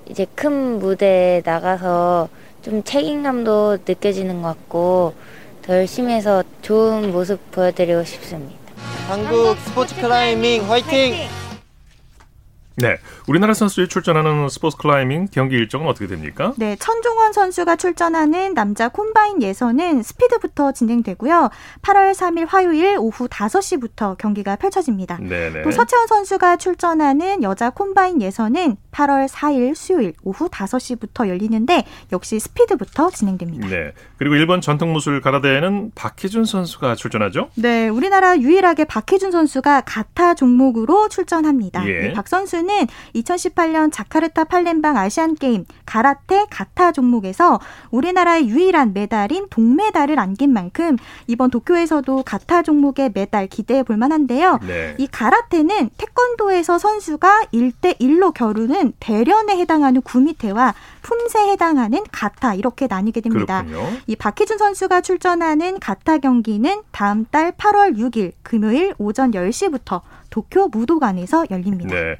이제 0.09 0.25
큰 0.35 0.79
무대에 0.79 1.41
나가서 1.43 2.29
좀 2.61 2.83
책임감도 2.83 3.79
느껴지는 3.85 4.41
것 4.41 4.49
같고 4.49 5.13
더 5.61 5.75
열심히 5.75 6.13
해서 6.13 6.43
좋은 6.61 7.11
모습 7.11 7.51
보여드리고 7.51 8.03
싶습니다. 8.05 8.57
한국 9.07 9.57
스포츠 9.59 9.95
클라이밍 9.99 10.69
화이팅! 10.69 11.27
네, 12.77 12.97
우리나라 13.27 13.53
선수들이 13.53 13.89
출전하는 13.89 14.47
스포츠 14.47 14.77
클라이밍 14.77 15.27
경기 15.31 15.57
일정은 15.57 15.87
어떻게 15.87 16.07
됩니까? 16.07 16.53
네, 16.57 16.77
천종원 16.77 17.33
선수가 17.33 17.75
출전하는 17.75 18.53
남자 18.53 18.89
콤바인 18.89 19.41
예선은 19.41 20.01
스피드부터 20.01 20.71
진행되고요. 20.71 21.49
8월 21.81 22.13
3일 22.13 22.47
화요일 22.47 22.97
오후 22.97 23.27
5시부터 23.27 24.17
경기가 24.17 24.55
펼쳐집니다. 24.55 25.17
네네. 25.17 25.61
또 25.61 25.71
서채현 25.71 26.07
선수가 26.07 26.55
출전하는 26.57 27.43
여자 27.43 27.69
콤바인 27.69 28.21
예선은 28.21 28.77
8월 28.91 29.27
4일 29.27 29.75
수요일 29.75 30.13
오후 30.23 30.49
5시부터 30.49 31.27
열리는데 31.27 31.85
역시 32.11 32.39
스피드부터 32.39 33.11
진행됩니다. 33.11 33.67
네, 33.67 33.93
그리고 34.17 34.35
일본 34.35 34.61
전통 34.61 34.91
무술 34.93 35.21
가라데에는 35.21 35.91
박희준 35.93 36.45
선수가 36.45 36.95
출전하죠? 36.95 37.49
네, 37.55 37.89
우리나라 37.89 38.37
유일하게 38.37 38.85
박희준 38.85 39.31
선수가 39.31 39.81
가타 39.81 40.33
종목으로 40.33 41.09
출전합니다. 41.09 41.87
예. 41.87 41.99
네, 41.99 42.13
박 42.13 42.27
선수는 42.27 42.87
2018년 43.13 43.91
자카르타 43.91 44.45
팔렘방 44.45 44.97
아시안 44.97 45.35
게임 45.35 45.65
가라테 45.85 46.45
가타 46.49 46.91
종목 46.93 47.18
에서 47.25 47.59
우리나라의 47.91 48.47
유일한 48.49 48.93
메달인 48.93 49.47
동메달을 49.49 50.19
안긴 50.19 50.53
만큼 50.53 50.97
이번 51.27 51.49
도쿄에서도 51.49 52.23
가타 52.23 52.63
종목의 52.63 53.11
메달 53.13 53.47
기대해 53.47 53.83
볼 53.83 53.97
만한데요. 53.97 54.59
네. 54.65 54.95
이 54.97 55.07
가라테는 55.07 55.89
태권도에서 55.97 56.77
선수가 56.77 57.47
1대 57.53 57.99
1로 57.99 58.33
겨루는 58.33 58.93
대련에 58.99 59.57
해당하는 59.57 60.01
구미테와 60.01 60.73
품새에 61.01 61.51
해당하는 61.51 62.03
가타 62.11 62.55
이렇게 62.55 62.87
나뉘게 62.87 63.21
됩니다. 63.21 63.63
그렇군요. 63.63 63.97
이 64.07 64.15
박희준 64.15 64.57
선수가 64.57 65.01
출전하는 65.01 65.79
가타 65.79 66.19
경기는 66.19 66.81
다음 66.91 67.25
달 67.25 67.51
8월 67.53 67.97
6일 67.97 68.33
금요일 68.43 68.93
오전 68.97 69.31
10시부터 69.31 70.01
도쿄 70.29 70.67
무도관에서 70.67 71.45
열립니다. 71.51 71.93
네. 71.93 72.17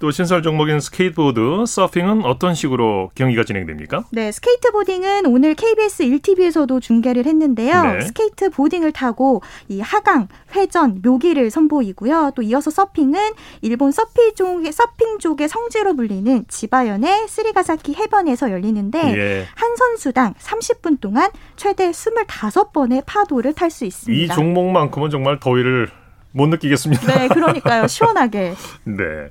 또 0.00 0.10
신설 0.10 0.42
종목인 0.42 0.80
스케이트보드, 0.80 1.66
서핑은 1.66 2.24
어떤 2.24 2.54
식으로 2.54 3.10
경기가 3.14 3.44
진행됩니까? 3.44 4.04
네, 4.12 4.32
스케이트보딩은 4.32 5.26
오늘 5.26 5.54
KBS 5.54 6.04
1TV에서도 6.04 6.80
중계를 6.80 7.26
했는데요. 7.26 7.82
네. 7.82 8.00
스케이트보딩을 8.00 8.92
타고 8.92 9.42
이 9.68 9.80
하강, 9.80 10.28
회전, 10.56 11.02
묘기를 11.04 11.50
선보이고요. 11.50 12.32
또 12.34 12.40
이어서 12.40 12.70
서핑은 12.70 13.32
일본 13.60 13.92
서핑 13.92 14.34
쪽의 14.34 14.72
서핑 14.72 15.18
쪽의 15.18 15.50
성지로 15.50 15.94
불리는 15.94 16.46
지바현의 16.48 17.28
쓰리가사키 17.28 17.94
해변에서 17.94 18.50
열리는데 18.50 18.98
예. 19.18 19.46
한 19.54 19.76
선수당 19.76 20.32
30분 20.34 21.00
동안 21.00 21.30
최대 21.56 21.90
25번의 21.90 23.04
파도를 23.04 23.52
탈 23.52 23.70
수 23.70 23.84
있습니다. 23.84 24.32
이 24.32 24.34
종목만큼은 24.34 25.10
정말 25.10 25.38
더위를 25.38 25.90
못 26.32 26.48
느끼겠습니다. 26.48 27.06
네, 27.06 27.28
그러니까요. 27.28 27.86
시원하게. 27.88 28.54
네. 28.84 29.30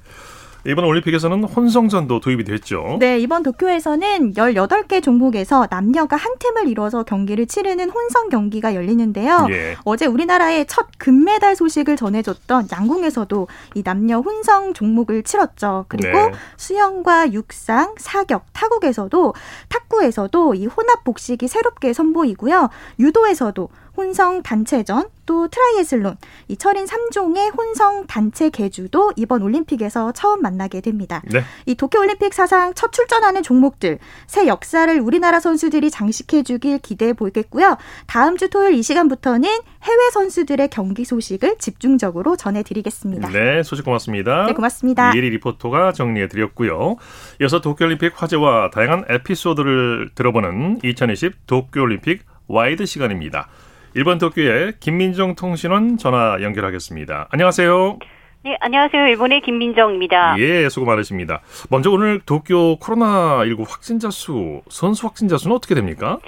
이번 0.66 0.84
올림픽에서는 0.84 1.46
혼성전도 1.46 2.20
도입이 2.20 2.44
됐죠. 2.44 2.98
네, 3.00 3.18
이번 3.18 3.44
도쿄에서는 3.44 4.34
18개 4.34 5.02
종목에서 5.02 5.68
남녀가 5.70 6.18
한 6.18 6.38
팀을 6.38 6.68
이뤄서 6.68 7.04
경기를 7.04 7.48
치르는 7.48 7.90
혼성 7.90 8.28
경기가 8.28 8.76
열리는데요. 8.76 9.48
예. 9.52 9.78
어제 9.86 10.06
우리나라의 10.06 10.66
첫 10.68 10.88
금메달 10.98 11.56
소식을 11.56 11.96
전해줬던 11.96 12.68
양궁에서도 12.72 13.48
이 13.76 13.84
남녀 13.84 14.20
혼성 14.20 14.74
종목을 14.74 15.24
치렀죠. 15.24 15.86
그리고 15.88 16.10
네. 16.10 16.32
수영과 16.58 17.32
육상, 17.32 17.96
사격, 17.98 18.46
타국에서도 18.52 19.34
탁구에서도 19.70 20.56
이 20.56 20.66
혼합 20.66 21.06
복식이 21.06 21.48
새롭게 21.48 21.94
선보이고요. 21.94 22.70
유도에서도 23.00 23.70
혼성 24.00 24.44
단체전, 24.44 25.10
또 25.26 25.50
트라이애슬론, 25.50 26.16
이 26.48 26.56
철인 26.56 26.86
3종의 26.86 27.56
혼성 27.56 28.08
단체 28.08 28.50
계주도 28.50 29.12
이번 29.18 29.42
올림픽에서 29.42 30.14
처음 30.14 30.42
만나게 30.42 30.80
됩니다. 30.80 31.22
네. 31.26 31.44
이 31.66 31.76
도쿄올림픽 31.76 32.34
사상 32.34 32.74
첫 32.74 32.94
출전하는 32.94 33.44
종목들, 33.44 34.00
새 34.26 34.48
역사를 34.48 35.00
우리나라 35.02 35.42
선수들이 35.42 35.92
장식해 35.92 36.44
주길 36.44 36.80
기대해 36.80 37.12
보겠고요. 37.12 37.76
다음 38.08 38.38
주 38.38 38.50
토요일 38.50 38.76
이 38.76 38.82
시간부터는 38.82 39.50
해외 39.50 40.10
선수들의 40.14 40.70
경기 40.70 41.04
소식을 41.04 41.58
집중적으로 41.58 42.38
전해드리겠습니다. 42.38 43.30
네, 43.30 43.64
소식 43.64 43.84
고맙습니다. 43.84 44.46
네, 44.46 44.54
고맙습니다. 44.54 45.12
이혜리 45.12 45.32
리포터가 45.32 45.92
정리해드렸고요. 45.92 46.96
이어서 47.42 47.60
도쿄올림픽 47.60 48.14
화제와 48.16 48.70
다양한 48.70 49.04
에피소드를 49.10 50.12
들어보는 50.16 50.80
2020 50.84 51.46
도쿄올림픽 51.48 52.24
와이드 52.48 52.86
시간입니다. 52.86 53.50
일본 53.96 54.18
도쿄의 54.18 54.74
김민정 54.80 55.36
통신원 55.36 55.98
전화 55.98 56.38
연결하겠습니다. 56.42 57.28
안녕하세요. 57.32 58.00
네, 58.44 58.56
안녕하세요. 58.62 59.08
일본의 59.08 59.42
김민정입니다. 59.42 60.36
예, 60.40 60.70
수고 60.70 60.86
많으십니다. 60.86 61.42
먼저 61.70 61.92
오늘 61.92 62.20
도쿄 62.26 62.78
코로나19 62.80 63.66
확진자 63.68 64.10
수, 64.12 64.62
선수 64.70 65.08
확진자 65.08 65.38
수는 65.38 65.56
어떻게 65.56 65.76
됩니까? 65.76 66.20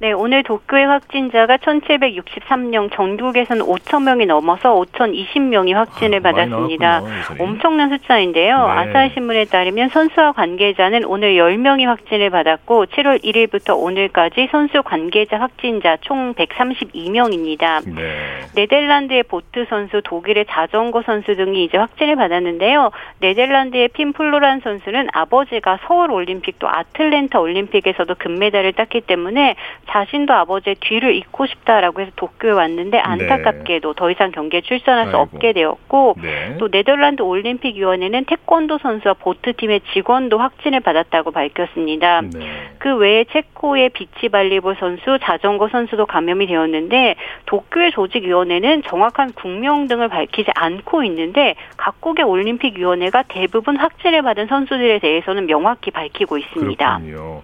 네, 0.00 0.12
오늘 0.12 0.44
도쿄의 0.44 0.86
확진자가 0.86 1.56
1,763명, 1.56 2.88
전국에서는 2.92 3.64
5천 3.64 4.04
명이 4.04 4.26
넘어서 4.26 4.72
5,020명이 4.72 5.74
확진을 5.74 6.20
아, 6.20 6.22
받았습니다. 6.22 7.02
엄청난 7.40 7.88
숫자인데요. 7.90 8.58
네. 8.58 8.62
아사히 8.62 9.10
신문에 9.14 9.46
따르면 9.46 9.88
선수와 9.88 10.32
관계자는 10.32 11.04
오늘 11.04 11.34
10명이 11.34 11.84
확진을 11.86 12.30
받았고 12.30 12.86
7월 12.86 13.24
1일부터 13.24 13.76
오늘까지 13.76 14.46
선수 14.52 14.84
관계자 14.84 15.40
확진자 15.40 15.96
총 16.02 16.32
132명입니다. 16.34 17.82
네. 17.92 18.46
네덜란드의 18.54 19.24
보트 19.24 19.66
선수, 19.68 20.00
독일의 20.04 20.46
자전거 20.48 21.02
선수 21.02 21.34
등이 21.34 21.64
이제 21.64 21.76
확진을 21.76 22.14
받았는데요. 22.14 22.92
네덜란드의 23.18 23.88
핀 23.88 24.12
플로란 24.12 24.60
선수는 24.60 25.08
아버지가 25.12 25.80
서울 25.88 26.12
올림픽 26.12 26.60
또 26.60 26.68
아틀랜타 26.68 27.40
올림픽에서도 27.40 28.14
금메달을 28.14 28.74
땄기 28.74 29.00
때문에 29.00 29.56
자신도 29.88 30.32
아버지의 30.32 30.76
뒤를 30.80 31.14
잇고 31.14 31.46
싶다라고 31.46 32.00
해서 32.00 32.10
도쿄에 32.16 32.50
왔는데 32.50 32.98
안타깝게도 32.98 33.92
네. 33.92 33.96
더 33.96 34.10
이상 34.10 34.30
경기에 34.30 34.60
출전할 34.60 35.06
수 35.06 35.16
아이고. 35.16 35.18
없게 35.20 35.52
되었고 35.52 36.16
네. 36.22 36.56
또 36.58 36.68
네덜란드 36.70 37.22
올림픽 37.22 37.76
위원회는 37.76 38.24
태권도 38.26 38.78
선수와 38.78 39.14
보트 39.14 39.54
팀의 39.54 39.80
직원도 39.92 40.38
확진을 40.38 40.80
받았다고 40.80 41.30
밝혔습니다. 41.30 42.20
네. 42.20 42.70
그 42.78 42.96
외에 42.96 43.24
체코의 43.24 43.90
비치 43.90 44.28
발리볼 44.28 44.76
선수, 44.78 45.18
자전거 45.22 45.68
선수도 45.68 46.06
감염이 46.06 46.46
되었는데 46.46 47.16
도쿄의 47.46 47.92
조직 47.92 48.24
위원회는 48.24 48.82
정확한 48.84 49.32
국명 49.32 49.88
등을 49.88 50.08
밝히지 50.08 50.50
않고 50.54 51.02
있는데 51.04 51.54
각국의 51.76 52.24
올림픽 52.24 52.76
위원회가 52.76 53.24
대부분 53.28 53.76
확진을 53.76 54.22
받은 54.22 54.46
선수들에 54.48 54.98
대해서는 54.98 55.46
명확히 55.46 55.90
밝히고 55.90 56.38
있습니다. 56.38 56.98
그렇군요. 56.98 57.42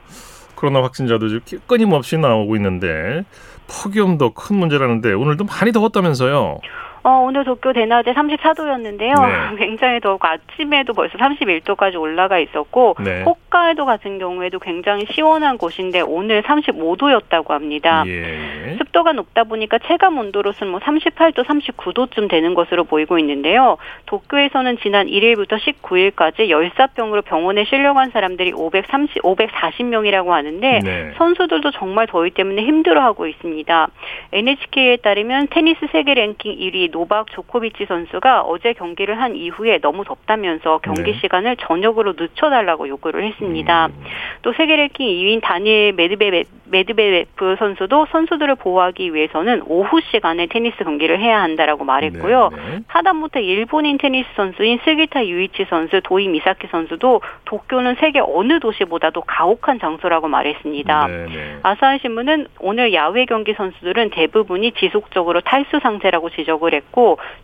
코로나 0.65 0.83
확진자도 0.83 1.27
끊임없이 1.67 2.17
나오고 2.17 2.57
있는데 2.57 3.25
폭염도 3.67 4.33
큰 4.33 4.57
문제라는데 4.57 5.13
오늘도 5.13 5.45
많이 5.45 5.73
더웠다면서요? 5.73 6.59
어, 7.05 7.21
오늘 7.23 7.45
도쿄 7.45 7.75
대낮에 7.75 8.15
34도였는데요. 8.15 9.15
네. 9.21 9.57
굉장히 9.63 10.01
더웠고 10.01 10.27
아침에도 10.27 10.95
벌써 10.95 11.19
31도까지 11.19 12.01
올라가 12.01 12.39
있었고 12.39 12.97
네. 13.05 13.23
홋카이도 13.25 13.85
같은 13.85 14.19
경우에도 14.19 14.59
굉장히 14.59 15.05
시원한 15.11 15.59
곳인데 15.59 16.01
오늘 16.01 16.43
35도였다고 16.43 17.49
합니다. 17.49 18.05
예. 18.07 18.77
습도가 18.79 19.13
높다 19.13 19.45
보니까 19.45 19.79
체감 19.81 20.19
온도로서는 20.19 20.71
뭐 20.71 20.81
38도, 20.81 21.45
39도쯤 21.45 22.31
되는 22.31 22.55
것으로 22.55 22.85
보이고 22.85 23.19
있는데요. 23.19 23.77
도쿄에서는 24.07 24.79
지난 24.83 25.07
1일부터 25.07 25.59
19일까지 25.59 26.49
열사병으로 26.49 27.21
병원에 27.23 27.65
실려간 27.65 28.13
사람들이 28.13 28.55
530, 28.55 29.23
540명이라고 29.23 30.29
하는데 30.29 30.81
네. 30.83 31.13
선수들도 31.19 31.71
정말 31.73 32.07
더위 32.07 32.31
때문에 32.31 32.63
힘들어하고 32.63 33.27
있습니다. 33.27 33.89
NHK에 34.33 34.97
따르면 34.97 35.49
테니스 35.51 35.87
세계 35.93 36.15
랭킹 36.15 36.57
1위 36.57 36.94
노박 36.95 37.27
조코비치 37.33 37.87
선수가 37.87 38.43
어제 38.43 38.73
경기를 38.73 39.21
한 39.21 39.35
이후에 39.35 39.79
너무 39.79 40.05
덥다면서 40.05 40.79
경기 40.79 41.11
네. 41.11 41.19
시간을 41.19 41.57
저녁으로 41.57 42.15
늦춰달라고 42.17 42.87
요구를 42.87 43.25
했습니다. 43.25 43.87
음. 43.87 44.05
또 44.43 44.53
세계 44.53 44.77
랭킹 44.77 45.05
2위인 45.05 45.41
다니엘 45.43 45.95
메드베 45.95 46.45
메드베프 46.67 47.57
선수도 47.59 48.07
선수들을 48.11 48.55
보호하기 48.57 49.13
위해서는 49.13 49.63
오후 49.67 50.01
시간에 50.13 50.47
테니스 50.47 50.85
경기를 50.85 51.19
해야 51.19 51.43
한다라고 51.43 51.85
말했고요. 51.85 52.51
네, 52.51 52.57
네. 52.57 52.81
하다못해 52.87 53.43
일본인 53.43 53.99
테니스 53.99 54.29
선수인 54.37 54.79
스기타 54.85 55.27
유이치 55.27 55.67
선수, 55.69 56.01
도이 56.03 56.29
미사키 56.29 56.69
선수도 56.71 57.21
도쿄는 57.45 57.97
세계 58.01 58.21
어느 58.21 58.61
도시보다도 58.61 59.23
가혹한 59.23 59.81
장소라고 59.81 60.29
말했습니다. 60.29 61.07
네, 61.07 61.27
네. 61.27 61.59
아사히 61.63 61.99
신문은 62.01 62.47
오늘 62.61 62.95
야외 62.95 63.25
경기 63.25 63.53
선수들은 63.55 64.11
대부분이 64.11 64.73
지속적으로 64.73 65.41
탈수 65.41 65.81
상태라고 65.81 66.31
지적을 66.31 66.73
했고 66.73 66.84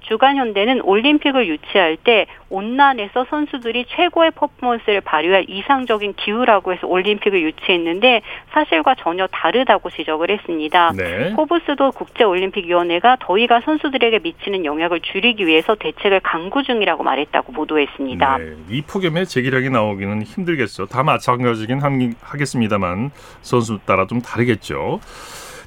주간 0.01 0.37
현대는 0.37 0.83
올림픽을 0.83 1.49
유치할 1.49 1.97
때 1.97 2.27
온난에서 2.49 3.27
선수들이 3.31 3.87
최고의 3.89 4.33
퍼포먼스를 4.33 5.01
발휘할 5.01 5.47
이상적인 5.49 6.15
기후라고 6.15 6.73
해서 6.73 6.87
올림픽을 6.87 7.41
유치했는데 7.43 8.23
사실과 8.53 8.95
전혀 8.97 9.27
다르다고 9.29 9.91
지적을 9.91 10.31
했습니다. 10.31 10.93
네. 10.97 11.33
코브스도 11.37 11.93
국제올림픽위원회가 11.93 13.19
더위가 13.21 13.61
선수들에게 13.61 14.21
미치는 14.21 14.65
영향을 14.65 15.01
줄이기 15.01 15.47
위해서 15.47 15.75
대책을 15.75 16.21
강구 16.21 16.63
중이라고 16.65 17.03
말했다고 17.05 17.53
보도했습니다. 17.53 18.39
네. 18.39 18.53
이 18.69 18.83
폭염에 18.83 19.25
재기량이 19.25 19.71
나오기는 19.71 20.23
힘들겠죠. 20.23 20.87
다 20.87 21.03
마찬가지긴 21.03 21.81
하겠습니다만 22.21 23.11
선수 23.43 23.79
따라 23.87 24.07
좀 24.07 24.21
다르겠죠. 24.21 25.01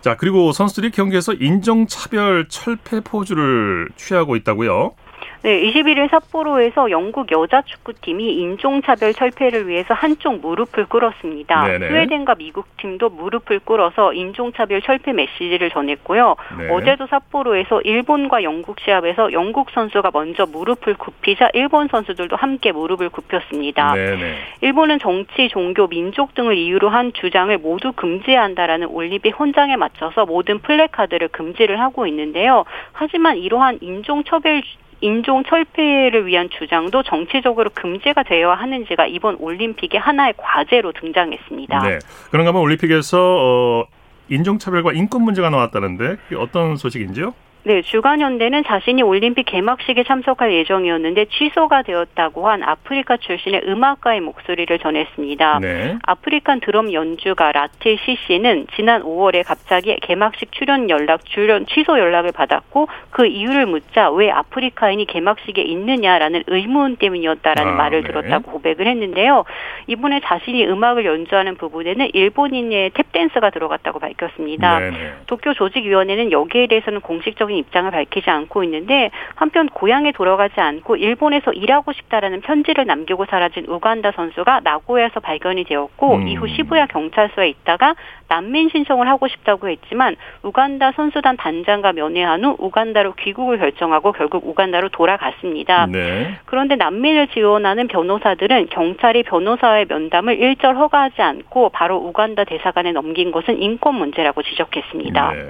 자, 0.03 0.17
그리고 0.17 0.51
선수들이 0.51 0.91
경기에서 0.91 1.31
인종차별 1.31 2.49
철폐 2.49 2.99
포즈를 2.99 3.87
취하고 3.95 4.35
있다고요? 4.35 4.95
네, 5.43 5.61
21일 5.61 6.09
삿포로에서 6.09 6.89
영국 6.89 7.29
여자 7.33 7.61
축구팀이 7.63 8.33
인종차별 8.35 9.13
철폐를 9.13 9.67
위해서 9.67 9.93
한쪽 9.93 10.39
무릎을 10.39 10.85
꿇었습니다. 10.85 11.67
네네. 11.67 11.87
스웨덴과 11.89 12.35
미국 12.35 12.77
팀도 12.77 13.09
무릎을 13.09 13.59
꿇어서 13.59 14.13
인종차별 14.13 14.81
철폐 14.81 15.11
메시지를 15.11 15.69
전했고요. 15.69 16.37
네. 16.57 16.69
어제도 16.69 17.07
삿포로에서 17.07 17.81
일본과 17.81 18.43
영국 18.43 18.79
시합에서 18.79 19.33
영국 19.33 19.71
선수가 19.71 20.11
먼저 20.13 20.45
무릎을 20.45 20.93
굽히자 20.93 21.49
일본 21.53 21.89
선수들도 21.89 22.37
함께 22.37 22.71
무릎을 22.71 23.09
굽혔습니다. 23.09 23.95
네네. 23.95 24.35
일본은 24.61 24.97
정치, 24.99 25.49
종교, 25.49 25.87
민족 25.87 26.35
등을 26.35 26.57
이유로 26.57 26.87
한 26.87 27.11
주장을 27.11 27.55
모두 27.57 27.91
금지해야 27.91 28.41
한다라는 28.43 28.87
올림픽 28.87 29.37
헌장에 29.37 29.75
맞춰서 29.75 30.25
모든 30.25 30.59
플래카드를 30.59 31.27
금지를 31.27 31.81
하고 31.81 32.07
있는데요. 32.07 32.63
하지만 32.93 33.35
이러한 33.35 33.79
인종차별 33.81 34.61
인종 35.03 35.43
철폐를 35.43 36.27
위한 36.27 36.49
주장도 36.49 37.03
정치적으로 37.03 37.69
금지가 37.73 38.23
되어야 38.23 38.55
하는지가 38.55 39.07
이번 39.07 39.35
올림픽의 39.35 39.99
하나의 39.99 40.33
과제로 40.37 40.93
등장했습니다. 40.93 41.79
네. 41.83 41.99
그런가 42.31 42.49
하면 42.49 42.61
올림픽에서 42.61 43.17
어, 43.19 43.85
인종차별과 44.29 44.93
인권 44.93 45.23
문제가 45.23 45.49
나왔다는데 45.49 46.15
어떤 46.37 46.77
소식인지요? 46.77 47.33
네, 47.65 47.81
주간현대는 47.81 48.65
자신이 48.65 49.03
올림픽 49.03 49.43
개막식에 49.43 50.03
참석할 50.03 50.53
예정이었는데 50.53 51.25
취소가 51.25 51.83
되었다고 51.83 52.49
한 52.49 52.61
아프리카 52.61 53.15
출신의 53.15 53.61
음악가의 53.65 54.19
목소리를 54.19 54.77
전했습니다. 54.79 55.59
네. 55.61 55.97
African 56.03 56.59
드럼 56.59 56.91
연주가 56.91 57.53
라틸 57.53 57.97
시씨는 57.99 58.67
지난 58.75 59.01
5월에 59.03 59.45
갑자기 59.47 59.95
개막식 60.01 60.51
출연 60.51 60.89
연락, 60.89 61.23
출연 61.23 61.65
취소 61.65 61.97
연락을 61.97 62.33
받았고 62.33 62.89
그 63.11 63.27
이유를 63.27 63.65
묻자 63.67 64.11
왜 64.11 64.29
아프리카인이 64.29 65.05
개막식에 65.05 65.61
있느냐라는 65.61 66.43
의문 66.47 66.97
때문이었다라는 66.97 67.71
아, 67.71 67.75
말을 67.75 68.03
네. 68.03 68.07
들었다고 68.09 68.51
고백을 68.51 68.87
했는데요. 68.87 69.45
이번에 69.87 70.19
자신이 70.25 70.67
음악을 70.67 71.05
연주하는 71.05 71.55
부분에는 71.55 72.09
일본인의 72.11 72.89
탭댄스가 72.91 73.53
들어갔다고 73.53 73.99
밝혔습니다. 73.99 74.79
네, 74.79 74.89
네. 74.91 75.13
도쿄 75.27 75.53
조직위원회는 75.53 76.33
여기에 76.33 76.67
대해서는 76.67 76.99
공식적인 76.99 77.52
구체적인 77.53 77.57
입장을 77.57 77.89
밝히지 77.91 78.29
않고 78.29 78.63
있는데 78.63 79.11
한편 79.35 79.67
고향에 79.69 80.11
돌아가지 80.11 80.59
않고 80.59 80.95
일본에서 80.95 81.53
일하고 81.53 81.93
싶다라는 81.93 82.41
편지를 82.41 82.85
남기고 82.85 83.25
사라진 83.29 83.65
우간다 83.67 84.11
선수가 84.11 84.61
나고야에서 84.63 85.19
발견이 85.19 85.63
되었고 85.65 86.15
음. 86.15 86.27
이후 86.27 86.47
시부야 86.47 86.87
경찰서에 86.87 87.49
있다가 87.49 87.95
난민 88.27 88.69
신청을 88.69 89.07
하고 89.07 89.27
싶다고 89.27 89.69
했지만 89.69 90.15
우간다 90.41 90.91
선수단 90.93 91.37
단장과 91.37 91.93
면회한 91.93 92.43
후 92.43 92.55
우간다로 92.57 93.13
귀국을 93.13 93.59
결정하고 93.59 94.11
결국 94.11 94.47
우간다로 94.47 94.89
돌아갔습니다. 94.89 95.85
네. 95.85 96.35
그런데 96.45 96.75
난민을 96.75 97.27
지원하는 97.27 97.87
변호사들은 97.87 98.69
경찰이 98.69 99.23
변호사의 99.23 99.85
면담을 99.87 100.39
일절 100.39 100.75
허가하지 100.75 101.21
않고 101.21 101.69
바로 101.69 101.97
우간다 101.97 102.43
대사관에 102.43 102.91
넘긴 102.91 103.31
것은 103.31 103.61
인권 103.61 103.95
문제라고 103.95 104.41
지적했습니다. 104.41 105.31
네. 105.33 105.49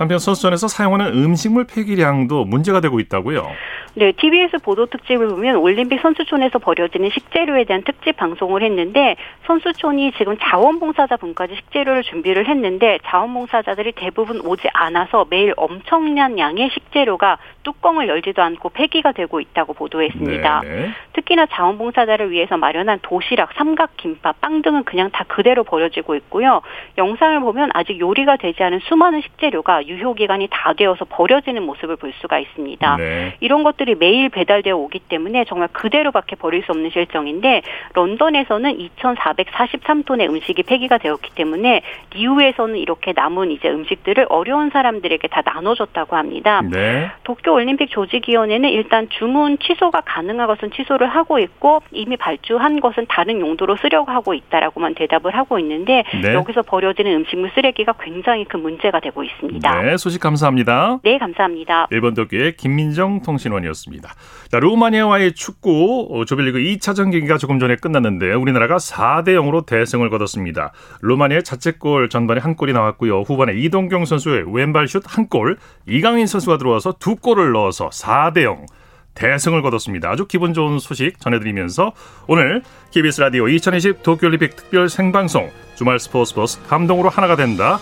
한편 0.00 0.18
선수촌에서 0.18 0.66
사용하는 0.66 1.12
음식물 1.12 1.66
폐기량도 1.66 2.46
문제가 2.46 2.80
되고 2.80 3.00
있다고요. 3.00 3.46
네, 3.94 4.12
TBS 4.12 4.58
보도 4.62 4.86
특집을 4.86 5.28
보면 5.28 5.56
올림픽 5.56 6.00
선수촌에서 6.00 6.58
버려지는 6.58 7.10
식재료에 7.10 7.64
대한 7.64 7.82
특집 7.82 8.16
방송을 8.16 8.62
했는데 8.62 9.16
선수촌이 9.46 10.12
지금 10.16 10.38
자원봉사자 10.40 11.18
분까지 11.18 11.56
식재료를 11.56 12.02
준비를 12.04 12.48
했는데 12.48 12.98
자원봉사자들이 13.04 13.92
대부분 13.96 14.40
오지 14.40 14.68
않아서 14.72 15.26
매일 15.28 15.52
엄청난 15.56 16.38
양의 16.38 16.70
식재료가 16.70 17.36
뚜껑을 17.64 18.08
열지도 18.08 18.42
않고 18.42 18.70
폐기가 18.70 19.12
되고 19.12 19.38
있다고 19.38 19.74
보도했습니다. 19.74 20.60
네네. 20.60 20.90
특히나 21.12 21.46
자원봉사자를 21.46 22.30
위해서 22.30 22.56
마련한 22.56 23.00
도시락, 23.02 23.52
삼각김밥, 23.54 24.40
빵 24.40 24.62
등은 24.62 24.84
그냥 24.84 25.10
다 25.10 25.24
그대로 25.28 25.64
버려지고 25.64 26.14
있고요. 26.14 26.62
영상을 26.96 27.38
보면 27.40 27.70
아직 27.74 28.00
요리가 28.00 28.36
되지 28.36 28.62
않은 28.62 28.80
수많은 28.84 29.20
식재료가 29.20 29.88
유효 29.90 30.14
기간이 30.14 30.46
다 30.50 30.72
되어서 30.72 31.04
버려지는 31.04 31.64
모습을 31.64 31.96
볼 31.96 32.12
수가 32.20 32.38
있습니다. 32.38 32.96
네. 32.96 33.34
이런 33.40 33.64
것들이 33.64 33.96
매일 33.96 34.28
배달되어 34.28 34.76
오기 34.76 35.00
때문에 35.00 35.44
정말 35.46 35.68
그대로밖에 35.72 36.36
버릴 36.36 36.62
수 36.62 36.70
없는 36.70 36.90
실정인데 36.90 37.62
런던에서는 37.94 38.78
2,443톤의 38.78 40.30
음식이 40.30 40.62
폐기가 40.62 40.98
되었기 40.98 41.32
때문에 41.34 41.82
리우에서는 42.14 42.76
이렇게 42.76 43.12
남은 43.14 43.50
이제 43.50 43.68
음식들을 43.68 44.26
어려운 44.28 44.70
사람들에게 44.70 45.26
다 45.28 45.42
나눠줬다고 45.44 46.16
합니다. 46.16 46.62
네. 46.62 47.10
도쿄 47.24 47.52
올림픽 47.52 47.90
조직위원회는 47.90 48.70
일단 48.70 49.08
주문 49.10 49.58
취소가 49.58 50.02
가능한 50.02 50.46
것은 50.46 50.70
취소를 50.70 51.08
하고 51.08 51.38
있고 51.40 51.82
이미 51.90 52.16
발주한 52.16 52.80
것은 52.80 53.06
다른 53.08 53.40
용도로 53.40 53.76
쓰려고 53.76 54.12
하고 54.12 54.34
있다라고만 54.34 54.94
대답을 54.94 55.36
하고 55.36 55.58
있는데 55.58 56.04
네. 56.22 56.34
여기서 56.34 56.62
버려지는 56.62 57.12
음식물 57.12 57.50
쓰레기가 57.54 57.94
굉장히 58.00 58.44
큰 58.44 58.60
문제가 58.60 59.00
되고 59.00 59.24
있습니다. 59.24 59.79
네, 59.82 59.96
소식 59.96 60.20
감사합니다. 60.20 61.00
네, 61.02 61.18
감사합니다. 61.18 61.88
일본 61.90 62.14
도쿄의 62.14 62.56
김민정 62.56 63.22
통신원이었습니다. 63.22 64.14
자, 64.50 64.58
루마니아와의 64.58 65.34
축구 65.34 66.08
어, 66.10 66.24
조별리그 66.24 66.58
2차전 66.58 67.12
경기가 67.12 67.38
조금 67.38 67.58
전에 67.58 67.76
끝났는데 67.76 68.32
우리나라가 68.34 68.76
4대 68.76 69.28
0으로 69.30 69.64
대승을 69.66 70.10
거뒀습니다. 70.10 70.72
루마니아의 71.02 71.44
자책골 71.44 72.08
전반에 72.08 72.40
한 72.40 72.56
골이 72.56 72.72
나왔고요. 72.72 73.20
후반에 73.22 73.54
이동경 73.54 74.04
선수의 74.04 74.44
왼발 74.54 74.86
슛 74.88 75.02
한 75.06 75.28
골, 75.28 75.56
이강인 75.86 76.26
선수가 76.26 76.58
들어와서 76.58 76.94
두 76.98 77.16
골을 77.16 77.52
넣어서 77.52 77.88
4대 77.88 78.42
0 78.42 78.66
대승을 79.14 79.62
거뒀습니다. 79.62 80.08
아주 80.08 80.26
기분 80.26 80.54
좋은 80.54 80.78
소식 80.78 81.18
전해드리면서 81.20 81.92
오늘 82.28 82.62
KBS 82.92 83.20
라디오 83.20 83.48
2020 83.48 84.02
도쿄올림픽 84.02 84.56
특별 84.56 84.88
생방송 84.88 85.50
주말 85.74 85.98
스포츠 85.98 86.34
버스 86.34 86.62
감동으로 86.68 87.08
하나가 87.08 87.36
된다. 87.36 87.78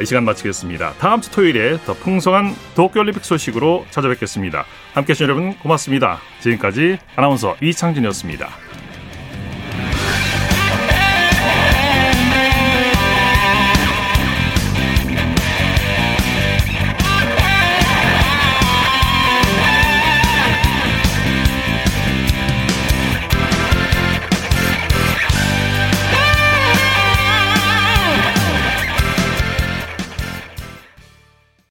이 0.00 0.06
시간 0.06 0.24
마치겠습니다. 0.24 0.94
다음 0.94 1.20
주 1.20 1.30
토요일에 1.30 1.78
더 1.84 1.94
풍성한 1.94 2.54
도쿄올림픽 2.74 3.24
소식으로 3.24 3.86
찾아뵙겠습니다. 3.90 4.64
함께 4.94 5.10
해주신 5.10 5.24
여러분 5.24 5.58
고맙습니다. 5.58 6.18
지금까지 6.40 6.98
아나운서 7.16 7.56
이창진이었습니다. 7.60 8.48